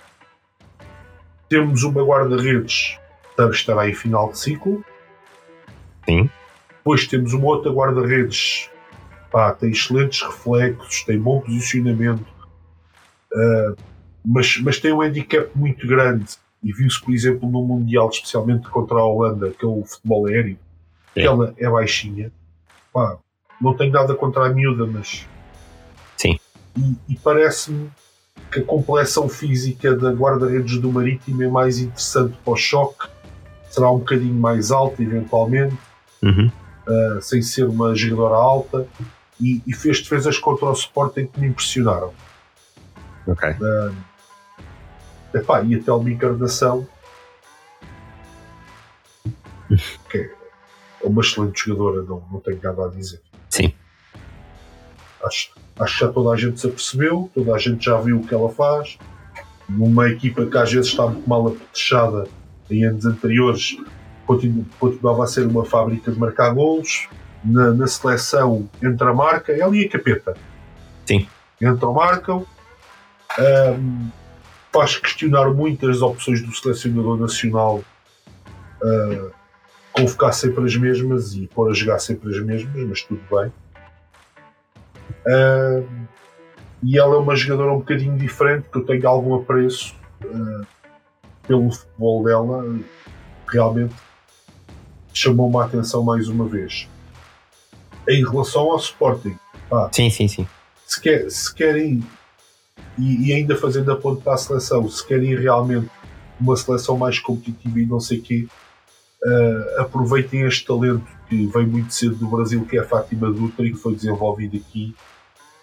temos 1.49 1.83
uma 1.83 2.03
guarda-redes 2.03 2.99
que 3.37 3.43
estará 3.51 3.89
em 3.89 3.95
final 3.95 4.31
de 4.33 4.39
ciclo. 4.39 4.85
Sim. 6.05 6.29
Depois 6.69 7.07
temos 7.07 7.33
uma 7.33 7.47
outra 7.47 7.71
guarda-redes 7.71 8.71
pá, 9.31 9.53
tem 9.53 9.71
excelentes 9.71 10.23
reflexos, 10.23 11.05
tem 11.05 11.19
bom 11.19 11.41
posicionamento, 11.41 12.27
ah, 13.35 13.75
mas, 14.25 14.59
mas 14.59 14.79
tem 14.79 14.93
um 14.93 15.01
handicap 15.01 15.51
muito 15.55 15.87
grande. 15.87 16.27
E 16.63 16.73
viu-se, 16.73 17.01
por 17.01 17.15
exemplo, 17.15 17.49
no 17.49 17.63
Mundial, 17.63 18.09
especialmente 18.09 18.69
contra 18.69 18.97
a 18.99 19.05
Holanda, 19.05 19.51
que 19.51 19.65
é 19.65 19.69
o 19.69 19.85
futebol 19.85 20.27
aéreo, 20.27 20.59
que 21.15 21.21
Sim. 21.21 21.27
ela 21.27 21.55
é 21.57 21.71
baixinha. 21.71 22.33
Pá, 22.93 23.17
não 23.61 23.75
tenho 23.75 23.93
nada 23.93 24.15
contra 24.15 24.47
a 24.47 24.49
miúda, 24.49 24.85
mas. 24.85 25.27
Sim. 26.17 26.37
E, 26.77 27.13
e 27.13 27.17
parece-me 27.17 27.91
que 28.51 28.61
a 28.61 28.65
complexão 28.65 29.29
física 29.29 29.95
da 29.95 30.11
guarda-redes 30.11 30.79
do 30.79 30.91
Marítimo 30.91 31.43
é 31.43 31.49
mais 31.49 31.79
interessante 31.79 32.37
para 32.45 32.53
o 32.53 32.57
choque, 32.57 33.07
será 33.71 33.91
um 33.91 33.99
bocadinho 33.99 34.35
mais 34.35 34.71
alta, 34.71 35.03
eventualmente 35.03 35.77
Uhum. 36.23 36.51
uh, 36.89 37.23
sem 37.23 37.41
ser 37.41 37.69
uma 37.69 37.95
jogadora 37.95 38.35
alta 38.35 38.89
e, 39.41 39.63
e 39.67 39.73
fez 39.73 40.01
defesas 40.01 40.39
contra 40.39 40.67
o 40.67 40.73
Sporting 40.73 41.27
que 41.27 41.41
me 41.41 41.49
impressionaram. 41.49 42.13
Ok. 43.27 43.57
Epá, 45.35 45.63
e 45.63 45.75
a 45.75 45.83
Telma 45.83 46.11
Encarnação 46.11 46.89
que 50.11 50.19
é 50.19 51.07
uma 51.07 51.21
excelente 51.21 51.67
jogadora, 51.67 52.03
não, 52.03 52.23
não 52.33 52.41
tenho 52.41 52.59
nada 52.63 52.87
a 52.87 52.89
dizer. 52.89 53.21
Sim. 53.51 53.75
Acho, 55.23 55.53
Acho 55.79 55.95
que 55.95 56.05
já 56.05 56.13
toda 56.13 56.31
a 56.31 56.37
gente 56.37 56.61
se 56.61 56.67
apercebeu, 56.67 57.31
toda 57.33 57.55
a 57.55 57.59
gente 57.59 57.85
já 57.85 58.01
viu 58.01 58.19
o 58.19 58.27
que 58.27 58.35
ela 58.35 58.49
faz. 58.51 58.99
Numa 59.69 60.09
equipa 60.09 60.45
que 60.47 60.57
às 60.57 60.73
vezes 60.73 60.91
está 60.91 61.07
muito 61.07 61.29
mal 61.29 61.47
apetrechada 61.47 62.27
em 62.71 62.85
anos 62.85 63.07
anteriores, 63.07 63.77
continuava 64.27 65.25
a 65.25 65.27
ser 65.27 65.47
uma 65.47 65.65
fábrica 65.65 66.11
de 66.11 66.19
marcar 66.19 66.53
golos. 66.53 67.09
Na, 67.45 67.73
na 67.73 67.87
seleção 67.87 68.69
entra 68.83 69.11
a 69.11 69.15
marca, 69.15 69.53
ela 69.53 69.77
e 69.77 69.85
a 69.85 69.89
capeta. 69.89 70.37
Sim. 71.07 71.27
Entram, 71.61 71.93
marcam. 71.93 72.47
Um, 73.39 74.11
faz 74.73 74.97
questionar 74.97 75.49
muitas 75.51 76.03
opções 76.03 76.43
do 76.43 76.55
selecionador 76.55 77.17
nacional 77.17 77.83
uh, 78.83 79.31
convocar 79.93 80.33
sempre 80.33 80.65
as 80.65 80.77
mesmas 80.77 81.35
e 81.35 81.47
pôr 81.49 81.71
a 81.71 81.75
jogar 81.75 81.99
sempre 81.99 82.31
as 82.31 82.41
mesmas, 82.43 82.85
mas 82.85 83.03
tudo 83.03 83.21
bem. 83.31 83.53
Uh, 85.27 85.87
e 86.83 86.99
ela 86.99 87.17
é 87.17 87.19
uma 87.19 87.35
jogadora 87.35 87.73
um 87.73 87.79
bocadinho 87.79 88.17
diferente, 88.17 88.69
que 88.71 88.79
eu 88.79 88.85
tenho 88.85 89.09
algum 89.09 89.35
apreço 89.35 89.95
uh, 90.25 90.67
pelo 91.47 91.71
futebol 91.71 92.23
dela. 92.23 92.79
Realmente 93.51 93.95
chamou-me 95.13 95.57
a 95.57 95.65
atenção 95.65 96.03
mais 96.03 96.29
uma 96.29 96.47
vez. 96.47 96.89
Em 98.09 98.25
relação 98.25 98.71
ao 98.71 98.79
Sporting, 98.79 99.37
pá, 99.69 99.91
sim, 99.93 100.11
sim, 100.11 100.29
sim. 100.29 100.47
Se, 100.87 101.01
quer, 101.01 101.31
se 101.31 101.55
querem, 101.55 102.03
e, 102.99 103.29
e, 103.29 103.33
ainda 103.33 103.57
fazendo 103.57 103.93
a 103.93 103.97
ponto 103.97 104.23
para 104.23 104.35
a 104.35 104.39
seleção, 104.39 104.89
se 104.89 105.07
querem 105.07 105.37
realmente 105.37 105.91
uma 106.41 106.57
seleção 106.57 106.97
mais 106.97 107.19
competitiva 107.19 107.81
e 107.81 107.87
não 107.87 108.01
sei 108.01 108.19
o 108.19 108.23
quê, 108.23 108.47
uh, 109.25 109.81
aproveitem 109.81 110.43
este 110.43 110.67
talento 110.67 111.07
que 111.29 111.47
veio 111.47 111.69
muito 111.69 111.93
cedo 111.93 112.17
do 112.17 112.29
Brasil, 112.29 112.65
que 112.65 112.79
é 112.79 112.81
a 112.81 112.85
Fátima 112.85 113.31
Dutra 113.31 113.67
e 113.67 113.73
que 113.73 113.79
foi 113.79 113.95
desenvolvido 113.95 114.57
aqui. 114.57 114.95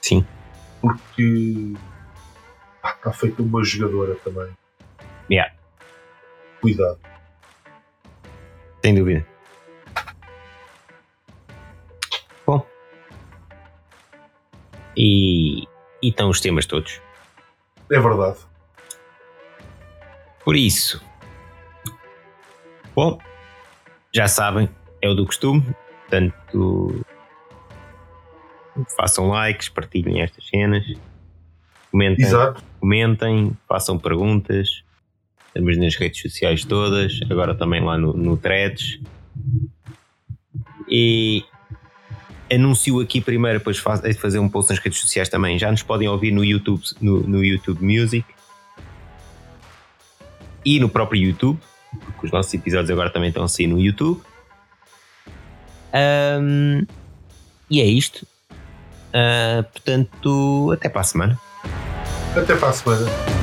Sim. 0.02 0.26
Porque 0.82 1.74
está 2.84 3.12
feita 3.12 3.42
uma 3.42 3.64
jogadora 3.64 4.16
também. 4.24 4.50
Yeah. 5.30 5.52
Cuidado. 6.62 7.00
Sem 8.84 8.94
dúvida. 8.94 9.35
E, 14.98 15.64
e 16.02 16.10
estão 16.10 16.30
os 16.30 16.40
temas 16.40 16.66
todos. 16.66 17.02
É 17.92 18.00
verdade. 18.00 18.38
Por 20.44 20.56
isso. 20.56 21.04
Bom, 22.96 23.20
já 24.14 24.28
sabem, 24.28 24.70
é 25.02 25.10
o 25.10 25.14
do 25.14 25.26
costume, 25.26 25.76
portanto 26.02 27.06
façam 28.96 29.28
likes, 29.28 29.70
partilhem 29.70 30.22
estas 30.22 30.48
cenas, 30.48 30.86
comentem, 31.92 32.26
Exato. 32.26 32.64
comentem, 32.80 33.58
façam 33.68 33.98
perguntas. 33.98 34.84
Estamos 35.48 35.78
nas 35.78 35.96
redes 35.96 36.22
sociais 36.22 36.66
todas, 36.66 37.20
agora 37.30 37.56
também 37.56 37.82
lá 37.82 37.98
no, 37.98 38.12
no 38.14 38.36
Threads. 38.36 39.00
E 40.90 41.46
anuncio 42.52 43.00
aqui 43.00 43.22
primeiro, 43.22 43.60
depois 43.60 43.78
faz, 43.78 44.02
de 44.02 44.14
fazer 44.14 44.40
um 44.40 44.50
post 44.50 44.72
nas 44.72 44.80
redes 44.80 45.00
sociais 45.00 45.30
também. 45.30 45.58
Já 45.58 45.72
nos 45.72 45.84
podem 45.84 46.08
ouvir 46.08 46.32
no 46.32 46.44
YouTube, 46.44 46.82
no, 47.02 47.22
no 47.22 47.44
YouTube 47.44 47.84
Music 47.84 48.26
e 50.64 50.80
no 50.80 50.90
próprio 50.90 51.22
YouTube 51.22 51.60
porque 52.00 52.26
os 52.26 52.32
nossos 52.32 52.54
episódios 52.54 52.90
agora 52.90 53.10
também 53.10 53.30
estão 53.30 53.44
assim 53.44 53.68
no 53.68 53.80
YouTube. 53.80 54.22
Um, 55.94 56.86
e 57.70 57.82
é 57.82 57.86
isto. 57.86 58.28
Uh, 59.10 59.64
portanto, 59.64 60.72
até 60.74 60.90
para 60.90 61.02
a 61.02 61.06
semana. 61.06 61.40
Até 62.36 62.56
para 62.56 62.70
a 62.70 62.74
semana. 62.74 63.35